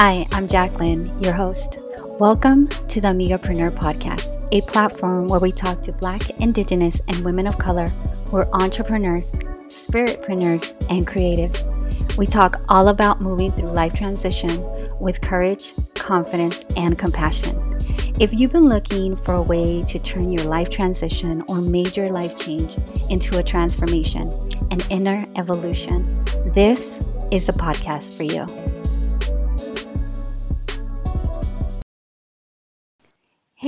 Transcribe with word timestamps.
Hi, 0.00 0.24
I'm 0.30 0.46
Jacqueline, 0.46 1.20
your 1.20 1.32
host. 1.32 1.78
Welcome 2.20 2.68
to 2.68 3.00
the 3.00 3.08
Amigapreneur 3.08 3.72
Podcast, 3.72 4.38
a 4.52 4.60
platform 4.70 5.26
where 5.26 5.40
we 5.40 5.50
talk 5.50 5.82
to 5.82 5.92
Black, 5.92 6.30
Indigenous, 6.38 7.00
and 7.08 7.24
women 7.24 7.48
of 7.48 7.58
color 7.58 7.88
who 8.26 8.36
are 8.36 8.48
entrepreneurs, 8.52 9.28
spiritpreneurs, 9.66 10.86
and 10.88 11.04
creatives. 11.04 12.16
We 12.16 12.26
talk 12.26 12.60
all 12.68 12.86
about 12.86 13.20
moving 13.20 13.50
through 13.50 13.70
life 13.70 13.92
transition 13.92 14.64
with 15.00 15.20
courage, 15.20 15.68
confidence, 15.96 16.64
and 16.76 16.96
compassion. 16.96 17.76
If 18.20 18.32
you've 18.32 18.52
been 18.52 18.68
looking 18.68 19.16
for 19.16 19.34
a 19.34 19.42
way 19.42 19.82
to 19.82 19.98
turn 19.98 20.30
your 20.30 20.44
life 20.44 20.70
transition 20.70 21.42
or 21.48 21.60
major 21.60 22.08
life 22.08 22.38
change 22.38 22.78
into 23.10 23.36
a 23.40 23.42
transformation, 23.42 24.28
an 24.70 24.78
inner 24.90 25.26
evolution, 25.34 26.06
this 26.54 27.10
is 27.32 27.48
the 27.48 27.52
podcast 27.54 28.16
for 28.16 28.22
you. 28.22 28.77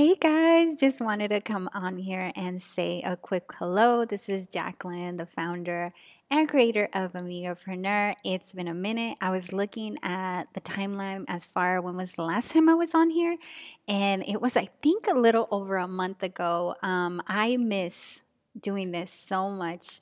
Hey 0.01 0.15
guys, 0.15 0.77
just 0.79 0.99
wanted 0.99 1.27
to 1.27 1.41
come 1.41 1.69
on 1.75 1.95
here 1.95 2.31
and 2.35 2.59
say 2.59 3.03
a 3.05 3.15
quick 3.15 3.43
hello. 3.53 4.03
This 4.03 4.27
is 4.29 4.47
Jacqueline, 4.47 5.17
the 5.17 5.27
founder 5.27 5.93
and 6.31 6.49
creator 6.49 6.89
of 6.93 7.13
Amigapreneur. 7.13 8.15
It's 8.25 8.51
been 8.51 8.67
a 8.67 8.73
minute. 8.73 9.19
I 9.21 9.29
was 9.29 9.53
looking 9.53 9.99
at 10.01 10.45
the 10.55 10.61
timeline 10.61 11.25
as 11.27 11.45
far 11.45 11.79
when 11.81 11.97
was 11.97 12.13
the 12.13 12.23
last 12.23 12.49
time 12.49 12.67
I 12.67 12.73
was 12.73 12.95
on 12.95 13.11
here, 13.11 13.37
and 13.87 14.27
it 14.27 14.41
was 14.41 14.57
I 14.57 14.69
think 14.81 15.05
a 15.05 15.13
little 15.13 15.47
over 15.51 15.77
a 15.77 15.87
month 15.87 16.23
ago. 16.23 16.73
Um, 16.81 17.21
I 17.27 17.57
miss 17.57 18.21
doing 18.59 18.89
this 18.89 19.11
so 19.11 19.51
much. 19.51 19.99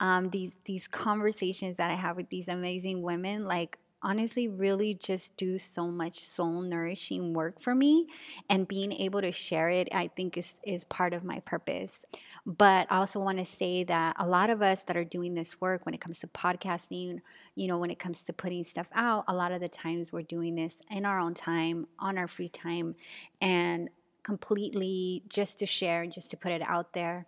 Um, 0.00 0.30
these 0.30 0.56
these 0.64 0.88
conversations 0.88 1.76
that 1.76 1.90
I 1.90 1.94
have 1.94 2.16
with 2.16 2.30
these 2.30 2.48
amazing 2.48 3.02
women, 3.02 3.44
like 3.44 3.76
honestly 4.02 4.48
really 4.48 4.94
just 4.94 5.36
do 5.36 5.58
so 5.58 5.88
much 5.88 6.18
soul 6.18 6.60
nourishing 6.60 7.32
work 7.32 7.60
for 7.60 7.74
me 7.74 8.06
and 8.48 8.68
being 8.68 8.92
able 8.92 9.20
to 9.20 9.32
share 9.32 9.68
it 9.68 9.88
i 9.92 10.08
think 10.08 10.36
is 10.36 10.60
is 10.64 10.84
part 10.84 11.14
of 11.14 11.24
my 11.24 11.40
purpose. 11.40 12.04
But 12.44 12.86
i 12.90 12.98
also 12.98 13.20
want 13.20 13.38
to 13.38 13.44
say 13.44 13.84
that 13.84 14.16
a 14.18 14.26
lot 14.26 14.50
of 14.50 14.62
us 14.62 14.84
that 14.84 14.96
are 14.96 15.04
doing 15.04 15.34
this 15.34 15.60
work 15.60 15.86
when 15.86 15.94
it 15.94 16.00
comes 16.00 16.18
to 16.20 16.26
podcasting 16.26 17.20
you 17.54 17.68
know 17.68 17.78
when 17.78 17.90
it 17.90 17.98
comes 17.98 18.24
to 18.24 18.32
putting 18.32 18.64
stuff 18.64 18.88
out 18.94 19.24
a 19.28 19.34
lot 19.34 19.52
of 19.52 19.60
the 19.60 19.68
times 19.68 20.12
we're 20.12 20.22
doing 20.22 20.54
this 20.54 20.82
in 20.90 21.04
our 21.04 21.18
own 21.18 21.34
time 21.34 21.86
on 21.98 22.18
our 22.18 22.28
free 22.28 22.48
time 22.48 22.94
and 23.40 23.88
completely 24.22 25.22
just 25.28 25.58
to 25.58 25.66
share 25.66 26.02
and 26.02 26.12
just 26.12 26.30
to 26.30 26.36
put 26.36 26.52
it 26.52 26.62
out 26.62 26.92
there. 26.92 27.26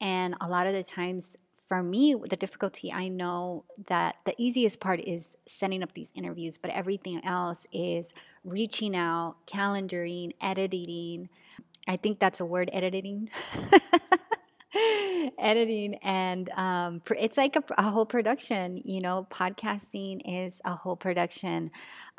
And 0.00 0.36
a 0.40 0.48
lot 0.48 0.66
of 0.66 0.72
the 0.72 0.84
times 0.84 1.36
for 1.68 1.82
me, 1.82 2.16
the 2.28 2.36
difficulty, 2.36 2.90
I 2.90 3.08
know 3.08 3.64
that 3.88 4.16
the 4.24 4.34
easiest 4.38 4.80
part 4.80 5.00
is 5.00 5.36
setting 5.46 5.82
up 5.82 5.92
these 5.92 6.10
interviews, 6.14 6.56
but 6.56 6.70
everything 6.70 7.22
else 7.24 7.66
is 7.70 8.14
reaching 8.42 8.96
out, 8.96 9.36
calendaring, 9.46 10.32
editing. 10.40 11.28
I 11.86 11.96
think 11.96 12.18
that's 12.18 12.40
a 12.40 12.46
word, 12.46 12.70
editing. 12.72 13.28
editing 15.38 15.94
and 15.96 16.50
um, 16.50 17.02
it's 17.18 17.36
like 17.36 17.56
a, 17.56 17.64
a, 17.76 17.82
whole 17.82 18.06
production 18.06 18.80
you 18.84 19.00
know 19.00 19.26
podcasting 19.30 20.20
is 20.24 20.60
a 20.64 20.74
whole 20.74 20.96
production. 20.96 21.70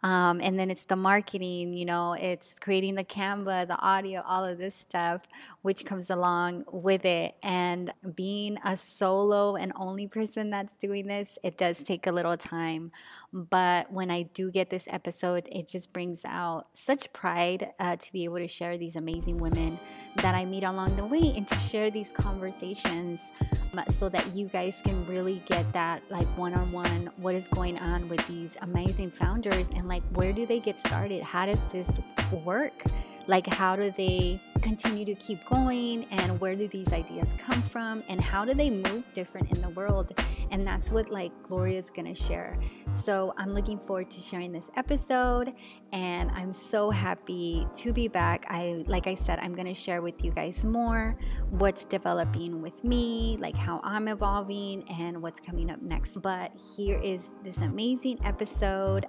Um, 0.02 0.40
and 0.42 0.58
then 0.58 0.72
it's 0.72 0.86
the 0.86 0.96
marketing 0.96 1.74
you 1.74 1.86
know 1.86 2.14
it's 2.14 2.58
creating 2.60 2.96
the 2.96 3.04
canva 3.04 3.68
the 3.68 3.78
audio 3.78 4.22
all 4.26 4.46
of 4.46 4.58
this 4.58 4.76
stuff 4.76 5.22
which 5.62 5.86
comes 5.86 6.10
along 6.10 6.66
with 6.72 7.06
it. 7.06 7.36
And 7.44 7.94
being 8.16 8.58
a 8.64 8.78
solo 8.78 9.56
and 9.56 9.74
only 9.76 10.08
person 10.08 10.50
that's 10.50 10.74
doing 10.74 11.08
this 11.08 11.38
it 11.44 11.58
does 11.58 11.84
take 11.84 12.08
a 12.08 12.12
little 12.12 12.38
time 12.38 12.92
but 13.34 13.92
when 13.92 14.10
i 14.10 14.24
do 14.24 14.52
get 14.52 14.70
this 14.70 14.88
episode 14.92 15.48
it 15.52 15.68
just 15.68 15.94
brings 15.94 16.24
out 16.26 16.68
such 16.74 17.12
pride 17.14 17.72
uh, 17.80 17.96
to 17.96 18.12
be 18.12 18.24
able 18.24 18.38
to 18.38 18.48
share 18.48 18.78
these 18.78 18.96
amazing 18.96 19.38
women 19.38 19.78
that 20.16 20.36
I 20.36 20.46
meet 20.46 20.64
along 20.64 20.96
the 20.96 21.06
way 21.06 21.34
and 21.36 21.48
to 21.48 21.56
share 21.60 21.90
these 21.90 22.12
conversations 22.12 23.32
um, 23.74 23.84
so 23.90 24.10
that 24.10 24.36
you 24.36 24.48
guys 24.48 24.82
can 24.84 25.06
really 25.08 25.42
get 25.46 25.72
that 25.74 26.02
like 26.10 26.28
one 26.38 26.54
on 26.54 26.72
one 26.72 27.10
what 27.18 27.36
is 27.36 27.48
going 27.48 27.78
on 27.80 28.10
with 28.10 28.26
these 28.28 28.58
amazing 28.62 29.12
founders 29.12 29.70
and 29.76 29.88
like 29.88 30.04
where 30.14 30.34
do 30.34 30.46
they 30.46 30.60
get 30.60 30.78
started? 30.78 31.24
How 31.24 31.46
does 31.46 31.64
this 31.72 32.00
work? 32.44 32.84
Like, 33.30 33.46
how 33.46 33.76
do 33.76 33.92
they 33.92 34.42
continue 34.64 35.06
to 35.06 35.14
keep 35.14 35.46
going? 35.46 36.06
And 36.06 36.42
where 36.42 36.56
do 36.56 36.68
these 36.68 36.92
ideas 36.92 37.28
come 37.38 37.62
from? 37.62 38.04
And 38.10 38.20
how 38.20 38.44
do 38.44 38.56
they 38.56 38.72
move 38.72 39.06
different 39.14 39.52
in 39.52 39.62
the 39.62 39.70
world? 39.70 40.20
And 40.50 40.66
that's 40.66 40.92
what, 40.92 41.12
like, 41.12 41.32
Gloria 41.44 41.78
is 41.78 41.92
going 41.92 42.12
to 42.12 42.20
share. 42.20 42.58
So, 42.92 43.36
I'm 43.38 43.52
looking 43.52 43.78
forward 43.78 44.10
to 44.10 44.20
sharing 44.20 44.52
this 44.52 44.66
episode. 44.76 45.54
And 45.94 46.32
I'm 46.32 46.52
so 46.52 46.90
happy 46.90 47.68
to 47.76 47.94
be 47.94 48.08
back. 48.08 48.48
I, 48.50 48.84
like 48.88 49.06
I 49.06 49.14
said, 49.14 49.38
I'm 49.44 49.54
going 49.54 49.68
to 49.68 49.76
share 49.76 50.02
with 50.02 50.26
you 50.26 50.32
guys 50.32 50.66
more 50.66 51.16
what's 51.52 51.86
developing 51.86 52.64
with 52.64 52.84
me, 52.84 53.38
like 53.40 53.56
how 53.56 53.80
I'm 53.84 54.08
evolving, 54.08 54.90
and 54.90 55.22
what's 55.22 55.40
coming 55.40 55.70
up 55.70 55.84
next. 55.84 56.20
But 56.20 56.52
here 56.76 57.00
is 57.04 57.28
this 57.44 57.58
amazing 57.58 58.26
episode. 58.26 59.06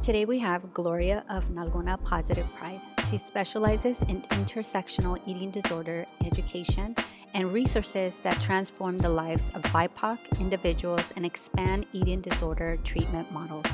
Today 0.00 0.26
we 0.26 0.38
have 0.38 0.72
Gloria 0.72 1.24
of 1.28 1.48
Nalgona 1.48 2.00
Positive 2.04 2.48
Pride. 2.54 2.80
She 3.12 3.18
specializes 3.18 4.00
in 4.08 4.22
intersectional 4.22 5.20
eating 5.26 5.50
disorder 5.50 6.06
education 6.24 6.96
and 7.34 7.52
resources 7.52 8.20
that 8.20 8.40
transform 8.40 8.96
the 8.96 9.10
lives 9.10 9.50
of 9.54 9.60
BIPOC 9.64 10.40
individuals 10.40 11.12
and 11.14 11.26
expand 11.26 11.84
eating 11.92 12.22
disorder 12.22 12.78
treatment 12.84 13.30
models. 13.30 13.66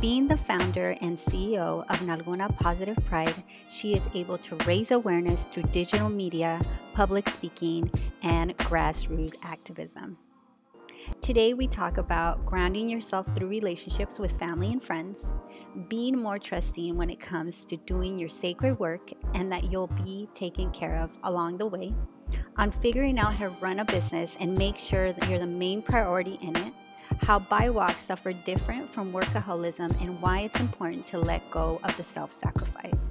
Being 0.00 0.26
the 0.26 0.36
founder 0.36 0.96
and 1.00 1.16
CEO 1.16 1.88
of 1.88 2.00
Nalgona 2.00 2.52
Positive 2.56 2.98
Pride, 3.06 3.44
she 3.70 3.94
is 3.94 4.08
able 4.12 4.38
to 4.38 4.56
raise 4.66 4.90
awareness 4.90 5.44
through 5.44 5.70
digital 5.70 6.08
media, 6.08 6.60
public 6.94 7.28
speaking, 7.28 7.88
and 8.24 8.58
grassroots 8.58 9.36
activism. 9.44 10.18
Today, 11.20 11.54
we 11.54 11.66
talk 11.66 11.98
about 11.98 12.44
grounding 12.46 12.88
yourself 12.88 13.26
through 13.34 13.48
relationships 13.48 14.18
with 14.18 14.38
family 14.38 14.72
and 14.72 14.82
friends, 14.82 15.30
being 15.88 16.16
more 16.18 16.38
trusting 16.38 16.96
when 16.96 17.10
it 17.10 17.20
comes 17.20 17.64
to 17.66 17.76
doing 17.78 18.16
your 18.16 18.28
sacred 18.28 18.78
work 18.78 19.10
and 19.34 19.50
that 19.50 19.64
you'll 19.70 19.86
be 19.86 20.28
taken 20.32 20.70
care 20.70 20.96
of 20.96 21.10
along 21.24 21.58
the 21.58 21.66
way, 21.66 21.94
on 22.56 22.70
figuring 22.70 23.18
out 23.18 23.34
how 23.34 23.48
to 23.48 23.54
run 23.60 23.80
a 23.80 23.84
business 23.84 24.36
and 24.40 24.56
make 24.56 24.78
sure 24.78 25.12
that 25.12 25.28
you're 25.28 25.38
the 25.38 25.46
main 25.46 25.82
priority 25.82 26.38
in 26.40 26.56
it, 26.56 26.72
how 27.22 27.38
BIWOC 27.38 27.98
suffer 27.98 28.32
different 28.32 28.90
from 28.90 29.12
workaholism 29.12 30.00
and 30.00 30.20
why 30.22 30.40
it's 30.40 30.60
important 30.60 31.04
to 31.06 31.18
let 31.18 31.50
go 31.50 31.80
of 31.84 31.96
the 31.96 32.04
self 32.04 32.30
sacrifice, 32.30 33.10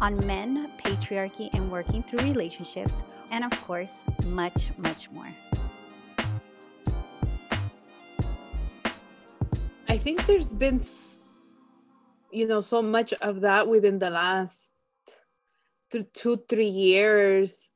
on 0.00 0.24
men, 0.26 0.70
patriarchy, 0.78 1.52
and 1.52 1.70
working 1.70 2.02
through 2.02 2.24
relationships, 2.24 2.94
and 3.30 3.44
of 3.44 3.50
course, 3.64 3.92
much, 4.26 4.70
much 4.78 5.10
more. 5.10 5.28
Think 10.04 10.26
there's 10.26 10.52
been, 10.52 10.82
you 12.30 12.46
know, 12.46 12.60
so 12.60 12.82
much 12.82 13.14
of 13.22 13.40
that 13.40 13.66
within 13.66 13.98
the 13.98 14.10
last 14.10 14.70
two, 16.12 16.44
three 16.46 16.68
years. 16.68 17.72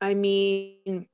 I 0.00 0.14
mean, 0.14 1.08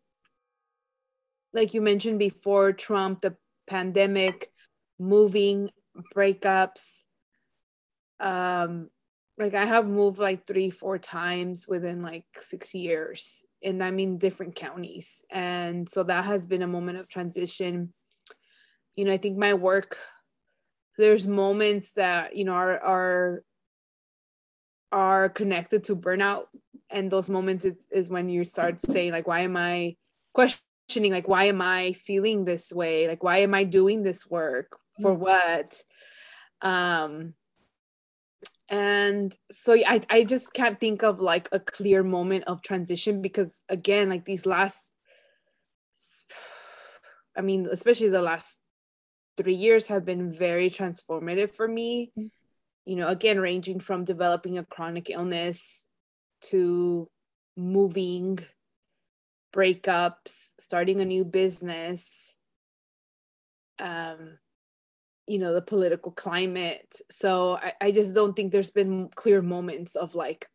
like 1.55 1.73
you 1.73 1.81
mentioned 1.81 2.19
before, 2.19 2.75
Trump, 2.75 3.23
the 3.23 3.37
pandemic, 3.67 4.53
moving, 4.99 5.71
breakups. 6.15 7.05
Um, 8.21 8.91
like 9.39 9.55
I 9.55 9.65
have 9.65 9.89
moved 9.89 10.19
like 10.19 10.47
three, 10.47 10.69
four 10.69 10.99
times 10.99 11.67
within 11.67 12.03
like 12.03 12.27
six 12.37 12.75
years, 12.75 13.47
and 13.63 13.83
I 13.83 13.93
mean 13.93 14.19
different 14.19 14.57
counties, 14.57 15.25
and 15.31 15.89
so 15.89 16.03
that 16.03 16.27
has 16.27 16.47
been 16.47 16.61
a 16.61 16.67
moment 16.67 16.99
of 16.99 17.09
transition 17.09 17.95
you 18.97 19.05
know 19.05 19.13
i 19.13 19.19
think 19.19 19.37
my 19.37 19.55
work 19.55 19.97
there's 21.01 21.27
moments 21.27 21.95
that 21.95 22.37
you 22.37 22.45
know 22.45 22.53
are 22.53 22.79
are 22.79 23.43
are 24.93 25.29
connected 25.29 25.85
to 25.85 25.97
burnout. 25.97 26.45
And 26.91 27.11
those 27.11 27.31
moments 27.31 27.65
is, 27.65 27.87
is 27.91 28.11
when 28.11 28.29
you 28.29 28.45
start 28.45 28.81
saying 28.81 29.13
like 29.13 29.27
why 29.27 29.41
am 29.41 29.57
i 29.57 29.97
questioning 30.35 31.13
like 31.13 31.29
why 31.29 31.45
am 31.45 31.61
i 31.61 31.93
feeling 31.93 32.45
this 32.45 32.73
way? 32.73 33.09
Like 33.09 33.23
why 33.23 33.39
am 33.39 33.55
i 33.55 33.65
doing 33.65 34.03
this 34.03 34.29
work? 34.29 34.79
For 35.01 35.13
mm-hmm. 35.13 35.23
what? 35.23 35.83
Um 36.63 37.35
and 38.69 39.37
so 39.51 39.73
I, 39.75 40.01
I 40.09 40.23
just 40.23 40.53
can't 40.53 40.79
think 40.79 41.03
of 41.03 41.21
like 41.21 41.49
a 41.51 41.59
clear 41.59 42.05
moment 42.05 42.45
of 42.47 42.63
transition 42.63 43.23
because 43.23 43.65
again 43.69 44.09
like 44.09 44.25
these 44.25 44.47
last 44.47 44.93
i 47.37 47.41
mean 47.41 47.67
especially 47.71 48.09
the 48.09 48.23
last 48.23 48.61
three 49.41 49.55
years 49.55 49.89
have 49.89 50.05
been 50.05 50.33
very 50.33 50.71
transformative 50.71 51.55
for 51.55 51.67
me. 51.67 52.13
Mm-hmm. 52.19 52.29
You 52.85 52.97
know, 52.97 53.09
again, 53.09 53.39
ranging 53.39 53.81
from 53.81 54.05
developing 54.05 54.59
a 54.59 54.65
chronic 54.65 55.11
illness 55.11 55.87
to 56.51 57.09
moving, 57.57 58.39
breakups, 59.55 60.51
starting 60.59 61.01
a 61.01 61.05
new 61.05 61.25
business. 61.25 62.37
Um, 63.79 64.39
you 65.31 65.39
know 65.39 65.55
the 65.55 65.63
political 65.63 66.11
climate 66.11 67.01
so 67.09 67.57
I, 67.57 67.73
I 67.81 67.91
just 67.93 68.17
don't 68.17 68.35
think 68.35 68.51
there's 68.51 68.73
been 68.73 69.11
clear 69.15 69.41
moments 69.41 69.95
of 69.95 70.17
like 70.17 70.49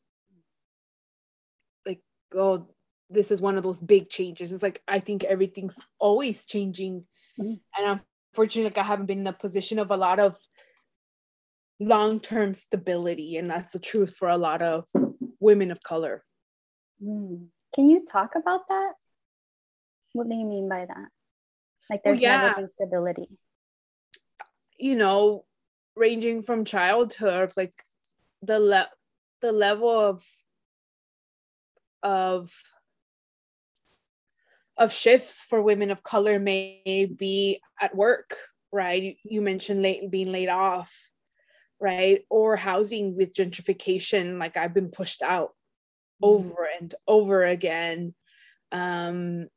like 1.85 2.01
oh 2.33 2.67
this 3.09 3.31
is 3.31 3.39
one 3.39 3.55
of 3.55 3.63
those 3.63 3.79
big 3.79 4.09
changes 4.09 4.51
it's 4.51 4.61
like 4.61 4.81
i 4.85 4.99
think 4.99 5.23
everything's 5.23 5.79
always 5.97 6.45
changing 6.45 7.05
mm-hmm. 7.39 7.53
and 7.81 8.01
unfortunately 8.35 8.69
like 8.69 8.77
i 8.77 8.83
haven't 8.83 9.05
been 9.05 9.19
in 9.19 9.27
a 9.27 9.33
position 9.33 9.79
of 9.79 9.91
a 9.91 9.95
lot 9.95 10.19
of 10.19 10.35
long-term 11.79 12.53
stability 12.53 13.37
and 13.37 13.49
that's 13.49 13.71
the 13.71 13.79
truth 13.79 14.17
for 14.17 14.27
a 14.27 14.37
lot 14.37 14.61
of 14.61 14.83
women 15.39 15.71
of 15.71 15.81
color 15.81 16.21
mm. 17.01 17.47
can 17.73 17.87
you 17.87 18.05
talk 18.05 18.31
about 18.35 18.67
that 18.67 18.93
what 20.11 20.27
do 20.29 20.35
you 20.35 20.45
mean 20.45 20.67
by 20.67 20.85
that 20.85 21.07
like 21.89 22.01
there's 22.03 22.21
yeah. 22.21 22.41
never 22.41 22.55
been 22.55 22.67
stability 22.67 23.29
you 24.77 24.95
know 24.95 25.45
ranging 25.95 26.41
from 26.41 26.65
childhood 26.65 27.53
like 27.55 27.85
the 28.41 28.59
le- 28.59 28.91
the 29.41 29.53
level 29.53 29.89
of 29.89 30.25
of 32.03 32.51
of 34.77 34.92
shifts 34.92 35.42
for 35.44 35.62
women 35.62 35.92
of 35.92 36.04
color 36.04 36.39
may 36.39 37.10
be 37.18 37.62
at 37.80 37.95
work 37.95 38.36
right? 38.75 39.18
You 39.24 39.42
mentioned 39.42 39.81
late, 39.81 40.12
being 40.12 40.31
laid 40.31 40.50
off 40.50 40.94
right? 41.80 42.24
Or 42.30 42.56
housing 42.56 43.18
with 43.18 43.33
gentrification 43.33 44.38
like 44.39 44.57
i've 44.57 44.74
been 44.74 44.92
pushed 44.92 45.22
out 45.22 45.50
mm-hmm. 46.24 46.30
over 46.30 46.68
and 46.80 46.94
over 47.07 47.44
again. 47.44 48.13
Um 48.72 49.48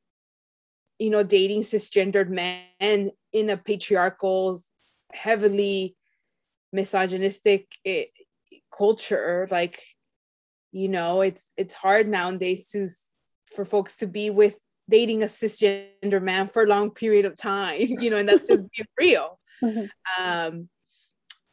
you 0.99 1.11
know 1.11 1.23
dating 1.23 1.63
cisgendered 1.63 2.29
men 2.29 3.11
in 3.33 3.51
a 3.51 3.57
patriarchal 3.57 4.61
heavily 5.13 5.97
misogynistic 6.73 7.69
it, 7.85 8.11
eh, 8.53 8.57
culture 8.77 9.49
like 9.51 9.81
you 10.73 10.89
know 10.89 11.21
it's 11.23 11.49
it's 11.57 11.75
hard 11.75 12.09
nowadays 12.09 12.69
to 12.71 12.89
for 13.55 13.65
folks 13.65 13.99
to 13.99 14.07
be 14.07 14.29
with 14.29 14.61
dating 14.89 15.23
a 15.23 15.27
cisgender 15.27 16.23
man 16.23 16.49
for 16.49 16.63
a 16.63 16.67
long 16.67 16.91
period 16.91 17.25
of 17.25 17.37
time 17.37 17.81
you 17.81 18.11
know 18.11 18.17
and 18.17 18.29
that's 18.29 18.47
just 18.47 18.65
being 18.71 18.89
real 18.99 19.39
mm-hmm. 19.63 20.23
um 20.23 20.69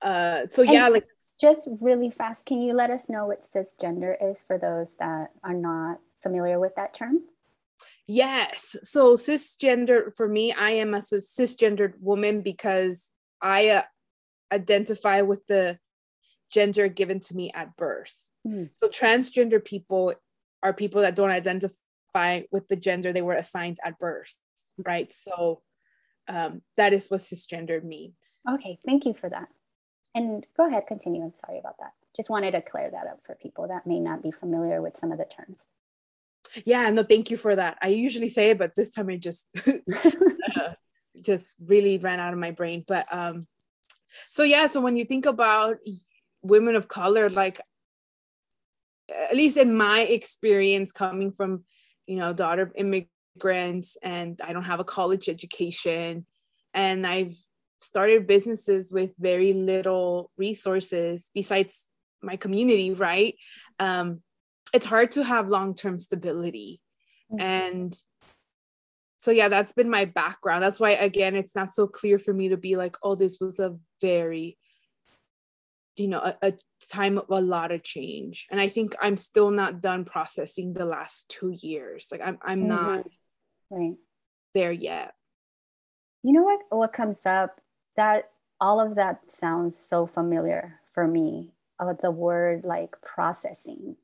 uh 0.01 0.45
so 0.47 0.61
yeah 0.61 0.87
like 0.87 1.05
just 1.39 1.67
really 1.81 2.09
fast 2.09 2.45
can 2.45 2.61
you 2.61 2.73
let 2.73 2.89
us 2.89 3.09
know 3.09 3.25
what 3.25 3.41
cisgender 3.41 4.15
is 4.21 4.41
for 4.41 4.57
those 4.57 4.95
that 4.97 5.31
are 5.43 5.53
not 5.53 5.99
familiar 6.21 6.59
with 6.59 6.73
that 6.75 6.93
term 6.93 7.21
yes 8.07 8.75
so 8.83 9.15
cisgender 9.15 10.15
for 10.15 10.27
me 10.27 10.53
i 10.53 10.69
am 10.69 10.93
a 10.93 10.99
cisgendered 10.99 11.93
woman 11.99 12.41
because 12.41 13.11
I 13.45 13.69
uh, 13.69 13.83
identify 14.51 15.21
with 15.21 15.45
the 15.47 15.77
gender 16.51 16.87
given 16.87 17.19
to 17.21 17.35
me 17.35 17.51
at 17.53 17.75
birth. 17.77 18.29
Mm. 18.47 18.69
So 18.81 18.89
transgender 18.89 19.63
people 19.63 20.13
are 20.63 20.73
people 20.73 21.01
that 21.01 21.15
don't 21.15 21.29
identify 21.29 21.75
with 22.51 22.67
the 22.67 22.75
gender 22.75 23.13
they 23.13 23.21
were 23.21 23.33
assigned 23.33 23.79
at 23.83 23.99
birth, 23.99 24.35
right? 24.77 25.11
So 25.11 25.61
um, 26.27 26.61
that 26.77 26.93
is 26.93 27.09
what 27.09 27.21
cisgender 27.21 27.83
means. 27.83 28.39
Okay, 28.49 28.79
thank 28.85 29.05
you 29.05 29.13
for 29.13 29.29
that. 29.29 29.47
And 30.13 30.45
go 30.55 30.67
ahead, 30.67 30.87
continue. 30.87 31.23
I'm 31.23 31.35
sorry 31.35 31.59
about 31.59 31.77
that. 31.79 31.91
Just 32.15 32.29
wanted 32.29 32.51
to 32.51 32.61
clear 32.61 32.89
that 32.89 33.07
up 33.07 33.19
for 33.25 33.35
people 33.35 33.67
that 33.67 33.85
may 33.85 33.99
not 33.99 34.23
be 34.23 34.31
familiar 34.31 34.81
with 34.81 34.97
some 34.97 35.11
of 35.11 35.17
the 35.17 35.25
terms. 35.25 35.59
Yeah, 36.63 36.89
no, 36.89 37.03
thank 37.03 37.29
you 37.29 37.37
for 37.37 37.55
that. 37.55 37.77
I 37.81 37.89
usually 37.89 38.29
say 38.29 38.51
it, 38.51 38.57
but 38.57 38.75
this 38.75 38.91
time 38.91 39.09
I 39.09 39.17
just 39.17 39.45
uh, 40.55 40.73
just 41.21 41.55
really 41.63 41.97
ran 41.97 42.19
out 42.19 42.33
of 42.33 42.39
my 42.39 42.51
brain 42.51 42.83
but 42.87 43.05
um 43.11 43.47
so 44.29 44.43
yeah 44.43 44.67
so 44.67 44.81
when 44.81 44.97
you 44.97 45.05
think 45.05 45.25
about 45.25 45.77
women 46.41 46.75
of 46.75 46.87
color 46.87 47.29
like 47.29 47.59
at 49.09 49.35
least 49.35 49.57
in 49.57 49.75
my 49.75 50.01
experience 50.01 50.91
coming 50.91 51.31
from 51.31 51.63
you 52.07 52.17
know 52.17 52.33
daughter 52.33 52.63
of 52.63 52.71
immigrants 52.75 53.97
and 54.01 54.41
i 54.43 54.53
don't 54.53 54.63
have 54.63 54.79
a 54.79 54.83
college 54.83 55.29
education 55.29 56.25
and 56.73 57.05
i've 57.05 57.35
started 57.79 58.27
businesses 58.27 58.91
with 58.91 59.13
very 59.17 59.53
little 59.53 60.31
resources 60.37 61.29
besides 61.33 61.85
my 62.21 62.35
community 62.35 62.91
right 62.91 63.35
um 63.79 64.21
it's 64.73 64.85
hard 64.85 65.11
to 65.11 65.23
have 65.23 65.49
long-term 65.49 65.99
stability 65.99 66.81
mm-hmm. 67.31 67.41
and 67.41 67.95
so 69.17 69.31
yeah 69.31 69.47
that's 69.47 69.73
been 69.73 69.89
my 69.89 70.05
background 70.05 70.63
that's 70.63 70.79
why 70.79 70.91
again 70.91 71.35
it's 71.35 71.55
not 71.55 71.69
so 71.69 71.87
clear 71.87 72.17
for 72.17 72.33
me 72.33 72.49
to 72.49 72.57
be 72.57 72.75
like 72.75 72.95
oh 73.03 73.15
this 73.15 73.37
was 73.39 73.59
a 73.59 73.75
very 74.01 74.57
you 75.97 76.07
know 76.07 76.19
a, 76.19 76.35
a, 76.41 76.53
time 76.89 77.17
of 77.17 77.25
a 77.29 77.41
lot 77.41 77.71
of 77.71 77.81
change 77.81 78.47
and 78.51 78.59
i 78.59 78.67
think 78.67 78.95
i'm 79.01 79.17
still 79.17 79.49
not 79.49 79.81
done 79.81 80.05
processing 80.05 80.73
the 80.73 80.85
last 80.85 81.29
two 81.29 81.49
years 81.49 82.09
like 82.11 82.21
i'm, 82.23 82.37
I'm 82.43 82.59
mm-hmm. 82.59 82.67
not 82.67 83.07
right. 83.71 83.95
there 84.53 84.71
yet 84.71 85.13
you 86.21 86.31
know 86.31 86.43
what 86.43 86.59
what 86.69 86.93
comes 86.93 87.25
up 87.25 87.59
that 87.95 88.29
all 88.61 88.79
of 88.79 88.95
that 88.95 89.31
sounds 89.31 89.77
so 89.77 90.05
familiar 90.05 90.79
for 90.93 91.07
me 91.07 91.53
of 91.79 91.97
the 92.01 92.11
word 92.11 92.63
like 92.63 92.95
processing 93.01 93.95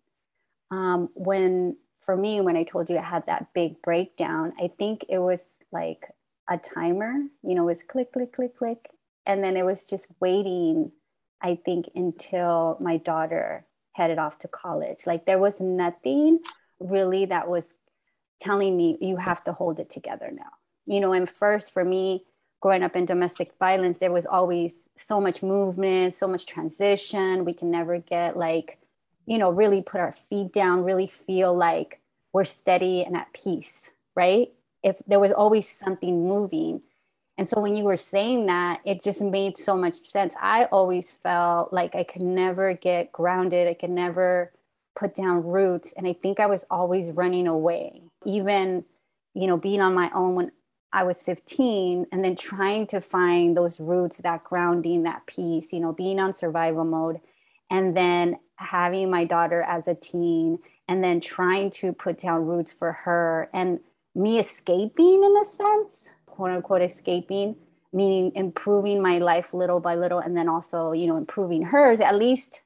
um, 0.72 1.10
when 1.14 1.76
for 2.02 2.18
me, 2.18 2.42
when 2.42 2.58
I 2.58 2.64
told 2.64 2.90
you 2.90 2.98
I 2.98 3.04
had 3.04 3.28
that 3.28 3.54
big 3.54 3.82
breakdown, 3.82 4.54
I 4.60 4.72
think 4.80 5.06
it 5.08 5.20
was 5.20 5.40
like 5.72 6.06
a 6.50 6.58
timer, 6.58 7.14
you 7.44 7.56
know, 7.56 7.64
it 7.64 7.74
was 7.74 7.84
click, 7.84 8.12
click, 8.12 8.34
click, 8.34 8.58
click. 8.58 8.90
And 9.26 9.44
then 9.44 9.56
it 9.56 9.64
was 9.64 9.86
just 9.86 10.08
waiting, 10.20 10.92
I 11.42 11.56
think, 11.64 11.90
until 11.96 12.78
my 12.80 12.98
daughter 12.98 13.66
headed 13.94 14.18
off 14.18 14.40
to 14.40 14.48
college. 14.48 15.00
Like 15.06 15.26
there 15.26 15.40
was 15.40 15.60
nothing 15.60 16.40
really 16.80 17.26
that 17.26 17.48
was 17.50 17.66
telling 18.40 18.76
me 18.78 18.98
you 19.02 19.18
have 19.18 19.44
to 19.44 19.54
hold 19.54 19.80
it 19.80 19.90
together 19.90 20.32
now. 20.34 20.52
You 20.86 21.00
know, 21.00 21.14
and 21.14 21.30
first 21.30 21.74
for 21.74 21.84
me, 21.84 22.26
growing 22.62 22.84
up 22.84 22.96
in 22.96 23.06
domestic 23.06 23.52
violence, 23.60 23.98
there 23.98 24.12
was 24.12 24.26
always 24.26 24.74
so 24.96 25.20
much 25.20 25.44
movement, 25.44 26.14
so 26.14 26.28
much 26.28 26.46
transition. 26.46 27.46
We 27.46 27.54
can 27.54 27.70
never 27.70 27.98
get 28.00 28.38
like 28.38 28.80
you 29.26 29.38
know, 29.38 29.52
really 29.52 29.82
put 29.82 30.02
our 30.02 30.14
feet 30.14 30.52
down, 30.52 30.84
really 30.84 31.08
feel 31.08 31.56
like 31.56 32.02
we're 32.34 32.44
steady 32.44 33.04
and 33.04 33.16
at 33.16 33.32
peace, 33.34 33.92
right? 34.16 34.50
If 34.84 34.98
there 35.08 35.20
was 35.20 35.32
always 35.32 35.70
something 35.70 36.28
moving. 36.28 36.82
And 37.42 37.50
so 37.50 37.60
when 37.60 37.76
you 37.76 37.86
were 37.86 37.98
saying 37.98 38.46
that, 38.46 38.82
it 38.86 39.02
just 39.02 39.20
made 39.20 39.58
so 39.58 39.76
much 39.76 40.08
sense. 40.12 40.36
I 40.40 40.66
always 40.66 41.10
felt 41.24 41.74
like 41.74 41.96
I 41.96 42.04
could 42.04 42.22
never 42.22 42.76
get 42.76 43.12
grounded, 43.12 43.68
I 43.68 43.74
could 43.74 43.90
never 43.90 44.52
put 44.96 45.16
down 45.16 45.44
roots. 45.44 45.92
And 45.98 46.06
I 46.06 46.14
think 46.14 46.40
I 46.40 46.46
was 46.46 46.68
always 46.70 47.10
running 47.10 47.48
away, 47.48 48.04
even, 48.28 48.86
you 49.34 49.48
know, 49.48 49.58
being 49.58 49.82
on 49.82 49.96
my 49.96 50.12
own 50.14 50.36
when 50.36 50.52
I 50.94 51.02
was 51.02 51.24
15 51.24 52.06
and 52.12 52.24
then 52.24 52.36
trying 52.36 52.86
to 52.86 53.02
find 53.02 53.58
those 53.58 53.80
roots, 53.80 54.18
that 54.18 54.44
grounding, 54.44 55.02
that 55.02 55.26
peace, 55.26 55.74
you 55.74 55.80
know, 55.80 55.94
being 55.94 56.20
on 56.20 56.36
survival 56.36 56.86
mode. 56.86 57.22
And 57.72 57.98
then 57.98 58.38
having 58.58 59.10
my 59.10 59.26
daughter 59.26 59.64
as 59.64 59.88
a 59.88 59.96
teen 59.96 60.60
and 60.88 61.04
then 61.04 61.20
trying 61.20 61.72
to 61.72 61.92
put 61.92 62.20
down 62.20 62.46
roots 62.46 62.72
for 62.72 62.92
her 62.92 63.50
and 63.52 63.80
me 64.14 64.38
escaping 64.38 65.24
in 65.24 65.36
a 65.42 65.46
sense 65.46 66.12
quote 66.42 66.56
unquote 66.56 66.82
escaping 66.82 67.56
meaning 67.94 68.32
improving 68.34 69.00
my 69.00 69.18
life 69.18 69.54
little 69.54 69.80
by 69.80 69.94
little 69.94 70.18
and 70.18 70.36
then 70.36 70.50
also 70.50 70.92
you 70.92 71.06
know 71.06 71.18
improving 71.18 71.62
hers 71.62 72.00
at 72.00 72.16
least 72.16 72.62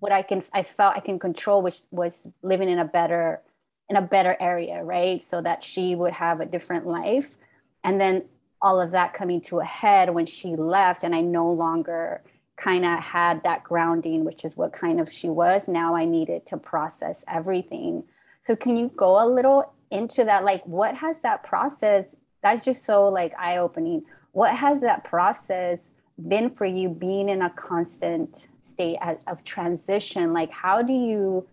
what 0.00 0.10
i 0.10 0.20
can 0.20 0.42
i 0.52 0.64
felt 0.64 0.96
i 0.96 1.00
can 1.00 1.16
control 1.16 1.62
which 1.62 1.82
was 1.92 2.26
living 2.42 2.68
in 2.68 2.80
a 2.80 2.84
better 2.84 3.40
in 3.88 3.94
a 3.94 4.02
better 4.02 4.36
area 4.40 4.82
right 4.82 5.22
so 5.22 5.40
that 5.40 5.62
she 5.62 5.94
would 5.94 6.12
have 6.12 6.40
a 6.40 6.46
different 6.46 6.86
life 6.86 7.36
and 7.84 8.00
then 8.00 8.24
all 8.60 8.80
of 8.80 8.90
that 8.90 9.14
coming 9.14 9.40
to 9.40 9.60
a 9.60 9.64
head 9.64 10.10
when 10.10 10.26
she 10.26 10.56
left 10.56 11.04
and 11.04 11.14
i 11.14 11.20
no 11.20 11.52
longer 11.52 12.22
kind 12.56 12.84
of 12.84 12.98
had 13.00 13.42
that 13.42 13.64
grounding, 13.64 14.24
which 14.24 14.44
is 14.44 14.56
what 14.56 14.72
kind 14.72 15.00
of 15.00 15.10
she 15.10 15.28
was. 15.28 15.66
Now 15.66 15.96
I 15.96 16.04
needed 16.04 16.44
to 16.46 16.58
process 16.58 17.24
everything. 17.26 18.04
So 18.42 18.54
can 18.54 18.76
you 18.76 18.90
go 18.94 19.24
a 19.24 19.26
little 19.26 19.72
into 19.90 20.24
that? 20.24 20.44
Like, 20.44 20.64
what 20.66 20.94
has 20.96 21.16
that 21.22 21.42
process? 21.42 22.04
That's 22.42 22.64
just 22.64 22.84
so 22.84 23.08
like 23.08 23.32
eye 23.38 23.58
opening. 23.58 24.04
What 24.32 24.54
has 24.54 24.80
that 24.80 25.04
process 25.04 25.90
been 26.28 26.50
for 26.50 26.66
you 26.66 26.88
being 26.88 27.28
in 27.28 27.42
a 27.42 27.50
constant 27.50 28.48
state 28.62 28.98
of 29.26 29.44
transition? 29.44 30.32
Like, 30.32 30.50
how 30.50 30.82
do 30.82 30.92
you 30.92 31.46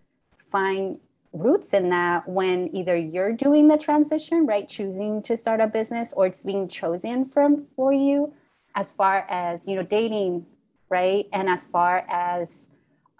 find 0.50 0.98
roots 1.32 1.74
in 1.74 1.90
that 1.90 2.28
when 2.28 2.74
either 2.74 2.96
you're 2.96 3.32
doing 3.32 3.68
the 3.68 3.76
transition, 3.76 4.46
right, 4.46 4.68
choosing 4.68 5.22
to 5.22 5.36
start 5.36 5.60
a 5.60 5.66
business, 5.66 6.12
or 6.16 6.26
it's 6.26 6.42
being 6.42 6.68
chosen 6.68 7.28
from 7.28 7.66
for 7.76 7.92
you, 7.92 8.32
as 8.74 8.92
far 8.92 9.26
as 9.28 9.66
you 9.66 9.76
know, 9.76 9.82
dating 9.82 10.46
right? 10.88 11.26
And 11.32 11.48
as 11.48 11.64
far 11.64 12.04
as 12.08 12.68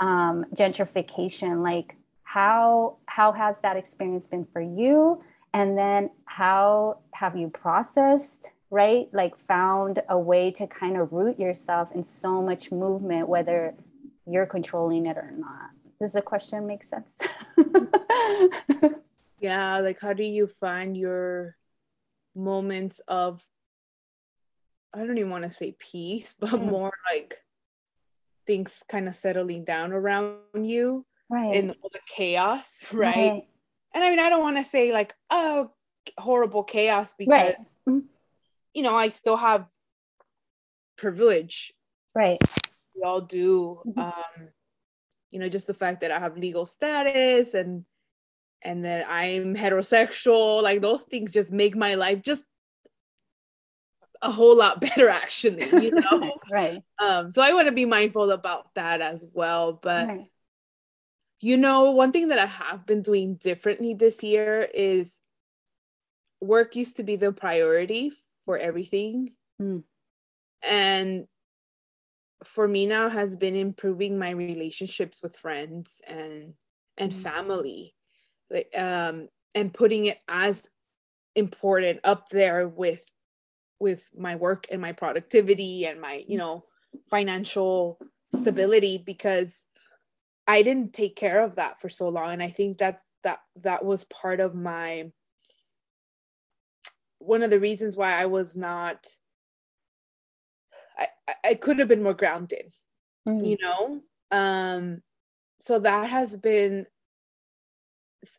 um, 0.01 0.45
gentrification, 0.55 1.63
like 1.63 1.97
how 2.23 2.99
how 3.07 3.33
has 3.33 3.57
that 3.63 3.77
experience 3.77 4.27
been 4.27 4.47
for 4.53 4.61
you? 4.61 5.23
And 5.52 5.76
then 5.76 6.11
how 6.26 7.00
have 7.12 7.37
you 7.37 7.49
processed 7.49 8.52
right? 8.71 9.09
Like 9.12 9.37
found 9.37 10.02
a 10.09 10.19
way 10.19 10.50
to 10.52 10.67
kind 10.67 11.00
of 11.00 11.12
root 11.12 11.38
yourself 11.38 11.93
in 11.93 12.05
so 12.05 12.43
much 12.43 12.71
movement, 12.71 13.28
whether 13.28 13.75
you're 14.26 14.47
controlling 14.47 15.07
it 15.07 15.17
or 15.17 15.33
not. 15.37 15.71
Does 16.00 16.12
the 16.12 16.23
question 16.23 16.67
make 16.67 16.85
sense? 16.85 17.11
yeah, 19.40 19.78
like 19.78 20.00
how 20.00 20.12
do 20.12 20.23
you 20.23 20.47
find 20.47 20.97
your 20.97 21.57
moments 22.35 23.00
of 23.09 23.45
I 24.95 25.05
don't 25.05 25.19
even 25.19 25.31
want 25.31 25.45
to 25.45 25.50
say 25.50 25.76
peace, 25.78 26.35
but 26.38 26.50
mm. 26.50 26.71
more 26.71 26.93
like 27.12 27.38
things 28.47 28.83
kind 28.88 29.09
of 29.09 29.14
settling 29.14 29.64
down 29.64 29.93
around 29.93 30.64
you 30.64 31.05
right 31.31 31.55
in 31.55 31.75
all 31.83 31.90
the 31.93 32.00
chaos 32.09 32.87
right, 32.95 33.14
right. 33.14 33.43
And 33.95 34.04
i 34.04 34.11
mean 34.11 34.18
i 34.18 34.28
don't 34.28 34.42
want 34.42 34.57
to 34.57 34.64
say 34.64 34.92
like 34.92 35.14
oh 35.30 35.71
horrible 36.18 36.64
chaos 36.64 37.14
because 37.18 37.33
right. 37.33 37.57
Mm-hmm. 37.88 38.00
you 38.75 38.83
know 38.83 38.95
i 38.95 39.09
still 39.09 39.37
have 39.37 39.66
privilege 40.97 41.73
right 42.14 42.38
we 42.97 43.02
all 43.02 43.21
do 43.21 43.80
mm-hmm. 43.87 44.00
um 44.00 44.49
you 45.30 45.38
know 45.38 45.49
just 45.49 45.66
the 45.66 45.75
fact 45.75 46.00
that 46.00 46.11
i 46.11 46.18
have 46.18 46.37
legal 46.37 46.66
status 46.66 47.54
and 47.54 47.85
and 48.62 48.85
that 48.85 49.09
i'm 49.09 49.54
heterosexual 49.54 50.62
like 50.62 50.80
those 50.80 51.04
things 51.04 51.33
just 51.33 51.52
make 51.52 51.76
my 51.76 51.95
life 51.95 52.23
just 52.23 52.45
a 54.23 54.30
whole 54.30 54.57
lot 54.57 54.80
better 54.80 55.09
actually 55.09 55.64
you 55.85 55.90
know 56.11 56.37
right 56.50 56.83
um 56.99 57.30
so 57.30 57.42
i 57.42 57.52
want 57.52 57.66
to 57.66 57.73
be 57.73 57.85
mindful 57.85 58.30
about 58.30 58.75
that 58.75 59.00
as 59.00 59.26
well 59.33 59.73
but 59.73 60.09
right. 60.09 60.26
You 61.40 61.57
know 61.57 61.90
one 61.90 62.12
thing 62.12 62.28
that 62.28 62.38
i 62.38 62.47
have 62.47 62.87
been 62.87 63.02
doing 63.02 63.35
differently 63.37 63.95
this 63.95 64.23
year 64.23 64.68
is 64.75 65.21
work 66.40 66.76
used 66.76 66.97
to 66.97 67.02
be 67.02 67.16
the 67.16 67.33
priority 67.33 68.12
for 68.45 68.59
everything 68.59 69.33
mm. 69.61 69.83
and 70.62 71.26
for 72.45 72.68
me 72.68 72.87
now 72.87 73.09
has 73.09 73.37
been 73.37 73.57
improving 73.57 74.18
my 74.18 74.30
relationships 74.30 75.23
with 75.23 75.37
friends 75.37 76.00
and 76.07 76.54
and 76.97 77.12
mm. 77.12 77.21
family 77.21 77.95
like 78.50 78.71
um 78.76 79.28
and 79.54 79.75
putting 79.75 80.04
it 80.07 80.18
as 80.28 80.68
important 81.35 82.00
up 82.04 82.28
there 82.28 82.68
with 82.68 83.04
with 83.80 84.09
my 84.16 84.35
work 84.37 84.66
and 84.71 84.80
my 84.80 84.92
productivity 84.92 85.87
and 85.87 86.00
my 86.00 86.23
you 86.26 86.38
know 86.38 86.64
financial 87.11 87.99
stability 88.35 88.99
because 88.99 89.66
i 90.49 90.62
didn't 90.62 90.93
take 90.93 91.14
care 91.14 91.40
of 91.40 91.55
that 91.55 91.81
for 91.81 91.88
so 91.88 92.09
long 92.09 92.33
and 92.33 92.43
i 92.43 92.50
think 92.50 92.78
that 92.78 93.02
that 93.23 93.40
that 93.57 93.85
was 93.85 94.05
part 94.05 94.40
of 94.40 94.55
my 94.55 95.11
one 97.19 97.43
of 97.43 97.50
the 97.50 97.61
reasons 97.61 97.97
why 97.97 98.12
i 98.12 98.26
was 98.26 98.57
not 98.57 99.07
i 100.99 101.07
i 101.45 101.55
could 101.55 101.78
have 101.78 101.88
been 101.88 102.02
more 102.02 102.14
grounded 102.14 102.75
mm-hmm. 103.28 103.45
you 103.45 103.57
know 103.61 104.00
um 104.31 105.02
so 105.61 105.78
that 105.78 106.09
has 106.09 106.37
been 106.37 106.87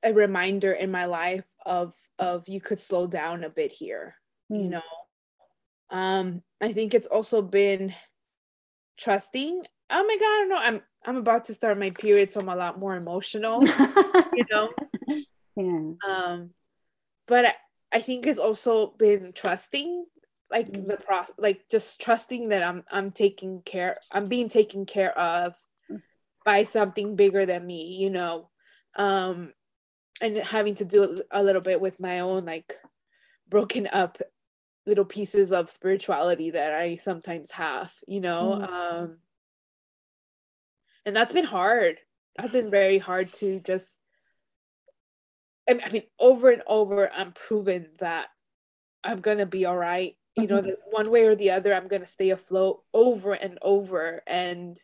a 0.04 0.12
reminder 0.12 0.74
in 0.74 0.92
my 0.92 1.06
life 1.06 1.48
of 1.66 1.94
of 2.18 2.50
you 2.50 2.60
could 2.60 2.80
slow 2.80 3.08
down 3.08 3.46
a 3.46 3.50
bit 3.50 3.72
here 3.72 4.16
mm-hmm. 4.52 4.64
you 4.64 4.70
know 4.70 4.82
um, 5.90 6.44
I 6.62 6.74
think 6.74 6.94
it's 6.94 7.08
also 7.08 7.42
been 7.42 7.94
trusting. 8.98 9.66
Oh 9.90 10.06
my 10.06 10.18
god, 10.20 10.26
I 10.26 10.38
don't 10.40 10.50
know. 10.50 10.58
I'm 10.58 10.82
I'm 11.06 11.18
about 11.18 11.46
to 11.46 11.54
start 11.54 11.80
my 11.80 11.92
period, 11.92 12.32
so 12.32 12.42
I'm 12.42 12.50
a 12.50 12.56
lot 12.56 12.80
more 12.80 12.96
emotional. 12.96 13.66
you 14.34 14.46
know. 14.52 14.70
Yeah. 15.56 15.92
Um, 16.08 16.52
but 17.28 17.46
I, 17.46 17.54
I 17.92 18.00
think 18.00 18.26
it's 18.26 18.40
also 18.40 18.94
been 18.98 19.34
trusting, 19.34 20.06
like 20.50 20.72
mm. 20.72 20.88
the 20.88 20.96
process, 20.96 21.36
like 21.38 21.68
just 21.70 22.00
trusting 22.00 22.48
that 22.50 22.64
I'm 22.64 22.86
I'm 22.90 23.12
taking 23.12 23.62
care, 23.64 23.98
I'm 24.10 24.28
being 24.28 24.48
taken 24.48 24.86
care 24.86 25.12
of 25.18 25.56
mm. 25.92 26.02
by 26.46 26.64
something 26.64 27.18
bigger 27.18 27.46
than 27.46 27.68
me. 27.68 27.98
You 28.00 28.10
know, 28.10 28.50
um, 28.96 29.52
and 30.22 30.38
having 30.38 30.76
to 30.76 30.86
do 30.86 31.18
a 31.30 31.44
little 31.44 31.62
bit 31.62 31.82
with 31.82 32.00
my 32.00 32.22
own 32.22 32.46
like 32.46 32.78
broken 33.50 33.88
up 33.92 34.22
little 34.86 35.04
pieces 35.04 35.52
of 35.52 35.70
spirituality 35.70 36.52
that 36.52 36.74
I 36.74 36.96
sometimes 36.96 37.52
have, 37.52 37.94
you 38.08 38.22
know. 38.22 38.60
Mm. 38.62 38.70
Um 38.70 39.18
and 41.10 41.16
that's 41.16 41.34
been 41.34 41.46
hard. 41.46 41.98
That's 42.38 42.54
been 42.54 42.72
very 42.72 43.00
hard 43.00 43.34
to 43.34 43.60
just 43.60 43.98
I 45.70 45.90
mean 45.92 46.04
over 46.20 46.50
and 46.50 46.64
over 46.66 47.12
I'm 47.12 47.32
proven 47.34 47.88
that 48.00 48.28
I'm 49.04 49.20
gonna 49.20 49.46
be 49.46 49.66
all 49.66 49.78
right. 49.78 50.16
You 50.36 50.48
know, 50.48 50.62
mm-hmm. 50.62 50.70
one 50.92 51.12
way 51.12 51.26
or 51.26 51.36
the 51.36 51.52
other, 51.52 51.74
I'm 51.74 51.88
gonna 51.88 52.08
stay 52.08 52.30
afloat 52.30 52.84
over 52.94 53.34
and 53.34 53.58
over. 53.62 54.22
And 54.26 54.78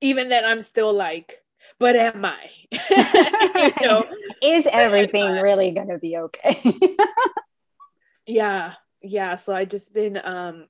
even 0.00 0.28
then 0.28 0.44
I'm 0.44 0.62
still 0.62 0.92
like, 0.92 1.40
but 1.78 1.96
am 1.96 2.24
I? 2.24 2.50
you 3.80 3.86
know, 3.88 4.06
is 4.42 4.66
everything 4.70 5.30
really 5.32 5.72
gonna 5.72 5.98
be 5.98 6.16
okay? 6.16 6.76
yeah 8.26 8.74
yeah 9.02 9.34
so 9.34 9.52
i 9.52 9.64
just 9.64 9.92
been 9.92 10.20
um 10.22 10.68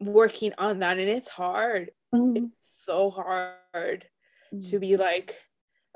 working 0.00 0.52
on 0.56 0.78
that 0.78 0.98
and 0.98 1.08
it's 1.08 1.28
hard 1.28 1.90
mm-hmm. 2.14 2.36
it's 2.36 2.84
so 2.84 3.10
hard 3.10 3.58
mm-hmm. 3.74 4.60
to 4.60 4.78
be 4.78 4.96
like 4.96 5.36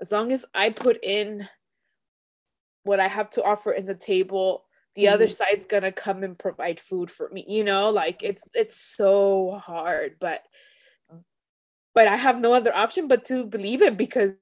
as 0.01 0.11
long 0.11 0.33
as 0.33 0.45
i 0.55 0.71
put 0.71 1.03
in 1.03 1.49
what 2.85 3.01
i 3.01 3.09
have 3.09 3.31
to 3.31 3.43
offer 3.43 3.73
in 3.73 3.87
the 3.87 3.95
table 3.95 4.65
the 4.95 5.05
mm-hmm. 5.05 5.15
other 5.15 5.29
side's 5.29 5.67
gonna 5.67 5.93
come 5.93 6.23
and 6.23 6.39
provide 6.39 6.81
food 6.81 7.11
for 7.11 7.29
me 7.31 7.45
you 7.49 7.65
know 7.65 7.91
like 7.91 8.23
it's 8.23 8.47
it's 8.55 8.77
so 8.97 9.61
hard 9.65 10.17
but 10.21 10.43
but 11.95 12.09
i 12.09 12.17
have 12.17 12.41
no 12.41 12.55
other 12.55 12.75
option 12.75 13.09
but 13.09 13.25
to 13.25 13.45
believe 13.45 13.83
it 13.83 13.97
because 13.97 14.33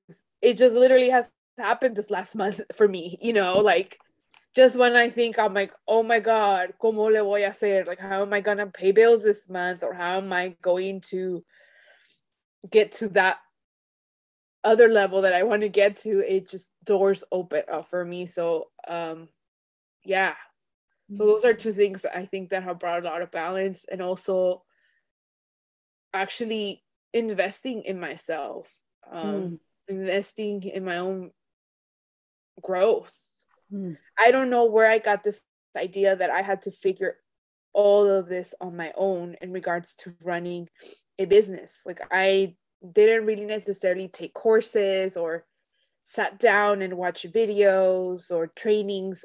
it 0.43 0.57
just 0.57 0.75
literally 0.75 1.11
has 1.11 1.31
happened 1.59 1.95
this 1.95 2.11
last 2.11 2.35
month 2.35 2.61
for 2.75 2.89
me 2.89 3.19
you 3.21 3.33
know 3.33 3.59
like 3.59 3.99
just 4.55 4.77
when 4.77 4.97
I 4.97 5.11
think 5.11 5.39
I'm 5.39 5.55
like, 5.55 5.73
oh 5.87 6.03
my 6.03 6.19
God, 6.19 6.75
¿cómo 6.83 7.11
le 7.11 7.23
voy 7.23 7.45
a 7.45 7.51
hacer? 7.51 7.87
Like, 7.87 8.01
how 8.01 8.23
am 8.23 8.33
I 8.33 8.41
to 8.41 8.67
pay 8.67 8.93
bills 8.93 9.23
this 9.23 9.49
month? 9.49 9.83
Or 9.83 9.95
how 9.95 10.17
am 10.17 10.33
I 10.33 10.57
going 10.61 11.01
to 11.11 11.45
get 12.69 12.93
to 12.93 13.09
that 13.11 13.39
other 14.63 14.89
level 14.89 15.23
that 15.23 15.33
I 15.33 15.45
want 15.45 15.63
to 15.63 15.69
get 15.69 15.99
to? 15.99 16.21
It 16.21 16.49
just 16.49 16.71
doors 16.85 17.25
open 17.31 17.63
up 17.71 17.89
for 17.89 18.05
me. 18.05 18.27
So, 18.27 18.69
um, 18.89 19.29
yeah. 20.05 20.35
So 21.13 21.27
those 21.27 21.45
are 21.45 21.55
two 21.55 21.73
things 21.73 22.07
I 22.07 22.25
think 22.27 22.51
that 22.51 22.63
have 22.63 22.79
brought 22.79 23.03
a 23.03 23.05
lot 23.05 23.21
of 23.21 23.33
balance 23.33 23.85
and 23.91 24.01
also 24.01 24.63
actually 26.15 26.85
investing 27.13 27.83
in 27.83 27.99
myself, 27.99 28.73
um, 29.11 29.27
mm. 29.27 29.59
investing 29.89 30.63
in 30.63 30.85
my 30.85 30.99
own 30.99 31.33
growth 32.63 33.13
Mm. 33.73 33.97
I 34.19 34.31
don't 34.31 34.51
know 34.51 34.65
where 34.65 34.91
I 34.91 34.99
got 34.99 35.23
this 35.23 35.43
idea 35.77 36.17
that 36.17 36.31
I 36.31 36.43
had 36.43 36.63
to 36.63 36.71
figure 36.71 37.17
all 37.73 38.09
of 38.09 38.29
this 38.29 38.55
on 38.61 38.77
my 38.77 38.93
own 38.97 39.37
in 39.41 39.53
regards 39.53 39.95
to 39.97 40.15
running 40.23 40.69
a 41.21 41.27
business. 41.27 41.83
Like 41.87 42.01
I 42.11 42.55
didn't 42.93 43.27
really 43.27 43.45
necessarily 43.45 44.09
take 44.09 44.35
courses 44.35 45.17
or 45.17 45.45
sat 46.03 46.39
down 46.39 46.83
and 46.83 46.97
watch 46.97 47.27
videos 47.31 48.31
or 48.31 48.49
trainings. 48.49 49.25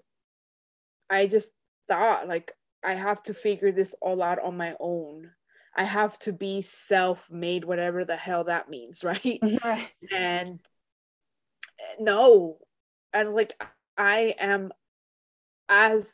I 1.09 1.27
just 1.27 1.49
thought 1.87 2.27
like 2.27 2.51
I 2.83 2.93
have 2.93 3.23
to 3.23 3.33
figure 3.33 3.71
this 3.71 3.95
all 4.01 4.21
out 4.21 4.43
on 4.43 4.57
my 4.57 4.75
own. 4.79 5.31
I 5.77 5.83
have 5.83 6.17
to 6.19 6.31
be 6.31 6.61
self-made, 6.61 7.65
whatever 7.65 8.05
the 8.05 8.15
hell 8.15 8.45
that 8.45 8.69
means, 8.69 9.03
right? 9.03 9.39
right. 9.63 9.91
And 10.11 10.59
no, 11.99 12.57
and 13.13 13.31
like 13.31 13.53
I 13.97 14.35
am 14.39 14.71
as 15.69 16.13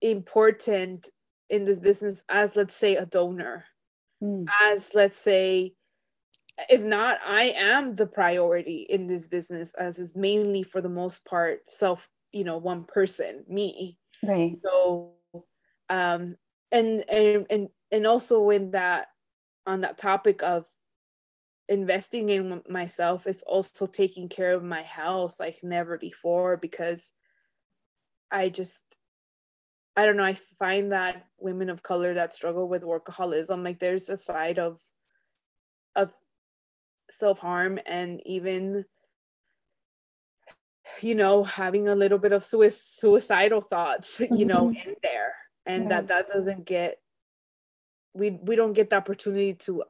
important 0.00 1.08
in 1.50 1.64
this 1.64 1.80
business 1.80 2.24
as 2.28 2.56
let's 2.56 2.76
say 2.76 2.96
a 2.96 3.04
donor 3.04 3.64
mm. 4.22 4.44
as 4.62 4.90
let's 4.94 5.18
say 5.18 5.74
if 6.68 6.82
not 6.82 7.18
i 7.26 7.44
am 7.56 7.94
the 7.94 8.06
priority 8.06 8.86
in 8.88 9.06
this 9.06 9.26
business 9.26 9.74
as 9.74 9.98
is 9.98 10.14
mainly 10.14 10.62
for 10.62 10.80
the 10.80 10.88
most 10.88 11.24
part 11.24 11.60
self 11.68 12.08
you 12.30 12.44
know 12.44 12.58
one 12.58 12.84
person 12.84 13.44
me 13.48 13.98
right 14.22 14.58
so 14.62 15.12
um 15.88 16.36
and 16.70 17.04
and 17.10 17.46
and, 17.50 17.68
and 17.90 18.06
also 18.06 18.50
in 18.50 18.70
that 18.70 19.08
on 19.66 19.80
that 19.80 19.98
topic 19.98 20.42
of 20.42 20.66
investing 21.68 22.28
in 22.28 22.62
myself 22.68 23.26
is 23.26 23.42
also 23.46 23.86
taking 23.86 24.28
care 24.28 24.52
of 24.52 24.62
my 24.62 24.82
health 24.82 25.36
like 25.38 25.58
never 25.62 25.96
before 25.96 26.56
because 26.56 27.12
I 28.30 28.48
just 28.48 28.98
I 29.96 30.06
don't 30.06 30.16
know, 30.16 30.24
I 30.24 30.34
find 30.34 30.92
that 30.92 31.26
women 31.38 31.68
of 31.68 31.82
color 31.82 32.14
that 32.14 32.32
struggle 32.32 32.68
with 32.68 32.82
workaholism 32.82 33.62
like 33.62 33.78
there's 33.78 34.08
a 34.08 34.16
side 34.16 34.58
of 34.58 34.80
of 35.94 36.14
self-harm 37.10 37.78
and 37.84 38.22
even 38.24 38.86
you 41.02 41.14
know 41.14 41.44
having 41.44 41.88
a 41.88 41.94
little 41.94 42.16
bit 42.16 42.32
of 42.32 42.42
suicidal 42.42 43.60
thoughts 43.60 44.20
you 44.30 44.46
know 44.46 44.68
mm-hmm. 44.68 44.88
in 44.88 44.96
there. 45.02 45.34
And 45.64 45.90
that 45.92 46.08
that 46.08 46.28
doesn't 46.28 46.64
get 46.64 46.98
we 48.14 48.30
we 48.30 48.56
don't 48.56 48.72
get 48.72 48.90
the 48.90 48.96
opportunity 48.96 49.54
to 49.54 49.84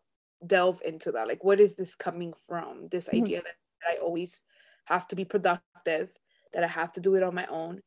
delve 0.45 0.83
into 0.85 1.13
that. 1.13 1.29
Like 1.29 1.45
what 1.45 1.61
is 1.61 1.77
this 1.77 1.95
coming 1.95 2.35
from? 2.47 2.89
This 2.91 3.07
mm-hmm. 3.07 3.23
idea 3.23 3.37
that, 3.39 3.55
that 3.83 3.93
i 3.93 4.03
always 4.03 4.43
have 4.87 5.07
to 5.09 5.17
be 5.17 5.25
productive 5.25 6.11
that 6.53 6.65
i 6.65 6.67
have 6.67 6.93
to 6.93 7.01
do 7.01 7.15
it 7.15 7.23
on 7.23 7.35
my 7.35 7.47
own 7.47 7.81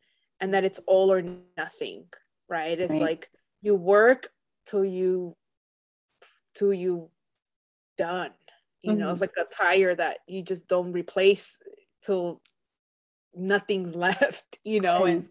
and 0.46 0.54
that 0.54 0.64
it's 0.64 0.80
all 0.86 1.12
or 1.12 1.24
nothing 1.58 2.06
right 2.48 2.80
it's 2.80 2.92
right. 2.92 3.02
like 3.02 3.32
you 3.64 3.74
work 3.74 4.30
till 4.68 4.86
you 4.86 5.36
till 6.54 6.72
you 6.72 7.10
done 7.98 8.30
you 8.84 8.92
mm-hmm. 8.92 9.00
know 9.00 9.10
it's 9.10 9.22
mm-hmm. 9.22 9.40
like 9.40 9.48
a 9.52 9.56
tire 9.56 9.96
that 9.96 10.20
you 10.28 10.44
just 10.44 10.68
don't 10.68 10.92
replace 10.92 11.58
till 12.04 12.42
nothing's 13.36 13.96
left 14.08 14.60
you 14.64 14.80
know 14.80 15.04
right. 15.04 15.14
and 15.14 15.28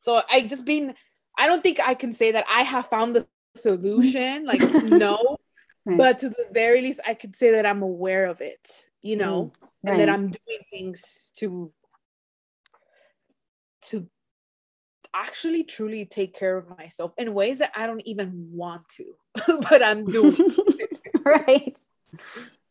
so 0.00 0.20
i 0.30 0.42
just 0.42 0.66
been 0.66 0.94
i 1.38 1.46
don't 1.46 1.62
think 1.62 1.80
i 1.80 1.94
can 1.94 2.12
say 2.12 2.32
that 2.32 2.44
i 2.46 2.60
have 2.60 2.86
found 2.86 3.16
the 3.16 3.26
solution 3.56 4.44
like 4.44 4.60
no 4.84 5.38
right. 5.86 5.96
but 5.96 6.18
to 6.18 6.28
the 6.28 6.46
very 6.52 6.82
least 6.82 7.00
i 7.06 7.14
could 7.14 7.34
say 7.34 7.52
that 7.52 7.64
i'm 7.64 7.80
aware 7.80 8.26
of 8.26 8.42
it 8.42 8.84
you 9.00 9.16
know 9.16 9.50
mm, 9.82 9.90
and 9.90 9.98
that 9.98 10.10
i'm 10.10 10.26
doing 10.28 10.60
things 10.70 11.32
to 11.34 11.72
to 13.80 14.06
actually 15.14 15.64
truly 15.64 16.04
take 16.04 16.34
care 16.34 16.56
of 16.56 16.68
myself 16.78 17.12
in 17.18 17.34
ways 17.34 17.58
that 17.58 17.72
i 17.74 17.86
don't 17.86 18.06
even 18.06 18.48
want 18.52 18.88
to 18.88 19.04
but 19.70 19.82
i'm 19.82 20.04
doing. 20.04 20.36
Right. 21.28 21.76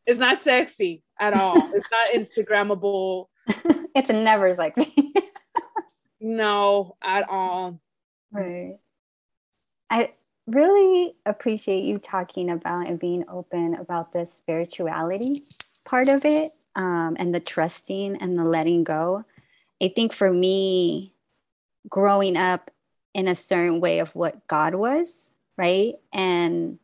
It's 0.06 0.20
not 0.20 0.42
sexy 0.42 1.04
at 1.20 1.34
all. 1.34 1.58
It's 1.74 1.90
not 1.92 2.10
instagrammable. 2.16 3.28
It's 3.96 4.10
never 4.10 4.56
sexy. 4.56 5.14
No 6.20 6.96
at 7.04 7.30
all. 7.30 7.80
Right. 8.32 8.78
I 9.90 10.14
really 10.48 11.16
appreciate 11.26 11.84
you 11.84 12.00
talking 12.00 12.50
about 12.50 12.88
and 12.88 13.00
being 13.00 13.26
open 13.30 13.76
about 13.76 14.14
the 14.14 14.26
spirituality 14.26 15.44
part 15.86 16.08
of 16.08 16.26
it 16.26 16.52
um, 16.76 17.16
and 17.20 17.34
the 17.34 17.40
trusting 17.40 18.18
and 18.18 18.38
the 18.38 18.44
letting 18.44 18.84
go. 18.84 19.24
I 19.82 19.90
think 19.90 20.14
for 20.14 20.32
me, 20.32 21.14
growing 21.90 22.38
up 22.38 22.72
in 23.14 23.28
a 23.28 23.36
certain 23.36 23.80
way 23.80 24.00
of 24.00 24.16
what 24.16 24.48
God 24.48 24.76
was, 24.76 25.30
right? 25.58 25.96
And 26.14 26.80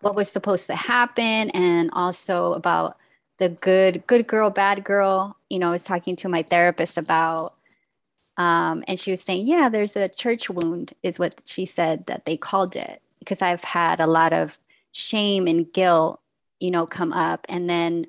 what 0.00 0.14
was 0.14 0.30
supposed 0.30 0.66
to 0.66 0.76
happen, 0.76 1.50
and 1.50 1.90
also 1.92 2.54
about 2.54 2.96
the 3.38 3.48
good, 3.48 4.06
good 4.06 4.26
girl, 4.26 4.50
bad 4.50 4.84
girl. 4.84 5.36
You 5.48 5.58
know, 5.58 5.68
I 5.68 5.72
was 5.72 5.84
talking 5.84 6.16
to 6.16 6.28
my 6.28 6.42
therapist 6.42 6.96
about 6.98 7.54
um, 8.40 8.84
and 8.88 8.98
she 8.98 9.10
was 9.10 9.20
saying, 9.20 9.46
yeah, 9.46 9.68
there's 9.68 9.96
a 9.96 10.08
church 10.08 10.48
wound, 10.48 10.94
is 11.02 11.18
what 11.18 11.42
she 11.44 11.66
said 11.66 12.06
that 12.06 12.24
they 12.24 12.38
called 12.38 12.74
it, 12.74 13.02
because 13.18 13.42
I've 13.42 13.62
had 13.62 14.00
a 14.00 14.06
lot 14.06 14.32
of 14.32 14.58
shame 14.92 15.46
and 15.46 15.70
guilt, 15.70 16.20
you 16.58 16.70
know, 16.70 16.86
come 16.86 17.12
up. 17.12 17.44
And 17.50 17.68
then 17.68 18.06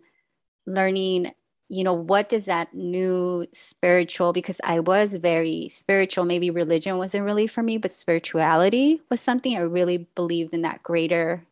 learning, 0.65 1.33
you 1.71 1.85
know, 1.85 1.93
what 1.93 2.27
does 2.27 2.45
that 2.45 2.73
new 2.73 3.47
spiritual, 3.53 4.33
because 4.33 4.59
I 4.61 4.81
was 4.81 5.13
very 5.13 5.69
spiritual, 5.69 6.25
maybe 6.25 6.49
religion 6.49 6.97
wasn't 6.97 7.23
really 7.23 7.47
for 7.47 7.63
me, 7.63 7.77
but 7.77 7.93
spirituality 7.93 8.99
was 9.09 9.21
something 9.21 9.55
I 9.55 9.61
really 9.61 9.99
believed 10.13 10.53
in 10.53 10.63
that 10.63 10.83
greater, 10.83 11.45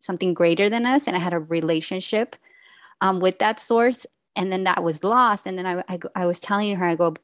something 0.00 0.34
greater 0.34 0.68
than 0.68 0.84
us. 0.84 1.06
And 1.06 1.14
I 1.14 1.20
had 1.20 1.32
a 1.32 1.38
relationship 1.38 2.34
um, 3.00 3.20
with 3.20 3.38
that 3.38 3.60
source. 3.60 4.04
And 4.34 4.50
then 4.50 4.64
that 4.64 4.82
was 4.82 5.04
lost. 5.04 5.46
And 5.46 5.56
then 5.56 5.66
I, 5.66 5.84
I, 5.88 6.00
I 6.16 6.26
was 6.26 6.40
telling 6.40 6.74
her, 6.74 6.84
I 6.84 6.96
go, 6.96 7.14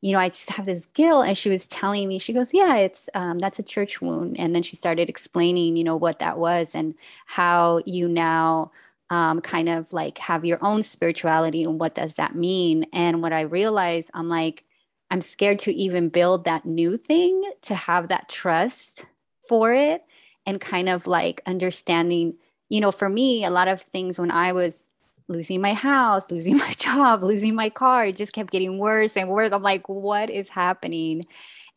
you 0.00 0.12
know, 0.12 0.18
I 0.18 0.30
just 0.30 0.50
have 0.50 0.66
this 0.66 0.86
guilt. 0.86 1.28
And 1.28 1.38
she 1.38 1.48
was 1.48 1.68
telling 1.68 2.08
me, 2.08 2.18
she 2.18 2.32
goes, 2.32 2.52
yeah, 2.52 2.74
it's, 2.74 3.08
um, 3.14 3.38
that's 3.38 3.60
a 3.60 3.62
church 3.62 4.02
wound. 4.02 4.36
And 4.36 4.52
then 4.52 4.64
she 4.64 4.74
started 4.74 5.08
explaining, 5.08 5.76
you 5.76 5.84
know, 5.84 5.94
what 5.94 6.18
that 6.18 6.38
was 6.38 6.74
and 6.74 6.94
how 7.26 7.82
you 7.86 8.08
now 8.08 8.72
um, 9.10 9.40
kind 9.40 9.68
of 9.68 9.92
like 9.92 10.18
have 10.18 10.44
your 10.44 10.58
own 10.62 10.82
spirituality 10.82 11.64
and 11.64 11.78
what 11.78 11.94
does 11.94 12.14
that 12.14 12.34
mean. 12.34 12.86
And 12.92 13.22
what 13.22 13.32
I 13.32 13.42
realized, 13.42 14.10
I'm 14.14 14.28
like, 14.28 14.64
I'm 15.10 15.20
scared 15.20 15.58
to 15.60 15.72
even 15.72 16.08
build 16.08 16.44
that 16.44 16.64
new 16.64 16.96
thing, 16.96 17.42
to 17.62 17.74
have 17.74 18.08
that 18.08 18.28
trust 18.28 19.06
for 19.48 19.72
it 19.72 20.02
and 20.46 20.60
kind 20.60 20.88
of 20.88 21.06
like 21.06 21.42
understanding, 21.46 22.34
you 22.68 22.80
know, 22.80 22.90
for 22.90 23.08
me, 23.08 23.44
a 23.44 23.50
lot 23.50 23.68
of 23.68 23.80
things 23.80 24.18
when 24.18 24.30
I 24.30 24.52
was 24.52 24.86
losing 25.28 25.60
my 25.60 25.74
house, 25.74 26.30
losing 26.30 26.56
my 26.58 26.72
job, 26.72 27.22
losing 27.22 27.54
my 27.54 27.70
car. 27.70 28.06
It 28.06 28.16
just 28.16 28.32
kept 28.32 28.50
getting 28.50 28.78
worse 28.78 29.16
and 29.16 29.28
worse. 29.28 29.52
I'm 29.52 29.62
like, 29.62 29.88
what 29.88 30.30
is 30.30 30.48
happening? 30.48 31.26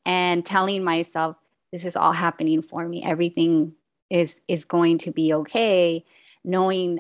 And 0.06 0.45
telling 0.45 0.84
myself, 0.84 1.38
this 1.71 1.86
is 1.86 1.97
all 1.97 2.13
happening 2.13 2.62
for 2.62 2.88
me. 2.88 3.04
Everything 3.04 3.73
is 4.10 4.39
is 4.47 4.63
going 4.63 4.99
to 4.99 5.12
be 5.12 5.34
okay. 5.34 6.06
Knowing, 6.45 6.99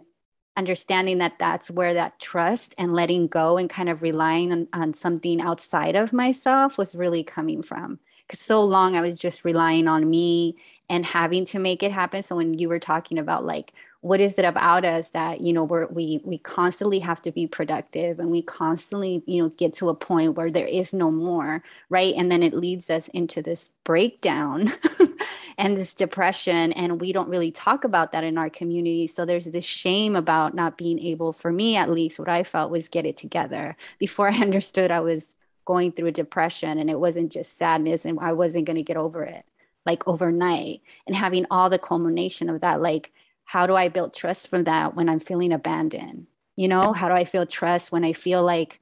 understanding 0.57 1.19
that 1.19 1.39
that's 1.39 1.71
where 1.71 1.93
that 1.93 2.19
trust 2.19 2.75
and 2.77 2.93
letting 2.93 3.27
go 3.27 3.57
and 3.57 3.69
kind 3.69 3.87
of 3.89 4.01
relying 4.01 4.51
on, 4.51 4.67
on 4.73 4.93
something 4.93 5.39
outside 5.39 5.95
of 5.95 6.11
myself 6.11 6.77
was 6.77 6.95
really 6.95 7.23
coming 7.23 7.61
from. 7.61 7.99
Because 8.27 8.41
so 8.41 8.61
long 8.63 8.95
I 8.95 9.01
was 9.01 9.19
just 9.19 9.45
relying 9.45 9.87
on 9.87 10.09
me 10.09 10.57
and 10.89 11.05
having 11.05 11.45
to 11.45 11.59
make 11.59 11.83
it 11.83 11.91
happen. 11.91 12.23
So 12.23 12.35
when 12.35 12.55
you 12.55 12.67
were 12.69 12.79
talking 12.79 13.19
about 13.19 13.45
like 13.45 13.73
what 14.07 14.21
is 14.21 14.39
it 14.39 14.45
about 14.45 14.85
us 14.85 15.11
that 15.11 15.41
you 15.41 15.51
know 15.51 15.63
we're, 15.63 15.87
we 15.87 16.21
we 16.23 16.37
constantly 16.37 16.99
have 16.99 17.21
to 17.21 17.31
be 17.31 17.45
productive 17.45 18.19
and 18.19 18.31
we 18.31 18.41
constantly 18.41 19.21
you 19.25 19.41
know 19.41 19.49
get 19.49 19.73
to 19.73 19.89
a 19.89 19.95
point 19.95 20.35
where 20.35 20.49
there 20.49 20.65
is 20.65 20.93
no 20.93 21.11
more 21.11 21.63
right? 21.89 22.13
And 22.17 22.31
then 22.31 22.43
it 22.43 22.53
leads 22.53 22.89
us 22.89 23.07
into 23.09 23.41
this 23.41 23.69
breakdown 23.83 24.73
and 25.57 25.77
this 25.77 25.93
depression 25.93 26.73
and 26.73 26.99
we 26.99 27.13
don't 27.13 27.29
really 27.29 27.51
talk 27.51 27.83
about 27.83 28.11
that 28.11 28.23
in 28.23 28.37
our 28.37 28.49
community. 28.49 29.07
So 29.07 29.25
there's 29.25 29.45
this 29.45 29.65
shame 29.65 30.15
about 30.15 30.53
not 30.53 30.77
being 30.77 30.99
able 30.99 31.33
for 31.33 31.51
me 31.51 31.75
at 31.75 31.89
least 31.89 32.19
what 32.19 32.29
i 32.29 32.43
felt 32.43 32.71
was 32.71 32.89
get 32.89 33.05
it 33.05 33.17
together. 33.17 33.77
Before 33.99 34.29
i 34.31 34.37
understood 34.37 34.91
i 34.91 34.99
was 34.99 35.33
going 35.65 35.91
through 35.91 36.07
a 36.07 36.11
depression 36.11 36.77
and 36.77 36.89
it 36.89 36.99
wasn't 36.99 37.31
just 37.31 37.57
sadness 37.57 38.05
and 38.05 38.17
i 38.21 38.31
wasn't 38.31 38.65
going 38.65 38.77
to 38.77 38.83
get 38.83 38.95
over 38.95 39.23
it 39.23 39.43
like 39.85 40.07
overnight. 40.07 40.81
And 41.07 41.15
having 41.15 41.45
all 41.49 41.69
the 41.69 41.79
culmination 41.79 42.49
of 42.49 42.61
that 42.61 42.81
like 42.81 43.11
how 43.47 43.65
do 43.65 43.75
I 43.75 43.87
build 43.87 44.13
trust 44.13 44.49
from 44.49 44.65
that 44.65 44.93
when 44.93 45.07
I'm 45.07 45.21
feeling 45.21 45.53
abandoned? 45.53 46.27
You 46.57 46.67
know, 46.67 46.91
how 46.91 47.07
do 47.07 47.13
I 47.13 47.23
feel 47.23 47.45
trust 47.45 47.93
when 47.93 48.03
I 48.03 48.11
feel 48.11 48.43
like 48.43 48.81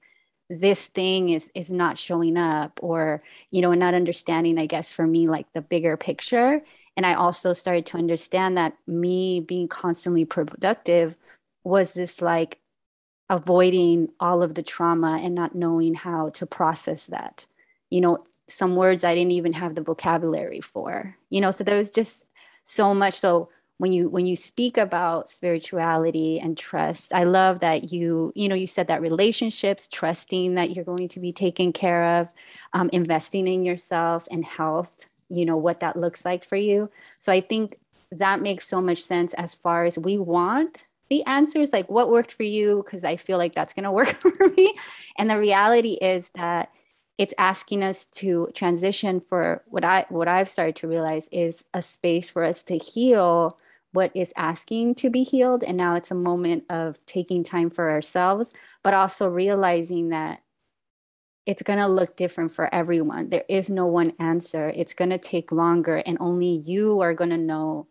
this 0.49 0.88
thing 0.88 1.30
is 1.30 1.49
is 1.56 1.71
not 1.71 1.97
showing 1.97 2.36
up 2.38 2.80
or 2.84 3.23
you 3.49 3.63
know 3.63 3.73
not 3.73 3.95
understanding 3.95 4.60
i 4.60 4.67
guess 4.67 4.93
for 4.93 5.08
me 5.08 5.28
like 5.28 5.45
the 5.54 5.62
bigger 5.62 5.95
picture? 5.97 6.62
And 6.97 7.06
i 7.06 7.13
also 7.13 7.54
started 7.54 7.86
to 7.88 7.97
understand 7.97 8.58
that 8.58 8.73
me 8.88 9.39
being 9.39 9.67
constantly 9.67 10.25
productive 10.25 11.15
was 11.63 11.93
this 11.93 12.21
like 12.21 12.60
avoiding 13.30 14.10
all 14.19 14.41
of 14.41 14.56
the 14.56 14.63
trauma 14.63 15.19
and 15.21 15.36
not 15.36 15.56
knowing 15.56 15.93
how 15.93 16.30
to 16.30 16.45
process 16.45 17.06
that. 17.08 17.45
You 17.91 18.01
know 18.01 18.17
some 18.47 18.75
words 18.75 19.04
i 19.04 19.15
didn't 19.15 19.32
even 19.32 19.54
have 19.54 19.73
the 19.75 19.82
vocabulary 19.82 20.62
for 20.62 21.17
you 21.30 21.41
know? 21.41 21.51
So 21.51 21.63
there 21.63 21.78
was 21.78 21.91
just 21.91 22.25
so 22.63 22.93
much. 22.95 23.13
So 23.13 23.49
when 23.78 23.92
you 23.92 24.08
when 24.08 24.26
you 24.26 24.36
speak 24.36 24.78
about 24.78 25.30
spirituality 25.30 26.40
and 26.40 26.58
trust 26.58 27.14
i 27.14 27.24
love 27.24 27.60
that 27.60 27.92
you 27.92 28.32
you 28.36 28.48
know 28.48 28.56
you 28.56 28.68
said 28.68 28.88
that 28.88 29.02
relationships 29.02 29.88
trusting 29.88 30.56
that 30.56 30.76
you're 30.76 30.86
going 30.86 31.08
to 31.08 31.20
be 31.20 31.32
taken 31.32 31.74
care 31.74 32.20
of 32.20 32.32
um, 32.74 32.90
investing 32.94 33.48
in 33.48 33.66
yourself 33.66 34.28
and 34.32 34.46
health 34.46 35.06
you 35.30 35.46
know 35.46 35.58
what 35.58 35.80
that 35.80 35.96
looks 35.96 36.26
like 36.26 36.44
for 36.44 36.56
you. 36.56 36.90
So 37.20 37.32
i 37.32 37.42
think 37.42 37.78
that 38.12 38.42
makes 38.42 38.68
so 38.68 38.82
much 38.82 39.04
sense 39.04 39.34
as 39.34 39.56
far 39.56 39.86
as 39.86 39.98
we 39.98 40.18
want 40.18 40.86
the 41.10 41.24
answers 41.26 41.74
like 41.74 41.90
what 41.90 42.10
worked 42.10 42.32
for 42.32 42.44
you 42.44 42.84
because 42.84 43.04
i 43.04 43.16
feel 43.16 43.38
like 43.38 43.54
that's 43.54 43.74
going 43.74 43.84
to 43.90 43.92
work 43.92 44.08
for 44.22 44.50
me. 44.50 44.74
And 45.18 45.30
the 45.30 45.40
reality 45.40 45.94
is 45.94 46.30
that 46.36 46.72
it's 47.18 47.34
asking 47.38 47.84
us 47.84 48.06
to 48.08 48.50
transition 48.54 49.22
for 49.22 49.64
what 49.68 49.84
i 49.84 50.06
what 50.10 50.28
i've 50.28 50.50
started 50.50 50.76
to 50.76 50.88
realize 50.88 51.28
is 51.32 51.64
a 51.74 51.82
space 51.82 52.30
for 52.30 52.44
us 52.44 52.64
to 52.64 52.78
heal 52.78 53.58
what 53.96 54.12
is 54.14 54.34
asking 54.36 54.96
to 54.96 55.10
be 55.10 55.24
healed. 55.24 55.64
And 55.64 55.78
now 55.78 55.96
it's 55.96 56.12
a 56.12 56.16
moment 56.16 56.66
of 56.70 57.04
taking 57.06 57.44
time 57.44 57.70
for 57.70 57.90
ourselves, 57.90 58.52
but 58.84 58.94
also 58.94 59.28
realizing 59.28 60.10
that 60.10 60.42
it's 61.46 61.64
going 61.64 61.80
to 61.80 61.88
look 61.88 62.18
different 62.18 62.52
for 62.52 62.74
everyone. 62.74 63.30
There 63.30 63.46
is 63.48 63.70
no 63.70 63.86
one 63.86 64.14
answer. 64.20 64.70
It's 64.76 64.94
going 64.94 65.12
to 65.12 65.18
take 65.18 65.52
longer, 65.52 65.98
and 65.98 66.18
only 66.20 66.58
you 66.66 67.02
are 67.02 67.14
going 67.14 67.30
to 67.30 67.38
know 67.38 67.88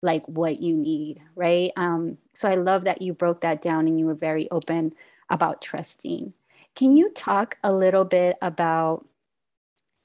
like 0.00 0.24
what 0.26 0.62
you 0.62 0.76
need, 0.76 1.20
right? 1.34 1.72
Um, 1.76 2.18
so 2.34 2.48
I 2.48 2.54
love 2.54 2.84
that 2.84 3.02
you 3.02 3.12
broke 3.12 3.40
that 3.40 3.60
down 3.60 3.88
and 3.88 3.98
you 3.98 4.06
were 4.06 4.14
very 4.14 4.48
open 4.50 4.92
about 5.28 5.60
trusting. 5.60 6.32
Can 6.76 6.96
you 6.96 7.10
talk 7.10 7.58
a 7.64 7.72
little 7.72 8.04
bit 8.04 8.36
about 8.40 9.06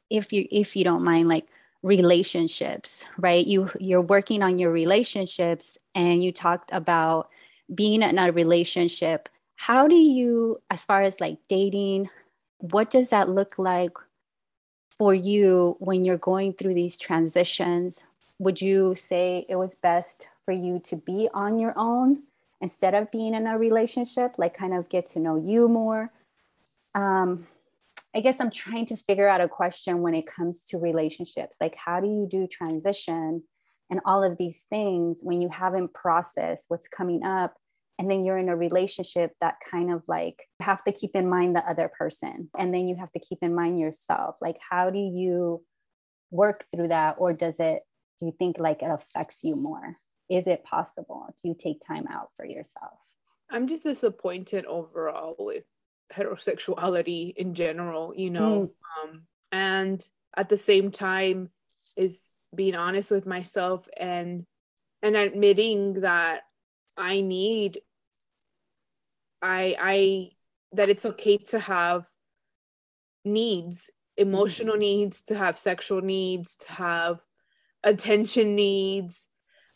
if 0.09 0.33
you 0.33 0.47
if 0.51 0.75
you 0.75 0.83
don't 0.83 1.03
mind 1.03 1.27
like 1.27 1.47
relationships 1.83 3.05
right? 3.17 3.45
You 3.45 3.69
you're 3.79 4.01
working 4.01 4.41
on 4.41 4.57
your 4.57 4.71
relationships 4.71 5.77
and 5.93 6.23
you 6.23 6.31
talked 6.31 6.71
about 6.71 7.29
being 7.73 8.01
in 8.01 8.17
a 8.17 8.31
relationship. 8.31 9.29
How 9.57 9.87
do 9.87 9.95
you 9.95 10.61
as 10.71 10.83
far 10.83 11.03
as 11.03 11.19
like 11.19 11.37
dating 11.47 12.09
what 12.59 12.89
does 12.89 13.09
that 13.09 13.29
look 13.29 13.59
like 13.59 13.91
for 14.89 15.13
you 15.13 15.75
when 15.79 16.05
you're 16.05 16.17
going 16.17 16.53
through 16.53 16.73
these 16.73 16.97
transitions? 16.97 18.03
Would 18.39 18.61
you 18.61 18.95
say 18.95 19.45
it 19.49 19.57
was 19.57 19.75
best 19.75 20.27
for 20.45 20.53
you 20.53 20.79
to 20.85 20.95
be 20.95 21.27
on 21.33 21.59
your 21.59 21.73
own 21.75 22.23
instead 22.61 22.93
of 22.93 23.11
being 23.11 23.33
in 23.33 23.47
a 23.47 23.57
relationship 23.57 24.35
like 24.37 24.53
kind 24.53 24.73
of 24.73 24.87
get 24.87 25.07
to 25.07 25.19
know 25.19 25.35
you 25.35 25.67
more? 25.67 26.11
Um, 26.95 27.47
i 28.15 28.21
guess 28.21 28.39
i'm 28.39 28.51
trying 28.51 28.85
to 28.85 28.97
figure 28.97 29.27
out 29.27 29.41
a 29.41 29.47
question 29.47 30.01
when 30.01 30.13
it 30.13 30.27
comes 30.27 30.65
to 30.65 30.77
relationships. 30.77 31.57
Like 31.59 31.75
how 31.75 31.99
do 31.99 32.07
you 32.07 32.27
do 32.29 32.47
transition 32.47 33.43
and 33.89 33.99
all 34.05 34.23
of 34.23 34.37
these 34.37 34.65
things 34.69 35.19
when 35.21 35.41
you 35.41 35.49
haven't 35.49 35.93
processed 35.93 36.65
what's 36.67 36.87
coming 36.87 37.23
up 37.23 37.55
and 37.99 38.09
then 38.09 38.25
you're 38.25 38.37
in 38.37 38.49
a 38.49 38.55
relationship 38.55 39.31
that 39.39 39.55
kind 39.69 39.91
of 39.91 40.03
like 40.07 40.43
you 40.59 40.65
have 40.65 40.83
to 40.85 40.91
keep 40.91 41.11
in 41.15 41.29
mind 41.29 41.55
the 41.55 41.69
other 41.69 41.89
person 41.89 42.49
and 42.57 42.73
then 42.73 42.87
you 42.87 42.95
have 42.95 43.11
to 43.11 43.19
keep 43.19 43.39
in 43.41 43.53
mind 43.53 43.79
yourself? 43.79 44.37
Like 44.41 44.57
how 44.67 44.89
do 44.89 44.99
you 44.99 45.63
work 46.31 46.65
through 46.73 46.87
that 46.87 47.15
or 47.19 47.33
does 47.33 47.55
it 47.59 47.83
do 48.19 48.27
you 48.27 48.33
think 48.37 48.57
like 48.57 48.81
it 48.81 48.89
affects 48.89 49.43
you 49.43 49.55
more? 49.55 49.97
Is 50.29 50.47
it 50.47 50.63
possible? 50.63 51.27
Do 51.41 51.49
you 51.49 51.55
take 51.57 51.81
time 51.85 52.07
out 52.09 52.29
for 52.35 52.45
yourself? 52.45 52.97
I'm 53.51 53.67
just 53.67 53.83
disappointed 53.83 54.65
overall 54.65 55.35
with 55.37 55.65
heterosexuality 56.15 57.35
in 57.35 57.53
general 57.53 58.13
you 58.15 58.29
know 58.29 58.71
mm. 59.05 59.09
um, 59.09 59.23
and 59.51 60.07
at 60.35 60.49
the 60.49 60.57
same 60.57 60.91
time 60.91 61.49
is 61.97 62.33
being 62.55 62.75
honest 62.75 63.11
with 63.11 63.25
myself 63.25 63.87
and 63.97 64.45
and 65.01 65.15
admitting 65.15 66.01
that 66.01 66.41
i 66.97 67.21
need 67.21 67.81
i 69.41 69.75
i 69.79 70.29
that 70.71 70.89
it's 70.89 71.05
okay 71.05 71.37
to 71.37 71.59
have 71.59 72.05
needs 73.25 73.89
emotional 74.17 74.75
mm. 74.75 74.79
needs 74.79 75.23
to 75.23 75.35
have 75.35 75.57
sexual 75.57 76.01
needs 76.01 76.57
to 76.57 76.71
have 76.71 77.19
attention 77.83 78.55
needs 78.55 79.27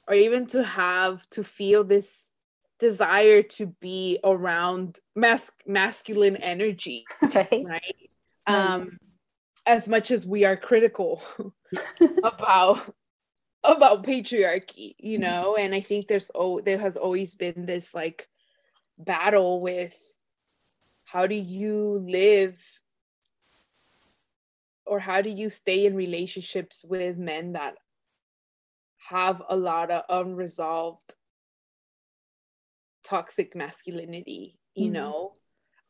or 0.08 0.14
even 0.14 0.46
to 0.48 0.64
have 0.64 1.28
to 1.30 1.44
feel 1.44 1.84
this 1.84 2.32
desire 2.80 3.42
to 3.42 3.68
be 3.82 4.20
around 4.24 5.00
mas- 5.16 5.52
masculine 5.66 6.36
energy 6.38 7.06
right, 7.34 7.66
right? 7.66 8.10
um 8.48 8.98
as 9.66 9.88
much 9.88 10.12
as 10.12 10.26
we 10.26 10.46
are 10.46 10.56
critical 10.56 11.22
about 12.24 12.94
about 13.64 14.04
patriarchy 14.04 14.94
you 15.00 15.18
know? 15.18 15.56
And 15.58 15.74
i 15.74 15.80
think 15.82 16.08
there's 16.08 16.32
oh 16.36 16.62
there 16.62 16.78
has 16.78 16.98
always 16.98 17.36
been 17.36 17.66
this 17.66 17.94
like 17.94 18.28
battle 18.98 19.62
with 19.62 19.98
how 21.06 21.28
do 21.28 21.36
you 21.36 22.04
live 22.08 22.62
or 24.86 25.00
how 25.00 25.22
do 25.22 25.30
you 25.30 25.50
stay 25.50 25.86
in 25.86 25.96
relationships 25.96 26.86
with 26.88 27.18
men 27.18 27.54
that 27.54 27.76
have 29.10 29.42
a 29.50 29.56
lot 29.56 29.92
of 29.92 30.04
unresolved 30.10 31.16
toxic 33.08 33.56
masculinity 33.56 34.60
you 34.76 34.86
mm-hmm. 34.86 34.94
know 34.94 35.34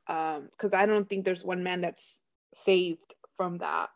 um 0.08 0.50
because 0.52 0.74
i 0.74 0.86
don't 0.86 1.10
think 1.10 1.26
there's 1.26 1.44
one 1.44 1.64
man 1.64 1.82
that's 1.82 2.22
saved 2.54 3.16
from 3.36 3.58
that 3.58 3.90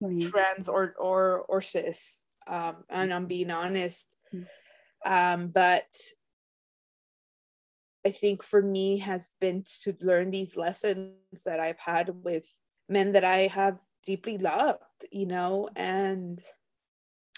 right. 0.00 0.30
trans 0.30 0.68
or 0.68 0.94
or 0.98 1.44
or 1.48 1.60
cis 1.60 2.18
um 2.46 2.76
and 2.88 3.12
i'm 3.12 3.26
being 3.26 3.50
honest 3.50 4.14
mm-hmm. 4.32 5.12
um 5.12 5.48
but 5.48 5.90
i 8.06 8.10
think 8.10 8.44
for 8.44 8.62
me 8.62 8.98
has 8.98 9.30
been 9.40 9.64
to 9.82 9.96
learn 10.00 10.30
these 10.30 10.56
lessons 10.56 11.42
that 11.44 11.58
i've 11.58 11.80
had 11.80 12.10
with 12.22 12.46
men 12.88 13.12
that 13.12 13.24
i 13.24 13.48
have 13.48 13.76
deeply 14.06 14.38
loved 14.38 15.04
you 15.10 15.26
know 15.26 15.68
and 15.74 16.40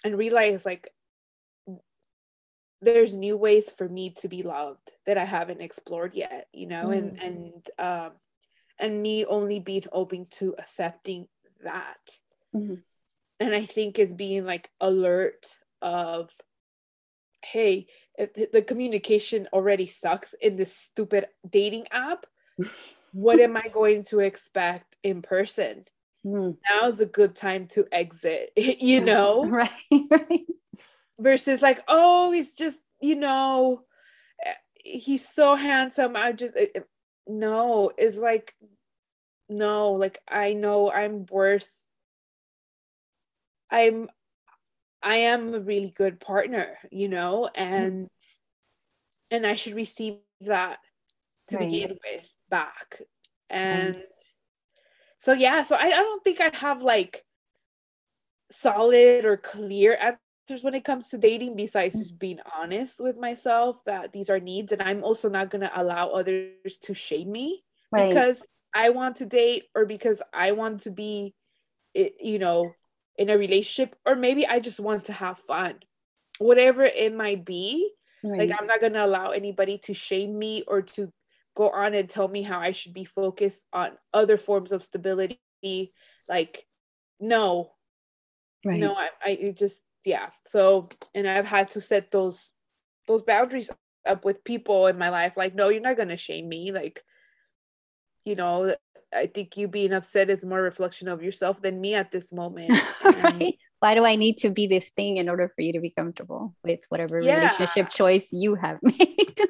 and 0.04 0.18
realize 0.18 0.66
like 0.66 0.88
there's 2.82 3.14
new 3.14 3.36
ways 3.36 3.70
for 3.70 3.88
me 3.88 4.10
to 4.10 4.28
be 4.28 4.42
loved 4.42 4.92
that 5.06 5.18
I 5.18 5.24
haven't 5.24 5.60
explored 5.60 6.14
yet, 6.14 6.48
you 6.52 6.66
know, 6.66 6.86
mm. 6.86 6.98
and 6.98 7.22
and 7.22 7.70
um 7.78 8.12
and 8.78 9.02
me 9.02 9.24
only 9.26 9.60
being 9.60 9.84
open 9.92 10.26
to 10.30 10.54
accepting 10.58 11.28
that. 11.62 12.18
Mm-hmm. 12.54 12.76
And 13.38 13.54
I 13.54 13.64
think 13.64 13.98
is 13.98 14.14
being 14.14 14.44
like 14.44 14.70
alert 14.80 15.58
of 15.82 16.30
hey, 17.42 17.86
if 18.18 18.52
the 18.52 18.62
communication 18.62 19.48
already 19.52 19.86
sucks 19.86 20.34
in 20.34 20.56
this 20.56 20.76
stupid 20.76 21.26
dating 21.48 21.86
app, 21.90 22.26
what 23.12 23.40
am 23.40 23.56
I 23.56 23.68
going 23.72 24.04
to 24.04 24.20
expect 24.20 24.96
in 25.02 25.22
person? 25.22 25.84
Mm. 26.24 26.56
Now 26.68 26.88
is 26.88 27.00
a 27.00 27.06
good 27.06 27.34
time 27.34 27.66
to 27.68 27.86
exit, 27.90 28.52
you 28.56 29.00
know? 29.00 29.44
Right, 29.50 29.70
right 30.10 30.46
versus 31.20 31.62
like 31.62 31.82
oh 31.86 32.32
he's 32.32 32.54
just 32.54 32.80
you 33.00 33.14
know 33.14 33.82
he's 34.74 35.28
so 35.28 35.54
handsome 35.54 36.16
i 36.16 36.32
just 36.32 36.56
it, 36.56 36.70
it, 36.74 36.88
no 37.26 37.92
it's 37.96 38.16
like 38.16 38.54
no 39.48 39.92
like 39.92 40.18
i 40.28 40.52
know 40.52 40.90
i'm 40.90 41.26
worth 41.30 41.70
i'm 43.70 44.08
i 45.02 45.16
am 45.16 45.54
a 45.54 45.60
really 45.60 45.90
good 45.90 46.18
partner 46.18 46.78
you 46.90 47.08
know 47.08 47.48
and 47.54 48.08
and 49.30 49.46
i 49.46 49.54
should 49.54 49.74
receive 49.74 50.16
that 50.40 50.78
to 51.48 51.56
right. 51.56 51.70
begin 51.70 51.98
with 52.04 52.34
back 52.48 53.02
and 53.50 53.96
mm. 53.96 54.02
so 55.16 55.32
yeah 55.32 55.62
so 55.62 55.76
I, 55.76 55.86
I 55.86 55.90
don't 55.90 56.24
think 56.24 56.40
i 56.40 56.50
have 56.56 56.82
like 56.82 57.24
solid 58.50 59.24
or 59.24 59.36
clear 59.36 59.96
when 60.58 60.74
it 60.74 60.84
comes 60.84 61.08
to 61.08 61.18
dating 61.18 61.56
besides 61.56 61.94
mm. 61.94 61.98
just 61.98 62.18
being 62.18 62.40
honest 62.58 63.00
with 63.00 63.16
myself 63.16 63.82
that 63.84 64.12
these 64.12 64.28
are 64.28 64.40
needs 64.40 64.72
and 64.72 64.82
i'm 64.82 65.02
also 65.02 65.28
not 65.28 65.50
going 65.50 65.60
to 65.60 65.80
allow 65.80 66.08
others 66.08 66.78
to 66.82 66.94
shame 66.94 67.30
me 67.30 67.62
right. 67.92 68.08
because 68.08 68.46
i 68.74 68.90
want 68.90 69.16
to 69.16 69.26
date 69.26 69.64
or 69.74 69.86
because 69.86 70.22
i 70.32 70.52
want 70.52 70.80
to 70.80 70.90
be 70.90 71.34
eh, 71.94 72.10
you 72.20 72.38
know 72.38 72.72
in 73.16 73.30
a 73.30 73.38
relationship 73.38 73.96
or 74.04 74.14
maybe 74.14 74.46
i 74.46 74.58
just 74.58 74.80
want 74.80 75.04
to 75.04 75.12
have 75.12 75.38
fun 75.38 75.74
whatever 76.38 76.84
it 76.84 77.14
might 77.14 77.44
be 77.44 77.90
right. 78.24 78.40
like 78.48 78.58
i'm 78.58 78.66
not 78.66 78.80
going 78.80 78.92
to 78.94 79.04
allow 79.04 79.30
anybody 79.30 79.78
to 79.78 79.94
shame 79.94 80.38
me 80.38 80.62
or 80.66 80.82
to 80.82 81.12
go 81.54 81.70
on 81.70 81.94
and 81.94 82.08
tell 82.08 82.28
me 82.28 82.42
how 82.42 82.60
i 82.60 82.72
should 82.72 82.94
be 82.94 83.04
focused 83.04 83.64
on 83.72 83.90
other 84.14 84.36
forms 84.36 84.72
of 84.72 84.82
stability 84.82 85.38
like 86.28 86.66
no 87.18 87.72
right. 88.64 88.80
no 88.80 88.94
i, 88.94 89.08
I 89.24 89.54
just 89.56 89.82
yeah 90.04 90.28
so 90.46 90.88
and 91.14 91.28
i've 91.28 91.46
had 91.46 91.68
to 91.70 91.80
set 91.80 92.10
those 92.10 92.52
those 93.06 93.22
boundaries 93.22 93.70
up 94.06 94.24
with 94.24 94.44
people 94.44 94.86
in 94.86 94.98
my 94.98 95.10
life 95.10 95.34
like 95.36 95.54
no 95.54 95.68
you're 95.68 95.80
not 95.80 95.96
going 95.96 96.08
to 96.08 96.16
shame 96.16 96.48
me 96.48 96.72
like 96.72 97.02
you 98.24 98.34
know 98.34 98.74
i 99.14 99.26
think 99.26 99.56
you 99.56 99.68
being 99.68 99.92
upset 99.92 100.30
is 100.30 100.44
more 100.44 100.62
reflection 100.62 101.08
of 101.08 101.22
yourself 101.22 101.60
than 101.60 101.80
me 101.80 101.94
at 101.94 102.10
this 102.10 102.32
moment 102.32 102.72
right? 103.04 103.58
why 103.80 103.94
do 103.94 104.04
i 104.04 104.16
need 104.16 104.38
to 104.38 104.50
be 104.50 104.66
this 104.66 104.90
thing 104.90 105.16
in 105.16 105.28
order 105.28 105.52
for 105.54 105.62
you 105.62 105.72
to 105.72 105.80
be 105.80 105.90
comfortable 105.90 106.54
with 106.62 106.80
whatever 106.88 107.20
yeah. 107.20 107.36
relationship 107.36 107.88
choice 107.88 108.28
you 108.32 108.54
have 108.54 108.78
made 108.82 109.40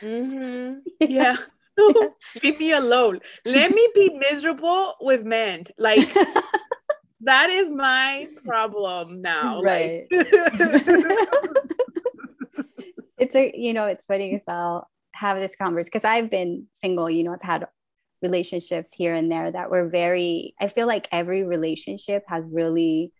mm-hmm. 0.00 0.78
yeah 1.00 1.36
leave 2.42 2.58
me 2.58 2.72
alone 2.72 3.20
let 3.44 3.70
me 3.70 3.88
be 3.94 4.18
miserable 4.18 4.94
with 5.00 5.24
men 5.24 5.64
like 5.78 6.08
that 7.22 7.50
is 7.50 7.70
my 7.70 8.28
problem 8.44 9.22
now. 9.22 9.60
Right. 9.62 10.06
Like. 10.10 10.26
it's 13.18 13.34
a 13.34 13.52
you 13.54 13.72
know, 13.72 13.86
it's 13.86 14.06
funny 14.06 14.30
because 14.30 14.44
I'll 14.48 14.88
have 15.14 15.38
this 15.38 15.56
conversation 15.56 15.90
because 15.92 16.04
I've 16.04 16.30
been 16.30 16.66
single, 16.74 17.10
you 17.10 17.24
know, 17.24 17.32
I've 17.32 17.42
had 17.42 17.66
relationships 18.22 18.90
here 18.96 19.14
and 19.14 19.30
there 19.30 19.50
that 19.50 19.70
were 19.70 19.88
very 19.88 20.54
I 20.60 20.68
feel 20.68 20.86
like 20.86 21.08
every 21.12 21.42
relationship 21.44 22.24
has 22.28 22.44
really 22.50 23.12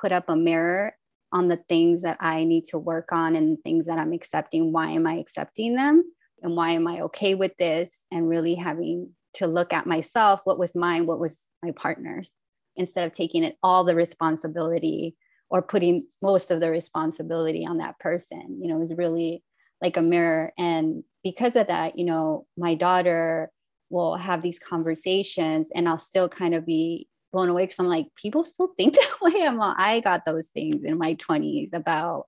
put 0.00 0.12
up 0.12 0.24
a 0.28 0.36
mirror 0.36 0.94
on 1.32 1.48
the 1.48 1.58
things 1.68 2.02
that 2.02 2.16
I 2.20 2.44
need 2.44 2.64
to 2.66 2.78
work 2.78 3.12
on 3.12 3.36
and 3.36 3.58
things 3.62 3.86
that 3.86 3.98
I'm 3.98 4.12
accepting. 4.12 4.72
Why 4.72 4.90
am 4.90 5.06
I 5.06 5.14
accepting 5.14 5.76
them? 5.76 6.04
And 6.42 6.56
why 6.56 6.70
am 6.70 6.86
I 6.86 7.02
okay 7.02 7.34
with 7.34 7.52
this? 7.58 8.04
And 8.10 8.28
really 8.28 8.54
having 8.54 9.10
to 9.34 9.46
look 9.46 9.74
at 9.74 9.86
myself 9.86 10.40
what 10.44 10.58
was 10.58 10.74
mine, 10.74 11.04
what 11.04 11.18
was 11.18 11.48
my 11.62 11.72
partner's 11.72 12.32
instead 12.78 13.06
of 13.06 13.12
taking 13.12 13.44
it 13.44 13.56
all 13.62 13.84
the 13.84 13.94
responsibility 13.94 15.16
or 15.50 15.62
putting 15.62 16.06
most 16.22 16.50
of 16.50 16.60
the 16.60 16.70
responsibility 16.70 17.66
on 17.66 17.78
that 17.78 17.98
person 17.98 18.58
you 18.60 18.68
know 18.68 18.78
was 18.78 18.94
really 18.94 19.42
like 19.82 19.96
a 19.96 20.02
mirror 20.02 20.52
and 20.58 21.04
because 21.22 21.56
of 21.56 21.66
that 21.66 21.98
you 21.98 22.04
know 22.04 22.46
my 22.56 22.74
daughter 22.74 23.50
will 23.90 24.16
have 24.16 24.42
these 24.42 24.58
conversations 24.58 25.70
and 25.74 25.88
i'll 25.88 25.98
still 25.98 26.28
kind 26.28 26.54
of 26.54 26.64
be 26.64 27.06
blown 27.32 27.48
away 27.48 27.64
because 27.64 27.78
i'm 27.78 27.86
like 27.86 28.06
people 28.16 28.44
still 28.44 28.72
think 28.76 28.94
that 28.94 29.20
way 29.20 29.42
i'm 29.42 29.56
like, 29.58 29.78
i 29.78 30.00
got 30.00 30.24
those 30.24 30.48
things 30.48 30.82
in 30.84 30.96
my 30.96 31.14
20s 31.16 31.72
about 31.74 32.26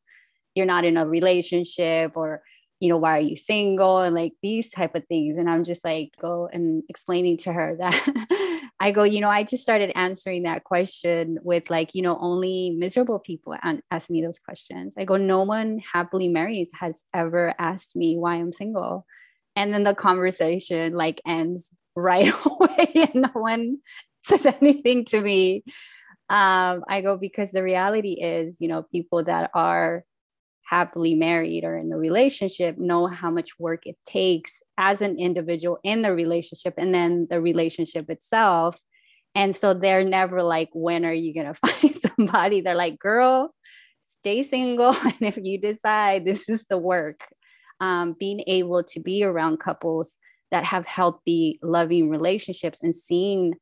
you're 0.55 0.67
not 0.67 0.85
in 0.85 0.97
a 0.97 1.07
relationship 1.07 2.13
or 2.17 2.43
you 2.81 2.89
know, 2.89 2.97
why 2.97 3.19
are 3.19 3.21
you 3.21 3.37
single 3.37 4.01
and 4.01 4.15
like 4.15 4.33
these 4.43 4.71
type 4.71 4.95
of 4.95 5.07
things. 5.07 5.37
And 5.37 5.49
I'm 5.49 5.65
just 5.65 5.85
like, 5.85 6.15
go 6.19 6.49
and 6.51 6.83
explaining 6.89 7.37
to 7.39 7.53
her 7.53 7.77
that 7.79 8.60
I 8.83 8.93
go, 8.93 9.03
you 9.03 9.21
know, 9.21 9.29
I 9.29 9.43
just 9.43 9.63
started 9.63 9.93
answering 9.95 10.45
that 10.45 10.65
question 10.65 11.39
with 11.43 11.69
like, 11.69 11.95
you 11.95 12.01
know, 12.01 12.17
only 12.19 12.71
miserable 12.71 13.19
people 13.19 13.55
ask 13.91 14.09
me 14.09 14.23
those 14.23 14.39
questions. 14.39 14.95
I 14.97 15.05
go, 15.05 15.19
no 15.19 15.43
one 15.43 15.81
happily 15.93 16.29
marries 16.29 16.71
has 16.81 17.05
ever 17.15 17.55
asked 17.59 17.95
me 17.95 18.17
why 18.17 18.37
I'm 18.37 18.53
single. 18.53 19.05
And 19.55 19.75
then 19.75 19.83
the 19.83 19.95
conversation 19.95 20.95
like 20.95 21.21
ends 21.27 21.71
right 21.95 22.33
away 22.47 22.93
and 22.95 23.15
no 23.15 23.31
one 23.35 23.79
says 24.25 24.47
anything 24.47 25.05
to 25.07 25.21
me. 25.21 25.63
Um, 26.31 26.85
I 26.89 27.03
go, 27.03 27.19
because 27.19 27.51
the 27.51 27.63
reality 27.63 28.13
is, 28.13 28.57
you 28.61 28.69
know, 28.69 28.83
people 28.83 29.25
that 29.25 29.51
are 29.53 30.05
happily 30.71 31.17
married 31.17 31.65
or 31.65 31.77
in 31.77 31.91
a 31.93 31.99
relationship 31.99 32.79
know 32.79 33.09
how 33.09 33.29
much 33.29 33.59
work 33.59 33.87
it 33.87 33.97
takes 34.07 34.63
as 34.79 35.01
an 35.01 35.19
individual 35.19 35.79
in 35.83 36.03
the 36.03 36.15
relationship 36.15 36.75
and 36.79 36.95
then 36.95 37.27
the 37.29 37.41
relationship 37.41 38.09
itself. 38.09 38.81
And 39.35 39.55
so 39.55 39.75
they're 39.75 40.05
never 40.05 40.43
like, 40.43 40.69
when 40.73 41.05
are 41.05 41.13
you 41.13 41.35
going 41.35 41.47
to 41.53 41.55
find 41.55 41.97
somebody? 42.01 42.61
They're 42.61 42.77
like, 42.77 43.01
girl, 43.01 43.53
stay 44.05 44.45
single. 44.45 44.95
And 45.05 45.23
if 45.23 45.39
you 45.43 45.59
decide 45.61 46.25
this 46.25 46.49
is 46.49 46.67
the 46.67 46.79
work, 46.79 47.27
um, 47.81 48.15
being 48.17 48.45
able 48.47 48.85
to 48.85 49.01
be 49.01 49.25
around 49.25 49.59
couples 49.59 50.17
that 50.53 50.65
have 50.65 50.87
healthy, 50.87 51.59
loving 51.63 52.11
relationships 52.11 52.79
and 52.81 52.95
seeing 52.95 53.55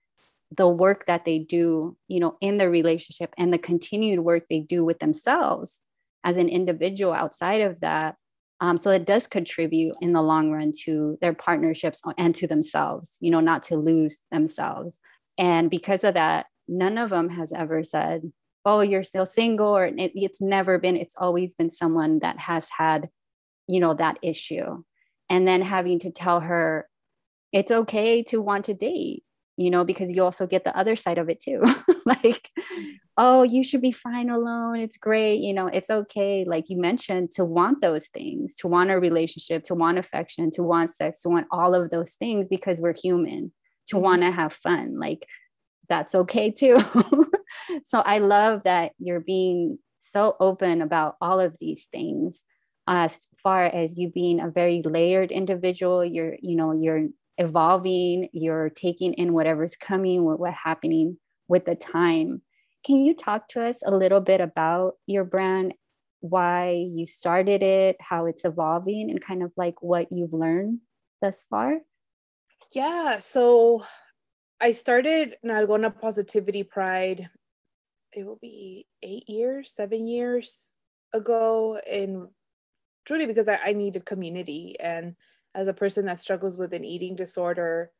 the 0.55 0.68
work 0.68 1.07
that 1.07 1.25
they 1.25 1.38
do, 1.38 1.97
you 2.07 2.21
know, 2.21 2.37
in 2.42 2.59
the 2.59 2.68
relationship 2.68 3.33
and 3.38 3.51
the 3.51 3.59
continued 3.59 4.21
work 4.21 4.44
they 4.51 4.61
do 4.61 4.85
with 4.85 4.99
themselves 4.99 5.83
as 6.24 6.37
an 6.37 6.48
individual 6.48 7.12
outside 7.12 7.62
of 7.62 7.81
that. 7.81 8.16
Um, 8.61 8.76
so 8.76 8.90
it 8.90 9.07
does 9.07 9.26
contribute 9.26 9.94
in 10.00 10.12
the 10.12 10.22
long 10.22 10.50
run 10.50 10.72
to 10.85 11.16
their 11.20 11.33
partnerships 11.33 12.02
and 12.16 12.35
to 12.35 12.46
themselves, 12.46 13.16
you 13.20 13.31
know, 13.31 13.40
not 13.40 13.62
to 13.64 13.76
lose 13.76 14.18
themselves. 14.33 14.98
And 15.38 15.70
because 15.70 16.02
of 16.02 16.14
that, 16.14 16.46
none 16.66 16.98
of 16.98 17.11
them 17.11 17.28
has 17.31 17.52
ever 17.52 17.85
said, 17.85 18.33
oh, 18.64 18.81
you're 18.81 19.04
still 19.04 19.26
single, 19.26 19.76
or 19.76 19.87
it, 19.87 20.12
it's 20.14 20.40
never 20.40 20.78
been, 20.78 20.96
it's 20.96 21.14
always 21.16 21.54
been 21.54 21.70
someone 21.70 22.18
that 22.18 22.38
has 22.38 22.68
had, 22.76 23.09
you 23.68 23.78
know, 23.81 23.94
that 23.94 24.18
issue. 24.22 24.83
And 25.31 25.46
then 25.46 25.62
having 25.62 26.00
to 26.00 26.11
tell 26.11 26.40
her, 26.40 26.88
it's 27.52 27.70
okay 27.70 28.22
to 28.24 28.42
want 28.42 28.64
to 28.66 28.74
date 28.74 29.22
you 29.59 29.71
know, 29.71 29.85
because 29.85 30.12
you 30.12 30.23
also 30.23 30.47
get 30.47 30.64
the 30.64 30.77
other 30.77 30.94
side 30.94 31.18
of 31.18 31.29
it 31.29 31.40
too. 31.40 31.61
like, 32.07 32.51
oh, 33.16 33.42
you 33.42 33.64
should 33.64 33.83
be 33.83 33.90
fine 33.90 34.31
alone. 34.31 34.79
It's 34.79 34.97
great. 34.97 35.40
You 35.40 35.53
know, 35.53 35.66
it's 35.66 35.90
okay. 35.90 36.44
Like 36.47 36.71
you 36.71 36.81
mentioned, 36.81 37.33
to 37.33 37.44
want 37.44 37.81
those 37.81 38.07
things, 38.07 38.55
to 38.57 38.68
want 38.68 38.90
a 38.90 39.01
relationship, 39.01 39.64
to 39.64 39.75
want 39.75 39.99
affection, 39.99 40.53
to 40.53 40.62
want 40.62 40.92
sex, 40.92 41.23
to 41.23 41.29
want 41.29 41.49
all 41.51 41.75
of 41.75 41.90
those 41.90 42.12
things 42.12 42.49
because 42.49 42.79
we're 42.79 42.94
human, 42.94 43.53
to 43.88 43.97
mm-hmm. 43.97 44.05
want 44.05 44.23
to 44.23 44.31
have 44.31 44.53
fun. 44.53 44.97
Like, 44.99 45.27
that's 45.88 46.14
okay 46.14 46.53
too. 46.53 46.79
so 47.85 47.99
I 47.99 48.18
love 48.18 48.62
that 48.62 48.92
you're 48.99 49.21
being 49.21 49.81
so 50.01 50.37
open 50.38 50.83
about 50.83 51.16
all 51.21 51.40
of 51.40 51.57
these 51.59 51.87
things 51.90 52.44
as 52.87 53.27
far 53.42 53.64
as 53.64 53.99
you 53.99 54.11
being 54.11 54.40
a 54.40 54.49
very 54.49 54.83
layered 54.83 55.31
individual 55.31 56.03
you're 56.03 56.37
you 56.40 56.57
know 56.57 56.73
you're 56.73 57.09
evolving, 57.38 58.29
you're 58.33 58.68
taking 58.70 59.14
in 59.14 59.33
whatever's 59.33 59.77
coming, 59.77 60.24
what, 60.24 60.38
what's 60.40 60.57
happening 60.62 61.18
with 61.46 61.64
the 61.64 61.74
time. 61.74 62.42
Can 62.85 62.96
you 62.96 63.14
talk 63.14 63.48
to 63.48 63.64
us 63.64 63.83
a 63.85 63.94
little 63.94 64.20
bit 64.20 64.40
about 64.40 64.94
your 65.07 65.24
brand, 65.24 65.74
why 66.20 66.87
you 66.90 67.07
started 67.07 67.62
it, 67.62 67.96
how 68.01 68.27
it's 68.27 68.44
evolving, 68.44 69.11
and 69.11 69.20
kind 69.20 69.42
of 69.42 69.53
like 69.57 69.83
what 69.83 70.09
you've 70.11 70.33
learned 70.33 70.81
thus 71.20 71.44
far? 71.48 71.79
Yeah, 72.72 73.18
so 73.18 73.85
I 74.61 74.72
started 74.72 75.37
Nalgona 75.44 75.96
Positivity 75.98 76.64
Pride, 76.64 77.31
it 78.12 78.27
will 78.27 78.38
be 78.40 78.87
eight 79.03 79.29
years, 79.29 79.70
seven 79.70 80.07
years 80.07 80.74
ago, 81.12 81.79
and 81.88 82.29
truly 83.05 83.27
because 83.27 83.48
I, 83.48 83.59
I 83.66 83.72
needed 83.72 84.05
community 84.05 84.77
and 84.81 85.14
as 85.55 85.69
a 85.69 85.73
person 85.73 86.07
that 86.07 86.21
struggles 86.21 86.57
with 86.57 86.73
an 86.73 86.85
eating 86.85 87.17
disorder 87.17 87.91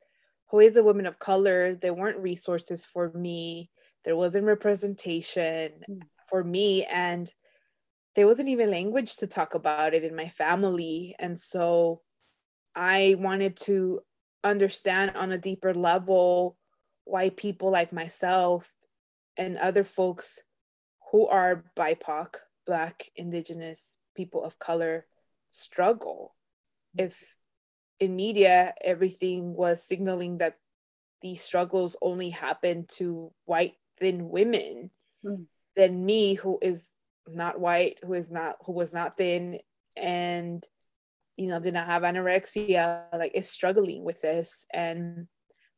who 0.51 0.61
is 0.61 0.77
a 0.77 0.83
woman 0.83 1.07
of 1.07 1.19
color 1.19 1.75
there 1.75 1.95
weren't 1.95 2.19
resources 2.19 2.85
for 2.85 3.13
me. 3.13 3.71
There 4.05 4.17
wasn't 4.17 4.47
representation 4.47 5.73
mm. 5.89 6.01
for 6.29 6.43
me 6.43 6.85
and 6.85 7.31
there 8.15 8.27
wasn't 8.27 8.49
even 8.49 8.71
language 8.71 9.17
to 9.17 9.27
talk 9.27 9.55
about 9.55 9.95
it 9.95 10.05
in 10.05 10.17
my 10.17 10.29
family. 10.29 11.15
And 11.19 11.39
so 11.39 12.03
i 12.75 13.17
wanted 13.19 13.57
to 13.57 14.01
understand 14.45 15.13
on 15.17 15.33
a 15.33 15.39
deeper 15.39 15.75
level 15.75 16.57
why 17.05 17.31
people 17.31 17.71
like 17.71 17.93
myself 17.93 18.73
and 19.37 19.57
other 19.57 19.83
folks 19.83 20.43
who 21.11 21.27
are 21.27 21.65
bipoc 21.77 22.37
black 22.67 23.11
indigenous 23.17 23.97
people 24.15 24.45
of 24.45 24.59
color 24.59 25.07
struggle. 25.49 26.35
If 26.97 27.38
in 28.01 28.17
media, 28.17 28.75
everything 28.83 29.55
was 29.55 29.83
signaling 29.83 30.39
that 30.39 30.57
these 31.21 31.41
struggles 31.41 31.97
only 32.01 32.31
happen 32.31 32.87
to 32.89 33.33
white 33.45 33.75
thin 33.99 34.29
women. 34.29 34.91
Mm. 35.25 35.47
Then 35.77 36.05
me, 36.05 36.35
who 36.35 36.59
is 36.63 36.91
not 37.27 37.61
white, 37.61 37.99
who 38.05 38.15
is 38.15 38.31
not 38.31 38.57
who 38.65 38.73
was 38.73 38.93
not 38.93 39.17
thin, 39.17 39.59
and 39.97 40.65
you 41.37 41.49
know 41.49 41.61
did 41.61 41.75
not 41.75 41.87
have 41.87 42.03
anorexia, 42.03 43.05
like 43.13 43.33
is 43.35 43.49
struggling 43.49 44.05
with 44.05 44.21
this, 44.21 44.67
and 44.73 45.27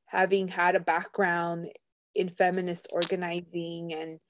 having 0.06 0.48
had 0.48 0.76
a 0.76 0.80
background 0.80 1.68
in 2.14 2.28
feminist 2.28 2.88
organizing 2.92 3.92
and 3.94 4.20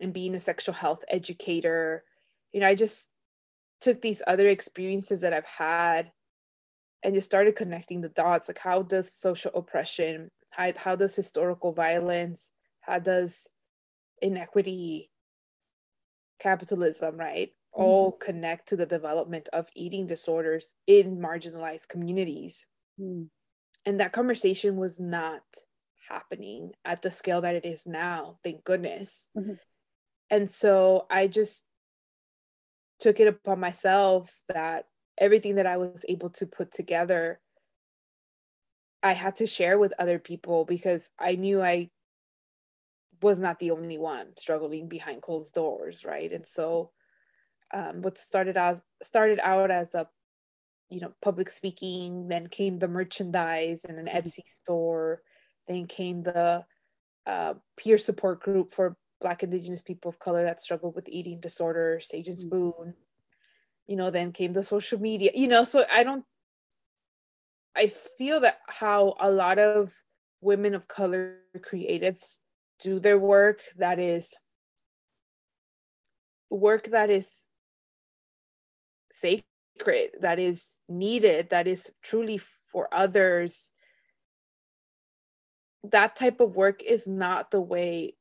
and 0.00 0.12
being 0.12 0.34
a 0.34 0.40
sexual 0.40 0.74
health 0.74 1.04
educator, 1.08 2.04
you 2.52 2.60
know, 2.60 2.66
I 2.66 2.74
just 2.74 3.10
took 3.80 4.02
these 4.02 4.22
other 4.26 4.48
experiences 4.48 5.20
that 5.20 5.32
I've 5.32 5.46
had 5.46 6.10
and 7.02 7.14
just 7.14 7.26
started 7.26 7.56
connecting 7.56 8.00
the 8.00 8.08
dots 8.08 8.48
like 8.48 8.58
how 8.58 8.82
does 8.82 9.12
social 9.12 9.50
oppression 9.54 10.30
how, 10.50 10.72
how 10.76 10.96
does 10.96 11.16
historical 11.16 11.72
violence 11.72 12.52
how 12.80 12.98
does 12.98 13.50
inequity 14.20 15.10
capitalism 16.40 17.16
right 17.16 17.48
mm-hmm. 17.48 17.82
all 17.82 18.12
connect 18.12 18.68
to 18.68 18.76
the 18.76 18.86
development 18.86 19.48
of 19.52 19.68
eating 19.74 20.06
disorders 20.06 20.74
in 20.86 21.18
marginalized 21.18 21.88
communities 21.88 22.66
mm. 23.00 23.26
and 23.86 24.00
that 24.00 24.12
conversation 24.12 24.76
was 24.76 25.00
not 25.00 25.42
happening 26.08 26.72
at 26.84 27.00
the 27.02 27.10
scale 27.10 27.40
that 27.40 27.54
it 27.54 27.64
is 27.64 27.86
now 27.86 28.38
thank 28.44 28.64
goodness 28.64 29.28
mm-hmm. 29.36 29.54
and 30.30 30.50
so 30.50 31.06
i 31.10 31.26
just 31.26 31.66
took 33.00 33.18
it 33.18 33.26
upon 33.26 33.58
myself 33.58 34.42
that 34.48 34.86
everything 35.18 35.56
that 35.56 35.66
I 35.66 35.76
was 35.76 36.04
able 36.08 36.30
to 36.30 36.46
put 36.46 36.72
together, 36.72 37.40
I 39.02 39.12
had 39.12 39.36
to 39.36 39.46
share 39.46 39.78
with 39.78 39.92
other 39.98 40.18
people 40.18 40.64
because 40.64 41.10
I 41.18 41.34
knew 41.34 41.62
I 41.62 41.90
was 43.20 43.40
not 43.40 43.58
the 43.58 43.70
only 43.70 43.98
one 43.98 44.36
struggling 44.36 44.88
behind 44.88 45.22
closed 45.22 45.54
doors, 45.54 46.04
right? 46.04 46.32
And 46.32 46.46
so, 46.46 46.90
um, 47.74 48.02
what 48.02 48.18
started 48.18 48.56
out 48.56 48.80
started 49.02 49.38
out 49.42 49.70
as 49.70 49.94
a, 49.94 50.08
you 50.90 51.00
know, 51.00 51.12
public 51.22 51.48
speaking, 51.48 52.28
then 52.28 52.48
came 52.48 52.78
the 52.78 52.88
merchandise 52.88 53.84
and 53.84 53.98
an 53.98 54.06
mm-hmm. 54.06 54.16
Etsy 54.16 54.46
store, 54.62 55.22
then 55.68 55.86
came 55.86 56.22
the 56.22 56.64
uh, 57.26 57.54
peer 57.76 57.98
support 57.98 58.42
group 58.42 58.70
for 58.70 58.96
Black 59.20 59.42
Indigenous 59.42 59.82
people 59.82 60.08
of 60.08 60.18
color 60.18 60.44
that 60.44 60.60
struggle 60.60 60.92
with 60.92 61.08
eating 61.08 61.40
disorder, 61.40 62.00
Sage 62.00 62.28
and 62.28 62.36
mm-hmm. 62.36 62.46
Spoon 62.46 62.94
you 63.86 63.96
know 63.96 64.10
then 64.10 64.32
came 64.32 64.52
the 64.52 64.62
social 64.62 65.00
media 65.00 65.30
you 65.34 65.48
know 65.48 65.64
so 65.64 65.84
i 65.92 66.02
don't 66.02 66.24
i 67.76 67.86
feel 67.86 68.40
that 68.40 68.58
how 68.66 69.14
a 69.20 69.30
lot 69.30 69.58
of 69.58 69.94
women 70.40 70.74
of 70.74 70.88
color 70.88 71.36
creatives 71.58 72.40
do 72.78 72.98
their 72.98 73.18
work 73.18 73.60
that 73.76 73.98
is 73.98 74.36
work 76.50 76.84
that 76.88 77.10
is 77.10 77.42
sacred 79.10 80.10
that 80.20 80.38
is 80.38 80.78
needed 80.88 81.50
that 81.50 81.66
is 81.66 81.92
truly 82.02 82.38
for 82.38 82.88
others 82.92 83.70
that 85.84 86.14
type 86.16 86.40
of 86.40 86.56
work 86.56 86.82
is 86.82 87.06
not 87.06 87.50
the 87.50 87.60
way 87.60 88.14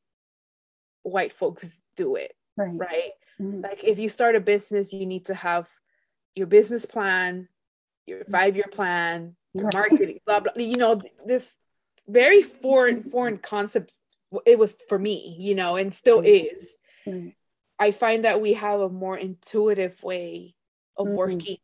white 1.04 1.34
folks 1.34 1.82
do 1.96 2.16
it 2.16 2.36
right, 2.58 2.78
right? 2.78 3.12
Mm-hmm. 3.42 3.62
Like 3.62 3.84
if 3.84 4.00
you 4.00 4.10
start 4.10 4.36
a 4.36 4.40
business, 4.40 4.94
you 4.94 5.06
need 5.06 5.26
to 5.26 5.34
have 5.34 5.70
your 6.36 6.48
business 6.48 6.86
plan, 6.86 7.48
your 8.06 8.20
mm-hmm. 8.20 8.32
five 8.32 8.56
year 8.56 8.70
plan, 8.72 9.36
your 9.54 9.70
marketing, 9.74 10.20
blah 10.26 10.42
blah. 10.42 10.54
You 10.56 10.78
know, 10.78 11.02
this 11.26 11.54
very 12.08 12.42
foreign 12.42 13.04
foreign 13.04 13.38
concept. 13.38 13.94
It 14.46 14.58
was 14.58 14.82
for 14.88 14.98
me, 14.98 15.36
you 15.40 15.56
know, 15.56 15.76
and 15.76 15.94
still 15.94 16.22
is. 16.22 16.78
Mm-hmm. 17.06 17.30
I 17.80 17.92
find 17.92 18.26
that 18.26 18.42
we 18.42 18.54
have 18.54 18.80
a 18.80 18.90
more 18.90 19.18
intuitive 19.18 20.02
way 20.04 20.56
of 20.98 21.08
mm-hmm. 21.08 21.16
working 21.16 21.58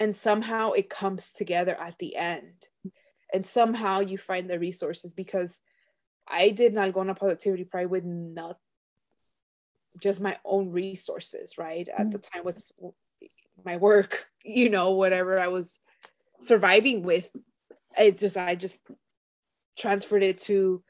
and 0.00 0.14
somehow 0.14 0.72
it 0.72 0.90
comes 0.90 1.32
together 1.32 1.74
at 1.80 1.98
the 1.98 2.16
end 2.16 2.66
and 3.32 3.46
somehow 3.46 4.00
you 4.00 4.18
find 4.18 4.48
the 4.48 4.58
resources 4.58 5.14
because 5.14 5.60
i 6.28 6.50
did 6.50 6.74
Nalgona 6.74 7.16
positivity 7.18 7.64
pride 7.64 7.90
with 7.90 8.04
not 8.04 8.58
just 10.00 10.20
my 10.20 10.36
own 10.44 10.70
resources 10.70 11.56
right 11.58 11.88
at 11.96 12.10
the 12.10 12.18
time 12.18 12.44
with 12.44 12.62
my 13.64 13.76
work 13.76 14.26
you 14.44 14.68
know 14.68 14.92
whatever 14.92 15.40
i 15.40 15.48
was 15.48 15.78
surviving 16.40 17.02
with 17.02 17.34
it's 17.96 18.20
just 18.20 18.36
i 18.36 18.54
just 18.54 18.80
transferred 19.76 20.22
it 20.22 20.38
to 20.38 20.82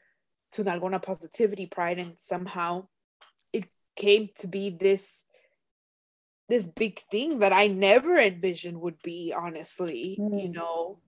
to 0.51 0.63
Nalgona 0.63 1.01
positivity 1.01 1.65
pride 1.65 1.99
and 1.99 2.13
somehow 2.17 2.87
it 3.51 3.65
came 3.95 4.29
to 4.39 4.47
be 4.47 4.69
this 4.69 5.25
this 6.47 6.67
big 6.67 6.99
thing 7.11 7.39
that 7.39 7.51
I 7.51 7.67
never 7.67 8.17
envisioned 8.17 8.79
would 8.79 9.01
be 9.03 9.33
honestly 9.35 10.17
mm. 10.19 10.41
you 10.41 10.49
know 10.49 10.99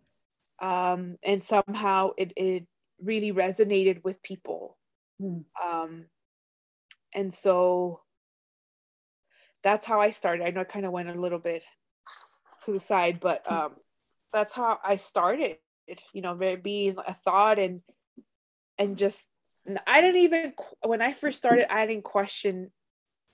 um 0.60 1.17
and 1.23 1.43
somehow 1.43 2.12
it 2.17 2.33
it 2.36 2.67
really 3.01 3.31
resonated 3.31 4.03
with 4.03 4.21
people 4.23 4.77
mm. 5.21 5.43
um 5.63 6.05
and 7.17 7.34
so 7.34 8.01
that's 9.63 9.86
how 9.86 9.99
I 9.99 10.12
started 10.12 10.45
I 10.45 10.51
know 10.51 10.62
I 10.62 10.65
kind 10.65 10.86
of 10.86 10.91
went 10.91 11.10
a 11.10 11.19
little 11.19 11.39
bit 11.39 11.63
to 12.63 12.71
the 12.71 12.80
side 12.80 13.19
but 13.19 13.43
mm. 13.45 13.51
um 13.51 13.71
that's 14.32 14.53
how 14.53 14.80
I 14.86 14.97
started 14.97 15.58
you 16.13 16.21
know 16.21 16.36
being 16.62 16.95
a 17.06 17.13
thought 17.13 17.60
and 17.60 17.82
and 18.77 18.97
just 18.97 19.27
I 19.86 19.99
didn't 19.99 20.21
even 20.21 20.53
when 20.86 21.01
I 21.01 21.12
first 21.12 21.38
started 21.38 21.73
I 21.73 21.86
didn't 21.86 22.03
question 22.03 22.71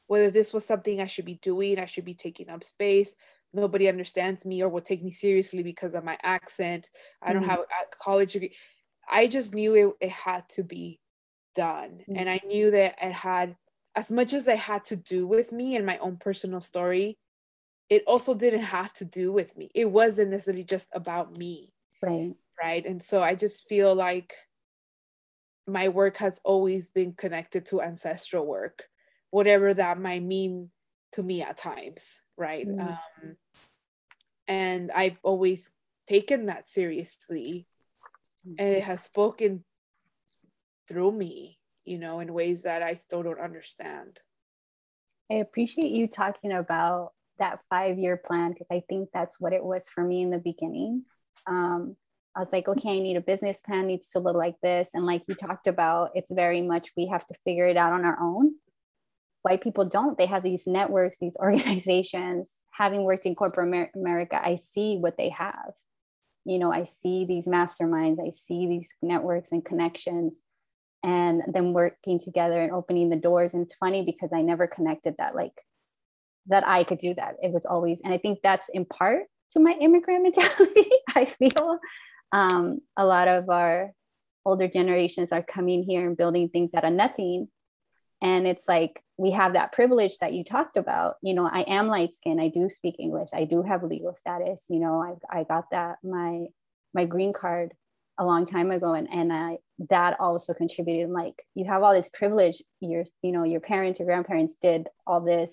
whether 0.07 0.31
this 0.31 0.53
was 0.53 0.65
something 0.65 1.01
I 1.01 1.07
should 1.07 1.25
be 1.25 1.39
doing 1.41 1.77
I 1.77 1.85
should 1.85 2.05
be 2.05 2.15
taking 2.15 2.49
up 2.49 2.63
space 2.63 3.15
nobody 3.53 3.87
understands 3.87 4.45
me 4.45 4.63
or 4.63 4.69
will 4.69 4.81
take 4.81 5.03
me 5.03 5.11
seriously 5.11 5.61
because 5.61 5.93
of 5.93 6.05
my 6.05 6.17
accent 6.23 6.89
I 7.21 7.33
don't 7.33 7.41
mm-hmm. 7.41 7.51
have 7.51 7.59
a 7.59 7.95
college 8.01 8.33
degree 8.33 8.55
I 9.09 9.27
just 9.27 9.53
knew 9.53 9.75
it, 9.75 10.05
it 10.05 10.11
had 10.11 10.47
to 10.51 10.63
be 10.63 11.01
done 11.53 11.99
mm-hmm. 12.01 12.15
and 12.15 12.29
I 12.29 12.39
knew 12.45 12.71
that 12.71 12.95
it 13.01 13.11
had 13.11 13.57
as 13.95 14.11
much 14.11 14.33
as 14.33 14.47
I 14.47 14.55
had 14.55 14.85
to 14.85 14.95
do 14.95 15.27
with 15.27 15.51
me 15.51 15.75
and 15.75 15.85
my 15.85 15.97
own 15.99 16.17
personal 16.17 16.61
story 16.61 17.17
it 17.89 18.03
also 18.07 18.33
didn't 18.33 18.61
have 18.61 18.91
to 18.93 19.05
do 19.05 19.31
with 19.31 19.55
me. 19.57 19.69
It 19.75 19.85
wasn't 19.85 20.31
necessarily 20.31 20.63
just 20.63 20.87
about 20.93 21.37
me 21.37 21.73
right. 22.01 22.33
right? 22.63 22.85
And 22.85 23.01
so 23.01 23.21
i 23.21 23.35
just 23.35 23.67
feel 23.67 23.93
like 23.95 24.33
my 25.67 25.89
work 25.89 26.17
has 26.17 26.41
always 26.43 26.89
been 26.89 27.13
connected 27.13 27.65
to 27.67 27.81
ancestral 27.81 28.45
work 28.45 28.87
whatever 29.31 29.73
that 29.73 29.99
might 29.99 30.21
mean 30.21 30.69
to 31.13 31.23
me 31.23 31.41
at 31.41 31.57
times 31.57 32.21
right? 32.37 32.67
Mm. 32.67 32.81
um, 32.81 33.37
and 34.47 34.91
i've 34.91 35.19
always 35.23 35.71
taken 36.07 36.47
that 36.47 36.67
seriously 36.67 37.65
mm-hmm. 38.45 38.55
and 38.59 38.75
it 38.75 38.83
has 38.83 39.03
spoken 39.03 39.63
through 40.87 41.11
me 41.11 41.59
you 41.85 41.97
know 41.97 42.19
in 42.19 42.33
ways 42.33 42.63
that 42.63 42.81
i 42.81 42.93
still 42.93 43.23
don't 43.23 43.39
understand 43.39 44.19
i 45.31 45.35
appreciate 45.35 45.91
you 45.91 46.07
talking 46.07 46.51
about 46.51 47.11
that 47.39 47.59
five 47.69 47.97
year 47.97 48.17
plan 48.17 48.51
because 48.51 48.67
i 48.71 48.81
think 48.87 49.09
that's 49.13 49.39
what 49.39 49.53
it 49.53 49.63
was 49.63 49.83
for 49.93 50.03
me 50.03 50.21
in 50.21 50.29
the 50.29 50.37
beginning 50.37 51.03
um, 51.45 51.97
I 52.35 52.39
was 52.39 52.51
like, 52.51 52.67
okay, 52.67 52.97
I 52.97 52.99
need 52.99 53.17
a 53.17 53.21
business 53.21 53.61
plan, 53.63 53.85
needs 53.85 54.09
to 54.09 54.19
look 54.19 54.35
like 54.35 54.55
this. 54.61 54.89
And 54.93 55.05
like 55.05 55.23
you 55.27 55.35
talked 55.35 55.67
about, 55.67 56.11
it's 56.15 56.31
very 56.31 56.61
much 56.61 56.89
we 56.97 57.07
have 57.07 57.25
to 57.27 57.35
figure 57.45 57.67
it 57.67 57.77
out 57.77 57.93
on 57.93 58.05
our 58.05 58.19
own. 58.19 58.55
White 59.43 59.61
people 59.61 59.87
don't. 59.87 60.17
They 60.17 60.25
have 60.25 60.41
these 60.41 60.65
networks, 60.65 61.17
these 61.19 61.37
organizations. 61.39 62.49
Having 62.71 63.03
worked 63.03 63.27
in 63.27 63.35
corporate 63.35 63.91
America, 63.95 64.41
I 64.43 64.55
see 64.55 64.97
what 64.97 65.15
they 65.15 65.29
have. 65.29 65.73
You 66.43 66.57
know, 66.57 66.73
I 66.73 66.85
see 66.85 67.23
these 67.25 67.45
masterminds, 67.45 68.19
I 68.19 68.31
see 68.31 68.67
these 68.67 68.89
networks 69.01 69.51
and 69.51 69.63
connections, 69.63 70.33
and 71.03 71.41
them 71.53 71.73
working 71.73 72.19
together 72.19 72.61
and 72.61 72.71
opening 72.71 73.09
the 73.09 73.15
doors. 73.15 73.53
And 73.53 73.63
it's 73.65 73.75
funny 73.75 74.03
because 74.03 74.31
I 74.33 74.41
never 74.41 74.67
connected 74.67 75.15
that, 75.17 75.35
like 75.35 75.53
that 76.47 76.67
I 76.67 76.83
could 76.83 76.99
do 76.99 77.13
that. 77.15 77.35
It 77.41 77.51
was 77.51 77.65
always, 77.65 77.99
and 78.03 78.13
I 78.13 78.17
think 78.17 78.39
that's 78.41 78.69
in 78.69 78.85
part 78.85 79.23
to 79.51 79.59
my 79.59 79.75
immigrant 79.79 80.23
mentality. 80.23 80.89
I 81.15 81.25
feel 81.25 81.79
um, 82.31 82.79
a 82.97 83.05
lot 83.05 83.27
of 83.27 83.49
our 83.49 83.91
older 84.45 84.67
generations 84.67 85.31
are 85.31 85.43
coming 85.43 85.83
here 85.83 86.07
and 86.07 86.17
building 86.17 86.49
things 86.49 86.73
out 86.73 86.83
of 86.83 86.93
nothing 86.93 87.47
and 88.21 88.47
it's 88.47 88.67
like 88.67 89.03
we 89.17 89.31
have 89.31 89.53
that 89.53 89.71
privilege 89.71 90.17
that 90.19 90.33
you 90.33 90.43
talked 90.43 90.75
about 90.75 91.15
you 91.21 91.33
know 91.33 91.45
i 91.47 91.61
am 91.61 91.87
light 91.87 92.13
skinned 92.13 92.41
i 92.41 92.49
do 92.49 92.67
speak 92.69 92.95
english 92.99 93.29
i 93.33 93.45
do 93.45 93.61
have 93.61 93.83
legal 93.83 94.13
status 94.13 94.65
you 94.69 94.79
know 94.79 95.01
i, 95.01 95.39
I 95.39 95.43
got 95.45 95.69
that 95.71 95.99
my 96.03 96.47
my 96.93 97.05
green 97.05 97.31
card 97.31 97.73
a 98.17 98.25
long 98.25 98.45
time 98.45 98.71
ago 98.71 98.93
and, 98.93 99.07
and 99.11 99.33
I, 99.33 99.57
that 99.89 100.19
also 100.19 100.53
contributed 100.53 101.09
like 101.09 101.35
you 101.55 101.65
have 101.65 101.83
all 101.83 101.93
this 101.93 102.09
privilege 102.13 102.61
your 102.79 103.03
you 103.21 103.31
know 103.31 103.43
your 103.43 103.59
parents 103.59 103.99
your 103.99 104.07
grandparents 104.07 104.55
did 104.61 104.87
all 105.05 105.21
this. 105.21 105.51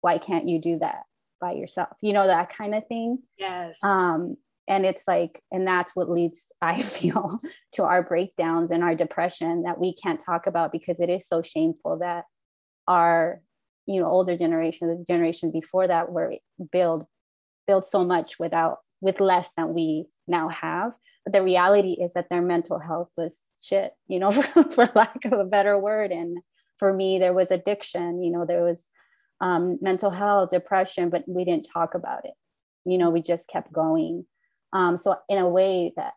Why 0.00 0.18
can't 0.18 0.48
you 0.48 0.60
do 0.60 0.78
that 0.78 1.02
by 1.40 1.52
yourself? 1.52 1.90
You 2.00 2.12
know 2.12 2.26
that 2.26 2.54
kind 2.54 2.74
of 2.74 2.86
thing. 2.86 3.20
Yes. 3.38 3.82
Um 3.82 4.36
and 4.68 4.86
it's 4.86 5.02
like 5.06 5.42
and 5.50 5.66
that's 5.66 5.94
what 5.94 6.08
leads 6.08 6.44
i 6.62 6.80
feel 6.80 7.38
to 7.72 7.82
our 7.82 8.02
breakdowns 8.02 8.70
and 8.70 8.82
our 8.82 8.94
depression 8.94 9.64
that 9.64 9.78
we 9.78 9.94
can't 9.94 10.20
talk 10.20 10.46
about 10.46 10.72
because 10.72 11.00
it 11.00 11.10
is 11.10 11.26
so 11.26 11.42
shameful 11.42 11.98
that 11.98 12.24
our 12.86 13.40
you 13.86 14.00
know 14.00 14.06
older 14.06 14.36
generation 14.36 14.88
the 14.88 15.04
generation 15.04 15.50
before 15.50 15.86
that 15.86 16.12
were 16.12 16.34
build 16.72 17.04
build 17.66 17.84
so 17.84 18.04
much 18.04 18.38
without 18.38 18.78
with 19.00 19.20
less 19.20 19.50
than 19.56 19.74
we 19.74 20.06
now 20.26 20.48
have. 20.48 20.92
But 21.24 21.34
the 21.34 21.42
reality 21.42 21.92
is 21.92 22.12
that 22.14 22.28
their 22.30 22.42
mental 22.42 22.78
health 22.78 23.10
was 23.16 23.38
shit 23.62 23.92
you 24.08 24.18
know 24.18 24.30
for, 24.30 24.64
for 24.70 24.90
lack 24.94 25.24
of 25.24 25.32
a 25.32 25.44
better 25.44 25.78
word. 25.78 26.10
And 26.12 26.38
for 26.78 26.92
me 26.92 27.18
there 27.18 27.34
was 27.34 27.50
addiction 27.50 28.22
you 28.22 28.30
know 28.30 28.44
there 28.46 28.64
was 28.64 28.86
um, 29.40 29.78
mental 29.80 30.10
health 30.10 30.50
depression 30.50 31.08
but 31.08 31.24
we 31.26 31.44
didn't 31.44 31.68
talk 31.72 31.94
about 31.94 32.24
it. 32.24 32.34
You 32.84 32.98
know 32.98 33.10
we 33.10 33.22
just 33.22 33.48
kept 33.48 33.72
going. 33.72 34.26
Um, 34.72 34.96
so 34.96 35.16
in 35.28 35.38
a 35.38 35.48
way 35.48 35.92
that 35.96 36.12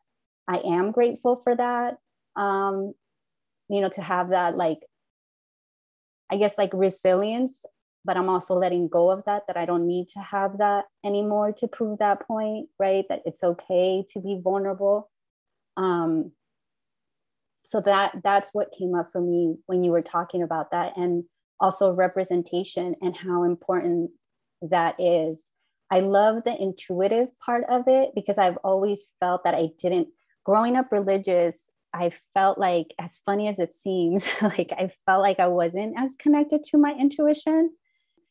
I 0.47 0.57
am 0.57 0.91
grateful 0.91 1.41
for 1.43 1.55
that, 1.55 1.97
um, 2.35 2.93
you 3.69 3.81
know, 3.81 3.89
to 3.89 4.01
have 4.01 4.29
that 4.29 4.57
like, 4.57 4.79
I 6.29 6.37
guess 6.37 6.57
like 6.57 6.71
resilience, 6.73 7.59
but 8.05 8.17
I'm 8.17 8.29
also 8.29 8.55
letting 8.55 8.87
go 8.87 9.09
of 9.09 9.23
that, 9.25 9.43
that 9.47 9.57
I 9.57 9.65
don't 9.65 9.87
need 9.87 10.09
to 10.09 10.19
have 10.19 10.57
that 10.57 10.85
anymore 11.05 11.51
to 11.53 11.67
prove 11.67 11.99
that 11.99 12.27
point, 12.27 12.69
right? 12.79 13.05
That 13.09 13.21
it's 13.25 13.43
okay 13.43 14.05
to 14.13 14.19
be 14.19 14.39
vulnerable. 14.43 15.09
Um, 15.77 16.31
so 17.65 17.79
that 17.81 18.21
that's 18.23 18.49
what 18.53 18.73
came 18.77 18.93
up 18.93 19.09
for 19.11 19.21
me 19.21 19.55
when 19.65 19.83
you 19.83 19.91
were 19.91 20.01
talking 20.01 20.43
about 20.43 20.71
that 20.71 20.97
and 20.97 21.23
also 21.59 21.91
representation 21.91 22.95
and 23.01 23.15
how 23.15 23.43
important 23.43 24.11
that 24.61 24.95
is 24.99 25.39
I 25.93 25.99
love 25.99 26.43
the 26.43 26.59
intuitive 26.59 27.27
part 27.37 27.65
of 27.69 27.83
it 27.87 28.13
because 28.15 28.39
I've 28.39 28.57
always 28.63 29.05
felt 29.19 29.43
that 29.43 29.53
I 29.53 29.69
didn't, 29.77 30.07
growing 30.43 30.75
up 30.75 30.91
religious, 30.91 31.59
I 31.93 32.11
felt 32.33 32.57
like, 32.57 32.95
as 32.97 33.21
funny 33.27 33.47
as 33.47 33.59
it 33.59 33.75
seems, 33.75 34.27
like 34.41 34.73
I 34.75 34.89
felt 35.05 35.21
like 35.21 35.39
I 35.39 35.45
wasn't 35.45 35.93
as 35.95 36.15
connected 36.15 36.63
to 36.63 36.79
my 36.79 36.93
intuition. 36.93 37.73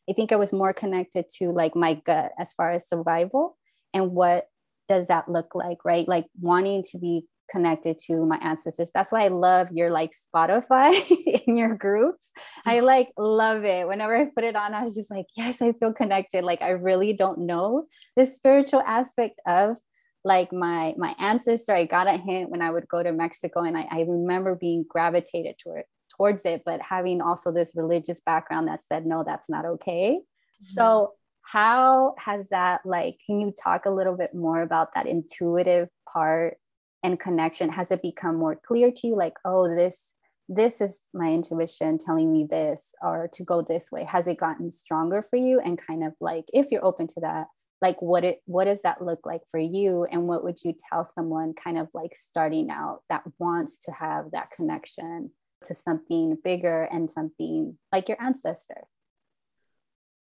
I 0.09 0.13
think 0.15 0.33
I 0.33 0.37
was 0.37 0.53
more 0.53 0.73
connected 0.73 1.27
to 1.39 1.51
like 1.51 1.77
my 1.77 1.95
gut 1.95 2.33
as 2.39 2.53
far 2.53 2.73
as 2.73 2.89
survival 2.89 3.57
and 3.95 4.13
what 4.13 4.47
does 4.89 5.09
that 5.09 5.29
look 5.29 5.55
like, 5.55 5.85
right? 5.85 6.07
Like 6.09 6.27
wanting 6.41 6.85
to 6.91 6.99
be 6.99 7.27
connected 7.51 7.99
to 7.99 8.25
my 8.25 8.39
ancestors. 8.43 8.91
That's 8.95 9.13
why 9.13 9.25
I 9.25 9.29
love 9.29 9.69
your 9.73 9.91
like 9.91 10.13
Spotify 10.13 10.93
in 11.47 11.57
your 11.57 11.75
groups. 11.75 12.31
I 12.65 12.77
mm-hmm. 12.77 12.87
like 12.87 13.09
love 13.19 13.65
it. 13.65 13.87
Whenever 13.87 14.17
I 14.17 14.27
put 14.35 14.45
it 14.45 14.57
on, 14.57 14.75
I 14.75 14.83
was 14.83 14.95
just 14.95 15.11
like, 15.11 15.27
yes, 15.37 15.61
I 15.61 15.73
feel 15.73 15.93
connected. 15.93 16.45
Like 16.45 16.63
I 16.63 16.71
really 16.71 17.13
don't 17.13 17.41
know 17.41 17.87
the 18.17 18.27
spiritual 18.27 18.81
aspect 18.81 19.41
of 19.47 19.77
like 20.25 20.53
my 20.53 20.95
my 20.97 21.15
ancestor. 21.19 21.75
I 21.75 21.85
got 21.85 22.09
a 22.09 22.17
hint 22.17 22.51
when 22.51 22.63
I 22.63 22.71
would 22.71 22.89
go 22.89 23.03
to 23.03 23.13
Mexico 23.13 23.61
and 23.61 23.77
I, 23.77 23.87
I 23.91 24.01
remember 24.09 24.55
being 24.55 24.85
gravitated 24.89 25.57
toward 25.63 25.85
towards 26.23 26.45
it, 26.45 26.63
but 26.65 26.81
having 26.81 27.21
also 27.21 27.51
this 27.51 27.73
religious 27.75 28.21
background 28.21 28.69
that 28.69 28.81
said, 28.81 29.05
no, 29.05 29.25
that's 29.27 29.49
not 29.49 29.65
okay. 29.65 30.19
Mm-hmm. 30.21 30.65
So 30.65 31.15
how 31.43 32.15
has 32.19 32.49
that 32.51 32.81
like 32.85 33.17
can 33.27 33.41
you 33.41 33.53
talk 33.53 33.85
a 33.85 33.91
little 33.91 34.17
bit 34.17 34.33
more 34.33 34.63
about 34.63 34.95
that 34.95 35.07
intuitive 35.07 35.89
part 36.09 36.59
and 37.03 37.19
connection? 37.19 37.71
Has 37.71 37.91
it 37.91 38.01
become 38.03 38.37
more 38.37 38.55
clear 38.55 38.93
to 38.93 39.07
you 39.09 39.17
like 39.17 39.35
oh 39.45 39.67
this 39.75 40.13
this 40.49 40.81
is 40.81 41.01
my 41.13 41.33
intuition 41.33 41.99
telling 41.99 42.33
me 42.33 42.47
this 42.49 42.95
or 43.03 43.29
to 43.33 43.43
go 43.43 43.61
this 43.61 43.91
way? 43.91 44.05
Has 44.05 44.29
it 44.29 44.39
gotten 44.39 44.71
stronger 44.71 45.25
for 45.29 45.37
you? 45.37 45.61
And 45.61 45.77
kind 45.77 46.05
of 46.05 46.13
like 46.21 46.45
if 46.53 46.71
you're 46.71 46.85
open 46.85 47.09
to 47.09 47.21
that 47.23 47.49
like 47.81 48.01
what 48.01 48.23
it 48.23 48.39
what 48.47 48.67
does 48.67 48.83
that 48.83 49.03
look 49.03 49.27
like 49.27 49.43
for 49.51 49.59
you? 49.59 50.05
And 50.05 50.29
what 50.29 50.45
would 50.45 50.63
you 50.65 50.75
tell 50.89 51.05
someone 51.05 51.55
kind 51.55 51.77
of 51.77 51.89
like 51.93 52.15
starting 52.15 52.71
out 52.71 53.01
that 53.09 53.25
wants 53.41 53.79
to 53.87 53.91
have 53.91 54.31
that 54.31 54.53
connection 54.53 55.33
to 55.65 55.75
something 55.75 56.37
bigger 56.43 56.83
and 56.93 57.11
something 57.11 57.77
like 57.91 58.09
your 58.09 58.21
ancestor 58.21 58.83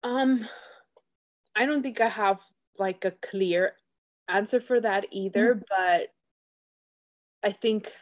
um 0.02 0.46
i 1.54 1.66
don't 1.66 1.82
think 1.82 2.00
i 2.00 2.08
have 2.08 2.40
like 2.78 3.04
a 3.04 3.10
clear 3.10 3.74
answer 4.28 4.60
for 4.60 4.80
that 4.80 5.06
either, 5.10 5.54
mm-hmm. 5.54 5.62
but 5.68 6.08
I 7.42 7.52
think 7.52 7.92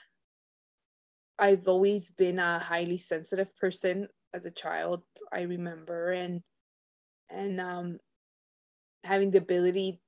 I've 1.38 1.66
always 1.68 2.10
been 2.10 2.38
a 2.38 2.58
highly 2.58 2.98
sensitive 2.98 3.56
person 3.56 4.08
as 4.34 4.44
a 4.44 4.50
child. 4.50 5.02
I 5.32 5.42
remember 5.42 6.12
and 6.12 6.42
and 7.30 7.60
um 7.60 7.98
having 9.04 9.30
the 9.30 9.38
ability 9.38 10.00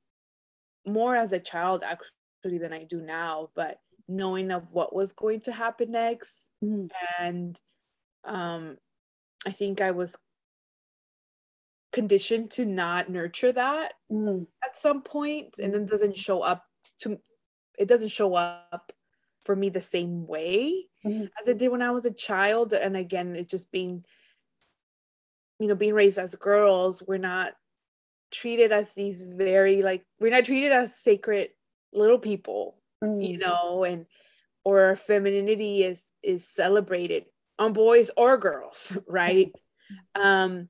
more 0.87 1.17
as 1.17 1.33
a 1.33 1.41
child 1.41 1.83
actually 1.85 2.59
than 2.59 2.73
I 2.73 2.85
do 2.85 3.01
now, 3.01 3.51
but 3.55 3.79
knowing 4.09 4.51
of 4.51 4.75
what 4.75 4.95
was 4.95 5.13
going 5.13 5.41
to 5.43 5.53
happen 5.53 5.93
next 5.93 6.47
mm. 6.63 6.89
and 7.19 7.59
um 8.25 8.77
I 9.45 9.51
think 9.51 9.81
I 9.81 9.91
was 9.91 10.17
conditioned 11.93 12.51
to 12.53 12.65
not 12.65 13.11
nurture 13.11 13.53
that 13.53 13.95
mm. 14.11 14.47
at 14.65 14.79
some 14.79 15.03
point 15.03 15.59
and 15.63 15.75
then 15.75 15.87
doesn't 15.87 16.17
show 16.17 16.41
up 16.41 16.65
to 17.01 17.19
it 17.79 17.87
doesn't 17.87 18.09
show 18.11 18.35
up 18.35 18.93
for 19.45 19.55
me 19.55 19.69
the 19.69 19.81
same 19.81 20.27
way 20.27 20.87
mm. 21.05 21.29
as 21.41 21.49
it 21.49 21.59
did 21.59 21.69
when 21.69 21.83
I 21.83 21.91
was 21.91 22.07
a 22.07 22.13
child 22.13 22.73
and 22.73 22.97
again 22.97 23.37
it's 23.37 23.51
just 23.51 23.71
being 23.71 24.05
you 25.59 25.69
know 25.69 25.75
being 25.75 25.95
raised 25.95 26.19
as 26.19 26.35
girls 26.35 27.03
we're 27.07 27.19
not 27.19 27.53
treated 28.31 28.73
as 28.73 28.95
these 28.95 29.23
very 29.23 29.83
like 29.83 30.05
we're 30.19 30.33
not 30.33 30.47
treated 30.47 30.73
as 30.73 30.97
sacred 30.97 31.51
little 31.93 32.19
people 32.19 32.79
mm. 33.05 33.27
you 33.27 33.37
know 33.37 33.85
and 33.85 34.07
or 34.65 34.97
femininity 34.97 35.83
is 35.83 36.05
is 36.23 36.49
celebrated 36.49 37.25
on 37.59 37.73
boys 37.73 38.11
or 38.17 38.39
girls 38.39 38.97
right 39.09 39.53
um 40.15 40.69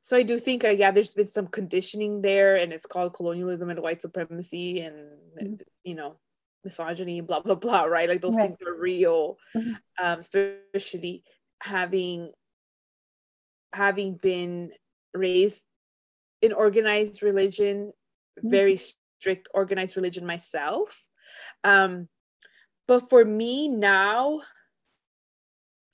so 0.00 0.16
i 0.16 0.22
do 0.22 0.38
think 0.38 0.64
uh, 0.64 0.68
yeah 0.68 0.90
there's 0.90 1.14
been 1.14 1.28
some 1.28 1.46
conditioning 1.46 2.22
there 2.22 2.56
and 2.56 2.72
it's 2.72 2.86
called 2.86 3.14
colonialism 3.14 3.70
and 3.70 3.80
white 3.80 4.02
supremacy 4.02 4.80
and, 4.80 4.96
mm-hmm. 5.40 5.54
you 5.84 5.94
know 5.94 6.16
misogyny 6.64 7.20
blah 7.20 7.40
blah 7.40 7.54
blah 7.54 7.84
right 7.84 8.08
like 8.08 8.20
those 8.20 8.36
right. 8.36 8.48
things 8.48 8.58
are 8.66 8.78
real 8.78 9.36
mm-hmm. 9.56 9.72
um 10.02 10.18
especially 10.20 11.24
having 11.60 12.30
having 13.72 14.14
been 14.14 14.70
raised 15.14 15.64
in 16.40 16.52
organized 16.52 17.22
religion 17.22 17.92
mm-hmm. 18.38 18.48
very 18.48 18.80
strict 19.18 19.48
organized 19.54 19.96
religion 19.96 20.24
myself 20.24 21.04
um 21.64 22.08
but 22.92 23.08
for 23.08 23.24
me 23.24 23.68
now 23.68 24.42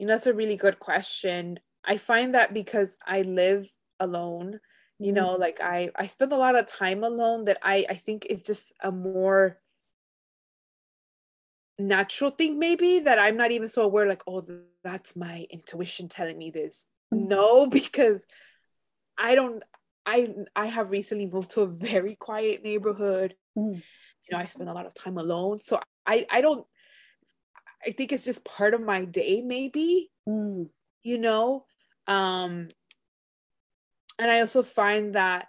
you 0.00 0.06
know 0.06 0.14
that's 0.14 0.26
a 0.26 0.34
really 0.34 0.56
good 0.56 0.80
question 0.80 1.60
i 1.84 1.96
find 1.96 2.34
that 2.34 2.52
because 2.52 2.98
i 3.06 3.22
live 3.22 3.70
alone 4.00 4.58
you 4.98 5.12
know 5.12 5.28
mm-hmm. 5.28 5.42
like 5.42 5.60
i 5.60 5.90
i 5.94 6.06
spend 6.06 6.32
a 6.32 6.36
lot 6.36 6.58
of 6.58 6.66
time 6.66 7.04
alone 7.04 7.44
that 7.44 7.56
i 7.62 7.86
i 7.88 7.94
think 7.94 8.26
it's 8.28 8.42
just 8.42 8.72
a 8.82 8.90
more 8.90 9.58
natural 11.78 12.32
thing 12.32 12.58
maybe 12.58 12.98
that 12.98 13.20
i'm 13.20 13.36
not 13.36 13.52
even 13.52 13.68
so 13.68 13.82
aware 13.82 14.08
like 14.08 14.24
oh 14.26 14.44
that's 14.82 15.14
my 15.14 15.46
intuition 15.50 16.08
telling 16.08 16.36
me 16.36 16.50
this 16.50 16.88
mm-hmm. 17.14 17.28
no 17.28 17.66
because 17.78 18.26
i 19.16 19.36
don't 19.36 19.62
i 20.04 20.34
i 20.56 20.66
have 20.66 20.90
recently 20.90 21.26
moved 21.26 21.50
to 21.50 21.60
a 21.60 21.66
very 21.66 22.16
quiet 22.16 22.64
neighborhood 22.64 23.36
mm-hmm. 23.56 23.74
you 23.74 24.30
know 24.32 24.38
i 24.38 24.46
spend 24.46 24.68
a 24.68 24.74
lot 24.74 24.86
of 24.86 24.94
time 24.94 25.16
alone 25.16 25.58
so 25.58 25.80
i 26.04 26.26
i 26.32 26.40
don't 26.40 26.66
i 27.86 27.90
think 27.92 28.12
it's 28.12 28.24
just 28.24 28.44
part 28.44 28.74
of 28.74 28.80
my 28.80 29.04
day 29.04 29.40
maybe 29.40 30.10
mm. 30.28 30.68
you 31.02 31.18
know 31.18 31.64
um 32.06 32.68
and 34.18 34.30
i 34.30 34.40
also 34.40 34.62
find 34.62 35.14
that 35.14 35.46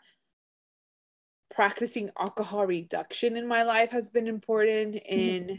practicing 1.53 2.09
alcohol 2.17 2.65
reduction 2.65 3.35
in 3.35 3.47
my 3.47 3.63
life 3.63 3.91
has 3.91 4.09
been 4.09 4.27
important 4.27 4.95
in 4.95 5.43
mm-hmm. 5.43 5.53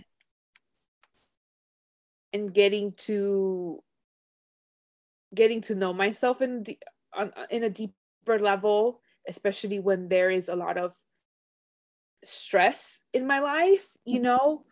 in 2.32 2.46
getting 2.46 2.90
to 2.92 3.82
getting 5.34 5.60
to 5.60 5.74
know 5.74 5.92
myself 5.92 6.40
in 6.40 6.62
the 6.62 6.78
on, 7.12 7.32
in 7.50 7.64
a 7.64 7.70
deeper 7.70 8.38
level 8.38 9.00
especially 9.28 9.78
when 9.78 10.08
there 10.08 10.30
is 10.30 10.48
a 10.48 10.56
lot 10.56 10.78
of 10.78 10.94
stress 12.24 13.02
in 13.12 13.26
my 13.26 13.40
life 13.40 13.88
you 14.04 14.20
mm-hmm. 14.20 14.24
know 14.24 14.64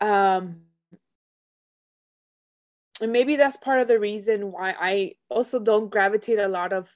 um 0.00 0.65
and 3.00 3.12
maybe 3.12 3.36
that's 3.36 3.56
part 3.56 3.80
of 3.80 3.88
the 3.88 3.98
reason 3.98 4.52
why 4.52 4.74
I 4.78 5.12
also 5.28 5.58
don't 5.58 5.90
gravitate 5.90 6.38
a 6.38 6.48
lot 6.48 6.72
of 6.72 6.88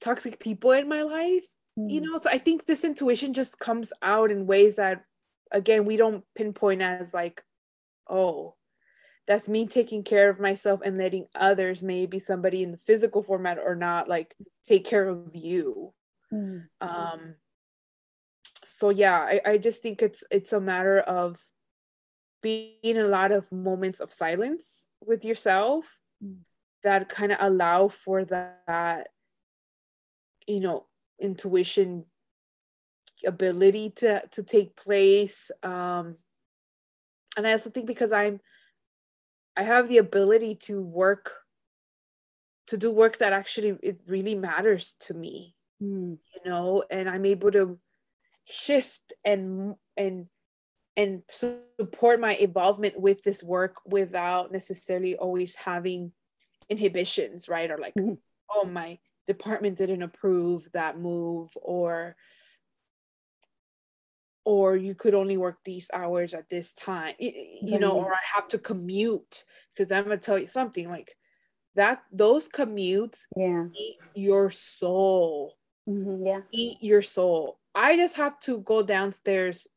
toxic 0.00 0.38
people 0.38 0.72
in 0.72 0.88
my 0.88 1.02
life 1.02 1.44
mm. 1.78 1.90
you 1.90 2.00
know 2.00 2.18
so 2.18 2.30
i 2.30 2.38
think 2.38 2.66
this 2.66 2.84
intuition 2.84 3.34
just 3.34 3.58
comes 3.58 3.92
out 4.02 4.30
in 4.30 4.46
ways 4.46 4.76
that 4.76 5.02
again 5.50 5.84
we 5.84 5.96
don't 5.96 6.24
pinpoint 6.34 6.82
as 6.82 7.12
like 7.12 7.42
oh 8.08 8.54
that's 9.26 9.48
me 9.48 9.66
taking 9.66 10.02
care 10.02 10.30
of 10.30 10.40
myself 10.40 10.80
and 10.84 10.96
letting 10.96 11.26
others 11.34 11.82
maybe 11.82 12.18
somebody 12.18 12.62
in 12.62 12.70
the 12.70 12.78
physical 12.78 13.22
format 13.22 13.58
or 13.58 13.74
not 13.74 14.08
like 14.08 14.34
take 14.66 14.86
care 14.86 15.08
of 15.08 15.34
you 15.34 15.92
mm. 16.32 16.64
um 16.80 17.34
so 18.64 18.90
yeah 18.90 19.18
I, 19.18 19.40
I 19.44 19.58
just 19.58 19.82
think 19.82 20.02
it's 20.02 20.22
it's 20.30 20.52
a 20.52 20.60
matter 20.60 21.00
of 21.00 21.40
being 22.42 22.74
in 22.82 22.98
a 22.98 23.06
lot 23.06 23.32
of 23.32 23.50
moments 23.50 24.00
of 24.00 24.12
silence 24.12 24.90
with 25.04 25.24
yourself 25.24 25.98
mm. 26.24 26.36
that 26.82 27.08
kind 27.08 27.32
of 27.32 27.38
allow 27.40 27.88
for 27.88 28.24
that 28.24 29.08
you 30.46 30.60
know 30.60 30.86
intuition 31.20 32.04
ability 33.26 33.90
to 33.90 34.22
to 34.30 34.42
take 34.42 34.76
place 34.76 35.50
um 35.62 36.16
and 37.36 37.46
i 37.46 37.52
also 37.52 37.70
think 37.70 37.86
because 37.86 38.12
i'm 38.12 38.40
i 39.56 39.62
have 39.62 39.88
the 39.88 39.98
ability 39.98 40.54
to 40.54 40.80
work 40.80 41.32
to 42.68 42.76
do 42.76 42.90
work 42.90 43.18
that 43.18 43.32
actually 43.32 43.76
it 43.82 44.00
really 44.06 44.36
matters 44.36 44.94
to 45.00 45.14
me 45.14 45.56
mm. 45.82 46.16
you 46.16 46.50
know 46.50 46.84
and 46.90 47.10
i'm 47.10 47.26
able 47.26 47.50
to 47.50 47.78
shift 48.44 49.12
and 49.24 49.74
and 49.96 50.26
and 50.98 51.22
support 51.30 52.20
my 52.20 52.34
involvement 52.34 53.00
with 53.00 53.22
this 53.22 53.42
work 53.42 53.76
without 53.86 54.52
necessarily 54.52 55.16
always 55.16 55.54
having 55.54 56.12
inhibitions 56.68 57.48
right? 57.48 57.70
Or 57.70 57.78
like 57.78 57.94
mm-hmm. 57.94 58.14
oh 58.50 58.66
my 58.66 58.98
department 59.26 59.78
didn't 59.78 60.02
approve 60.02 60.68
that 60.72 60.98
move 60.98 61.50
or 61.62 62.16
or 64.44 64.76
you 64.76 64.94
could 64.94 65.14
only 65.14 65.36
work 65.36 65.58
these 65.64 65.90
hours 65.92 66.34
at 66.34 66.48
this 66.48 66.72
time 66.72 67.14
you 67.18 67.78
know 67.78 67.92
or 67.92 68.14
i 68.14 68.18
have 68.34 68.48
to 68.48 68.56
commute 68.56 69.44
because 69.76 69.92
i'm 69.92 70.04
gonna 70.04 70.16
tell 70.16 70.38
you 70.38 70.46
something 70.46 70.88
like 70.88 71.14
that 71.78 72.02
those 72.10 72.48
commutes 72.48 73.20
yeah. 73.36 73.66
eat 73.72 73.98
your 74.14 74.50
soul. 74.50 75.54
Mm-hmm, 75.88 76.26
yeah. 76.26 76.40
Eat 76.52 76.78
your 76.80 77.02
soul. 77.02 77.60
I 77.72 77.96
just 77.96 78.16
have 78.16 78.38
to 78.40 78.58
go 78.62 78.82
downstairs 78.82 79.68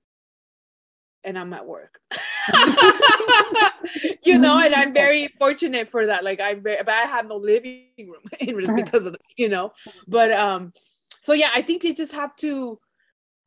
and 1.24 1.38
i'm 1.38 1.53
at 1.53 1.65
work 1.65 1.99
you 4.24 4.39
know, 4.39 4.59
and 4.59 4.74
I'm 4.74 4.93
very 4.93 5.28
fortunate 5.39 5.89
for 5.89 6.05
that. 6.07 6.24
Like 6.24 6.41
I'm 6.41 6.61
very, 6.61 6.78
but 6.78 6.93
I 6.93 7.01
have 7.01 7.28
no 7.28 7.38
living 7.38 7.88
room 7.97 8.76
because 8.76 9.05
of 9.05 9.15
you 9.38 9.49
know. 9.49 9.74
But 10.07 10.32
um, 10.32 10.74
so 11.22 11.34
yeah, 11.34 11.49
I 11.53 11.61
think 11.61 11.84
you 11.84 11.93
just 11.93 12.13
have 12.13 12.36
to. 12.38 12.80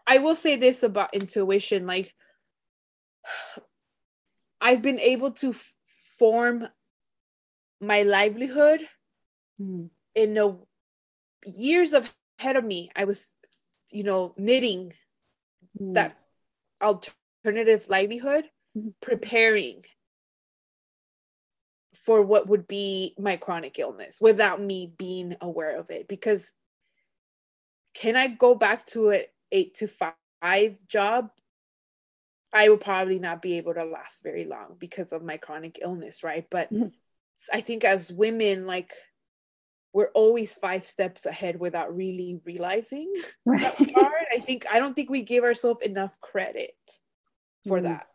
I 0.07 0.18
will 0.18 0.37
say 0.37 0.57
this 0.57 0.83
about 0.83 1.14
intuition, 1.14 1.87
like 1.87 2.14
I've 4.61 4.83
been 4.83 5.01
able 5.01 5.33
to 5.33 5.55
form 6.18 6.68
my 7.81 8.03
livelihood 8.03 8.83
mm. 9.61 9.91
in 10.14 10.35
the 10.35 10.59
years 11.45 11.93
ahead 11.93 12.57
of 12.57 12.64
me. 12.64 12.91
I 12.97 13.05
was, 13.05 13.35
you 13.91 14.05
know, 14.05 14.35
knitting 14.39 14.95
mm. 15.79 15.95
that 15.95 16.16
alternative 17.45 17.88
livelihood 17.88 18.45
preparing 19.01 19.84
for 21.95 22.22
what 22.22 22.49
would 22.49 22.66
be 22.66 23.14
my 23.18 23.36
chronic 23.36 23.78
illness 23.78 24.18
without 24.20 24.61
me 24.61 24.92
being 24.99 25.36
aware 25.40 25.78
of 25.78 25.90
it. 25.90 26.09
Because 26.09 26.53
can 27.95 28.16
i 28.16 28.26
go 28.26 28.55
back 28.55 28.84
to 28.86 29.11
an 29.11 29.22
eight 29.53 29.74
to 29.76 29.88
five 29.88 30.78
job? 30.88 31.30
I 32.53 32.68
will 32.68 32.76
probably 32.76 33.18
not 33.18 33.42
be 33.42 33.57
able 33.59 33.74
to 33.74 33.84
last 33.84 34.22
very 34.22 34.45
long 34.45 34.76
because 34.78 35.12
of 35.12 35.24
my 35.24 35.36
chronic 35.36 35.78
illness 35.82 36.22
right? 36.22 36.47
But 36.51 36.72
mm-hmm. 36.72 36.88
i 37.53 37.61
think 37.61 37.84
as 37.84 38.12
women 38.12 38.66
like 38.66 38.92
we're 39.92 40.11
always 40.14 40.57
five 40.57 40.84
steps 40.84 41.24
ahead 41.24 41.61
without 41.61 41.95
really 41.97 42.40
realizing 42.45 43.12
right. 43.45 43.92
i 44.32 44.38
think 44.40 44.66
i 44.70 44.78
don't 44.78 44.95
think 44.95 45.09
we 45.09 45.22
give 45.22 45.45
ourselves 45.45 45.80
enough 45.82 46.20
credit 46.20 46.74
for 47.67 47.79
mm-hmm. 47.79 47.87
that. 47.87 48.07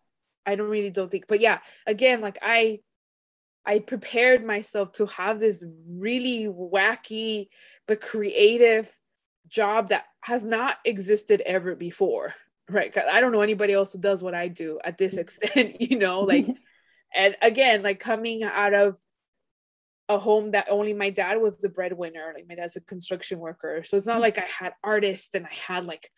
I 0.46 0.56
don't 0.56 0.70
really 0.70 0.90
don't 0.90 1.12
think, 1.12 1.26
but 1.28 1.42
yeah, 1.42 1.60
again, 1.86 2.22
like 2.22 2.40
I 2.42 2.80
I 3.66 3.80
prepared 3.80 4.44
myself 4.44 4.94
to 4.94 5.06
have 5.06 5.40
this 5.40 5.64
really 5.88 6.46
wacky 6.46 7.50
but 7.88 8.02
creative 8.02 8.90
job 9.48 9.90
that 9.90 10.06
has 10.24 10.44
not 10.44 10.78
existed 10.86 11.42
ever 11.46 11.76
before, 11.76 12.34
right? 12.70 12.96
I 12.98 13.22
don't 13.22 13.32
know 13.32 13.42
anybody 13.42 13.74
else 13.74 13.94
who 13.94 14.00
does 14.00 14.24
what 14.24 14.34
i 14.34 14.48
do 14.48 14.80
at 14.84 14.98
this 14.98 15.18
extent 15.18 15.82
you 15.82 15.98
know 15.98 16.22
like 16.22 16.48
and 17.16 17.36
again 17.42 17.84
like 17.84 18.00
coming 18.00 18.44
out 18.44 18.74
of 18.74 18.98
a 20.08 20.18
home 20.18 20.52
that 20.52 20.68
only 20.70 20.94
my 20.94 21.12
dad 21.12 21.40
was 21.40 21.58
the 21.58 21.70
breadwinner 21.70 22.32
like 22.34 22.48
my 22.48 22.56
dad's 22.56 22.76
a 22.76 22.82
construction 22.82 23.40
worker 23.40 23.84
so 23.86 23.96
it's 23.96 24.08
not 24.08 24.22
like 24.22 24.40
i 24.40 24.46
had 24.60 24.74
artists 24.84 25.36
and 25.36 25.46
i 25.46 25.54
had 25.54 25.86
like 25.86 26.10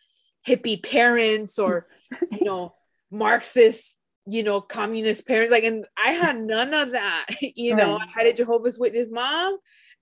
hippie 0.48 0.82
parents 0.82 1.60
or 1.60 1.88
you 2.32 2.46
know 2.46 2.74
marxist 3.12 3.98
you 4.26 4.44
know 4.44 4.62
communist 4.62 5.28
parents 5.28 5.52
like 5.52 5.64
and 5.64 5.86
i 5.98 6.12
had 6.12 6.40
none 6.40 6.74
of 6.74 6.92
that 6.92 7.26
you 7.42 7.76
know 7.76 7.98
right. 7.98 8.08
i 8.08 8.20
had 8.20 8.28
a 8.28 8.34
jehovah's 8.34 8.78
witness 8.80 9.10
mom 9.12 9.58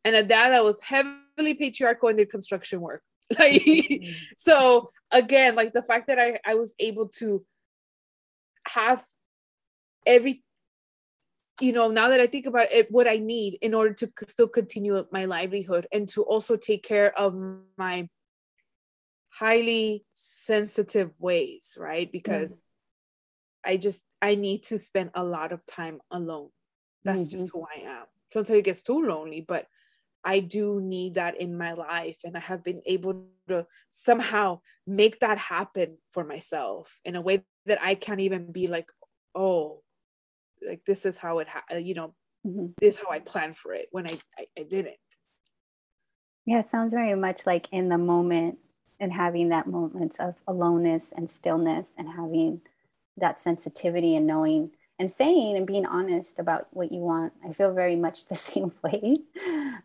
and 0.05 0.15
a 0.15 0.23
dad 0.23 0.49
that 0.51 0.63
was 0.63 0.81
heavily 0.81 1.53
patriarchal 1.57 2.09
and 2.09 2.17
did 2.17 2.29
construction 2.29 2.81
work. 2.81 3.01
Like 3.37 3.63
so 4.37 4.89
again 5.11 5.55
like 5.55 5.71
the 5.73 5.83
fact 5.83 6.07
that 6.07 6.17
i 6.17 6.39
i 6.43 6.55
was 6.55 6.73
able 6.79 7.09
to 7.19 7.45
have 8.67 9.05
every 10.05 10.43
you 11.61 11.73
know 11.73 11.89
now 11.89 12.09
that 12.09 12.19
i 12.19 12.25
think 12.25 12.47
about 12.47 12.71
it 12.71 12.89
what 12.89 13.07
i 13.07 13.17
need 13.17 13.59
in 13.61 13.75
order 13.75 13.93
to 13.93 14.11
still 14.27 14.47
continue 14.47 15.05
my 15.11 15.25
livelihood 15.25 15.85
and 15.91 16.07
to 16.09 16.23
also 16.23 16.55
take 16.55 16.81
care 16.81 17.15
of 17.19 17.35
my 17.77 18.09
highly 19.31 20.05
sensitive 20.11 21.11
ways 21.19 21.77
right? 21.79 22.11
Because 22.11 22.51
mm 22.53 22.61
i 23.65 23.77
just 23.77 24.05
i 24.21 24.35
need 24.35 24.63
to 24.63 24.77
spend 24.77 25.09
a 25.13 25.23
lot 25.23 25.51
of 25.51 25.65
time 25.65 25.99
alone 26.11 26.49
that's 27.03 27.27
mm-hmm. 27.27 27.31
just 27.31 27.49
who 27.51 27.65
i 27.75 27.81
am 27.81 28.05
sometimes 28.31 28.59
it 28.59 28.65
gets 28.65 28.81
too 28.81 29.01
lonely 29.03 29.41
but 29.47 29.67
I 30.23 30.39
do 30.39 30.81
need 30.81 31.15
that 31.15 31.39
in 31.39 31.57
my 31.57 31.73
life. 31.73 32.19
And 32.23 32.35
I 32.35 32.41
have 32.41 32.63
been 32.63 32.81
able 32.85 33.25
to 33.47 33.65
somehow 33.89 34.61
make 34.85 35.19
that 35.19 35.37
happen 35.37 35.97
for 36.11 36.23
myself 36.23 36.99
in 37.05 37.15
a 37.15 37.21
way 37.21 37.43
that 37.65 37.81
I 37.81 37.95
can't 37.95 38.19
even 38.19 38.51
be 38.51 38.67
like, 38.67 38.89
oh, 39.33 39.81
like 40.67 40.83
this 40.85 41.05
is 41.05 41.17
how 41.17 41.39
it, 41.39 41.47
ha-, 41.47 41.75
you 41.75 41.93
know, 41.93 42.13
mm-hmm. 42.45 42.67
this 42.79 42.95
is 42.95 43.01
how 43.01 43.11
I 43.11 43.19
planned 43.19 43.55
for 43.55 43.73
it 43.73 43.87
when 43.91 44.07
I, 44.07 44.17
I, 44.37 44.45
I 44.59 44.63
didn't. 44.63 44.97
Yeah, 46.45 46.61
sounds 46.61 46.91
very 46.91 47.15
much 47.15 47.45
like 47.45 47.67
in 47.71 47.89
the 47.89 47.97
moment 47.97 48.57
and 48.99 49.13
having 49.13 49.49
that 49.49 49.67
moments 49.67 50.17
of 50.19 50.35
aloneness 50.47 51.05
and 51.15 51.29
stillness 51.29 51.89
and 51.97 52.09
having 52.09 52.61
that 53.19 53.39
sensitivity 53.39 54.15
and 54.15 54.27
knowing 54.27 54.71
and 54.99 55.09
saying 55.09 55.55
and 55.55 55.65
being 55.65 55.85
honest 55.85 56.39
about 56.39 56.67
what 56.71 56.91
you 56.91 56.99
want. 56.99 57.33
I 57.47 57.53
feel 57.53 57.73
very 57.73 57.95
much 57.95 58.25
the 58.27 58.35
same 58.35 58.71
way. 58.83 59.15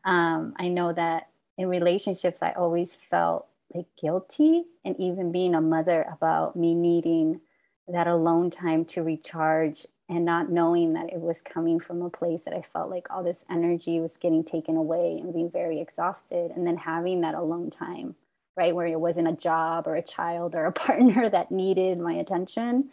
Um, 0.05 0.55
I 0.59 0.69
know 0.69 0.93
that 0.93 1.29
in 1.57 1.69
relationships, 1.69 2.43
I 2.43 2.51
always 2.53 2.97
felt 3.11 3.47
like 3.73 3.87
guilty, 4.01 4.65
and 4.85 4.99
even 4.99 5.33
being 5.33 5.55
a 5.55 5.61
mother, 5.61 6.05
about 6.13 6.57
me 6.57 6.75
needing 6.75 7.41
that 7.89 8.07
alone 8.07 8.51
time 8.51 8.85
to 8.85 9.03
recharge 9.03 9.87
and 10.09 10.25
not 10.25 10.51
knowing 10.51 10.93
that 10.95 11.13
it 11.13 11.21
was 11.21 11.41
coming 11.41 11.81
from 11.81 12.03
a 12.03 12.11
place 12.11 12.45
that 12.45 12.55
I 12.55 12.61
felt 12.61 12.91
like 12.91 13.07
all 13.11 13.23
this 13.23 13.45
energy 13.51 14.01
was 14.01 14.17
getting 14.17 14.45
taken 14.45 14.77
away 14.77 15.19
and 15.19 15.33
being 15.33 15.51
very 15.51 15.81
exhausted. 15.81 16.51
And 16.55 16.67
then 16.67 16.77
having 16.77 17.23
that 17.23 17.35
alone 17.35 17.71
time, 17.71 18.15
right, 18.57 18.75
where 18.75 18.87
it 18.87 19.01
wasn't 19.01 19.29
a 19.29 19.33
job 19.33 19.87
or 19.87 19.97
a 19.97 20.03
child 20.03 20.55
or 20.55 20.67
a 20.67 20.73
partner 20.87 21.29
that 21.29 21.51
needed 21.51 21.99
my 21.99 22.15
attention 22.15 22.91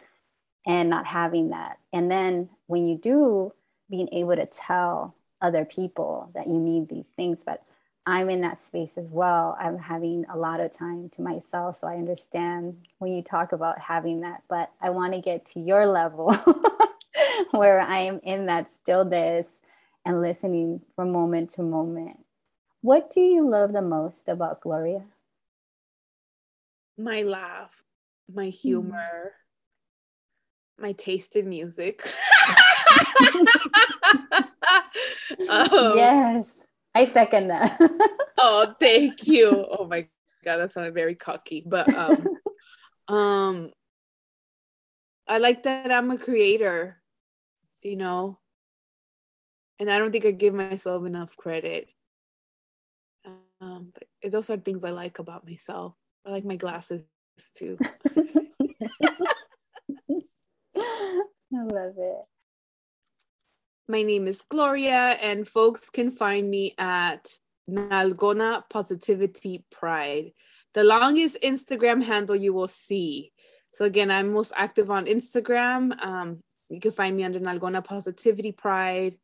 and 0.65 0.89
not 0.89 1.05
having 1.05 1.49
that. 1.49 1.79
And 1.91 2.09
then 2.09 2.49
when 2.67 2.85
you 2.85 2.97
do, 2.97 3.53
being 3.89 4.09
able 4.13 4.35
to 4.35 4.45
tell 4.45 5.15
other 5.41 5.65
people 5.65 6.31
that 6.33 6.47
you 6.47 6.59
need 6.59 6.87
these 6.87 7.07
things. 7.15 7.43
But 7.45 7.63
I'm 8.05 8.29
in 8.29 8.41
that 8.41 8.65
space 8.65 8.91
as 8.97 9.09
well. 9.09 9.55
I'm 9.59 9.77
having 9.77 10.25
a 10.33 10.37
lot 10.37 10.59
of 10.59 10.71
time 10.71 11.09
to 11.09 11.21
myself. 11.21 11.79
So 11.79 11.87
I 11.87 11.95
understand 11.95 12.77
when 12.99 13.13
you 13.13 13.21
talk 13.21 13.51
about 13.51 13.79
having 13.79 14.21
that. 14.21 14.43
But 14.49 14.71
I 14.81 14.89
want 14.89 15.13
to 15.13 15.21
get 15.21 15.45
to 15.47 15.59
your 15.59 15.85
level 15.85 16.33
where 17.51 17.79
I 17.79 17.99
am 17.99 18.19
in 18.23 18.47
that 18.47 18.69
stillness 18.73 19.47
and 20.05 20.21
listening 20.21 20.81
from 20.95 21.11
moment 21.11 21.53
to 21.53 21.61
moment. 21.61 22.17
What 22.81 23.11
do 23.11 23.21
you 23.21 23.47
love 23.47 23.73
the 23.73 23.83
most 23.83 24.27
about 24.27 24.61
Gloria? 24.61 25.03
My 26.97 27.21
laugh, 27.21 27.83
my 28.33 28.45
hmm. 28.45 28.49
humor, 28.49 29.33
my 30.81 30.93
taste 30.93 31.35
in 31.35 31.49
music. 31.49 32.01
um, 35.49 35.97
yes, 35.97 36.47
I 36.95 37.05
second 37.05 37.49
that. 37.49 37.77
oh, 38.37 38.73
thank 38.79 39.27
you. 39.27 39.65
Oh 39.69 39.85
my 39.85 40.07
god, 40.43 40.57
that 40.57 40.71
sounded 40.71 40.93
very 40.93 41.15
cocky, 41.15 41.63
but 41.65 41.91
um, 41.93 42.27
um, 43.07 43.71
I 45.27 45.37
like 45.37 45.63
that 45.63 45.91
I'm 45.91 46.11
a 46.11 46.17
creator, 46.17 47.01
you 47.81 47.95
know, 47.95 48.39
and 49.79 49.89
I 49.89 49.97
don't 49.97 50.11
think 50.11 50.25
I 50.25 50.31
give 50.31 50.53
myself 50.53 51.05
enough 51.05 51.37
credit. 51.37 51.89
Um, 53.61 53.93
but 53.93 54.31
those 54.31 54.49
are 54.49 54.57
things 54.57 54.83
I 54.83 54.89
like 54.89 55.19
about 55.19 55.45
myself. 55.45 55.93
I 56.25 56.31
like 56.31 56.45
my 56.45 56.55
glasses 56.55 57.03
too. 57.53 57.77
I 61.53 61.63
love 61.63 61.93
it. 61.97 62.21
My 63.87 64.03
name 64.03 64.27
is 64.27 64.41
Gloria, 64.41 65.17
and 65.21 65.47
folks 65.47 65.89
can 65.89 66.11
find 66.11 66.49
me 66.49 66.75
at 66.77 67.37
Nalgona 67.69 68.63
Positivity 68.69 69.63
Pride, 69.71 70.31
the 70.73 70.83
longest 70.83 71.37
Instagram 71.43 72.03
handle 72.03 72.35
you 72.35 72.53
will 72.53 72.67
see. 72.67 73.31
So, 73.73 73.85
again, 73.85 74.11
I'm 74.11 74.33
most 74.33 74.51
active 74.55 74.91
on 74.91 75.05
Instagram. 75.05 76.01
Um, 76.03 76.41
you 76.69 76.79
can 76.79 76.91
find 76.91 77.15
me 77.15 77.23
under 77.23 77.39
Nalgona 77.39 77.83
Positivity 77.83 78.51
Pride. 78.51 79.17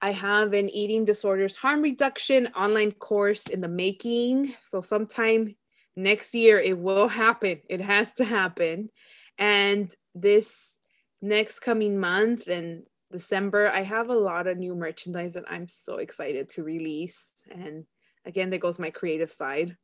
I 0.00 0.12
have 0.12 0.52
an 0.52 0.68
eating 0.68 1.04
disorders 1.04 1.56
harm 1.56 1.82
reduction 1.82 2.48
online 2.48 2.92
course 2.92 3.46
in 3.46 3.60
the 3.60 3.68
making. 3.68 4.54
So, 4.60 4.80
sometime 4.80 5.56
next 5.96 6.34
year, 6.34 6.60
it 6.60 6.78
will 6.78 7.08
happen. 7.08 7.60
It 7.68 7.80
has 7.80 8.12
to 8.14 8.24
happen. 8.24 8.90
And 9.38 9.94
this 10.14 10.78
next 11.24 11.60
coming 11.60 11.98
month 11.98 12.48
and 12.48 12.84
December, 13.10 13.70
I 13.70 13.82
have 13.82 14.10
a 14.10 14.14
lot 14.14 14.46
of 14.46 14.58
new 14.58 14.74
merchandise 14.74 15.34
that 15.34 15.44
I'm 15.48 15.68
so 15.68 15.96
excited 15.96 16.48
to 16.50 16.62
release. 16.62 17.32
And 17.50 17.84
again, 18.24 18.50
there 18.50 18.58
goes 18.58 18.78
my 18.78 18.90
creative 18.90 19.30
side, 19.30 19.76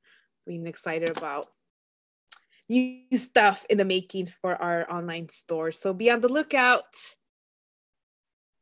being 0.47 0.67
excited 0.67 1.17
about 1.17 1.47
new 2.69 3.17
stuff 3.17 3.65
in 3.71 3.79
the 3.79 3.85
making 3.85 4.27
for 4.27 4.55
our 4.55 4.91
online 4.93 5.29
store. 5.29 5.73
So 5.73 5.93
be 5.93 6.11
on 6.11 6.21
the 6.21 6.29
lookout. 6.29 6.95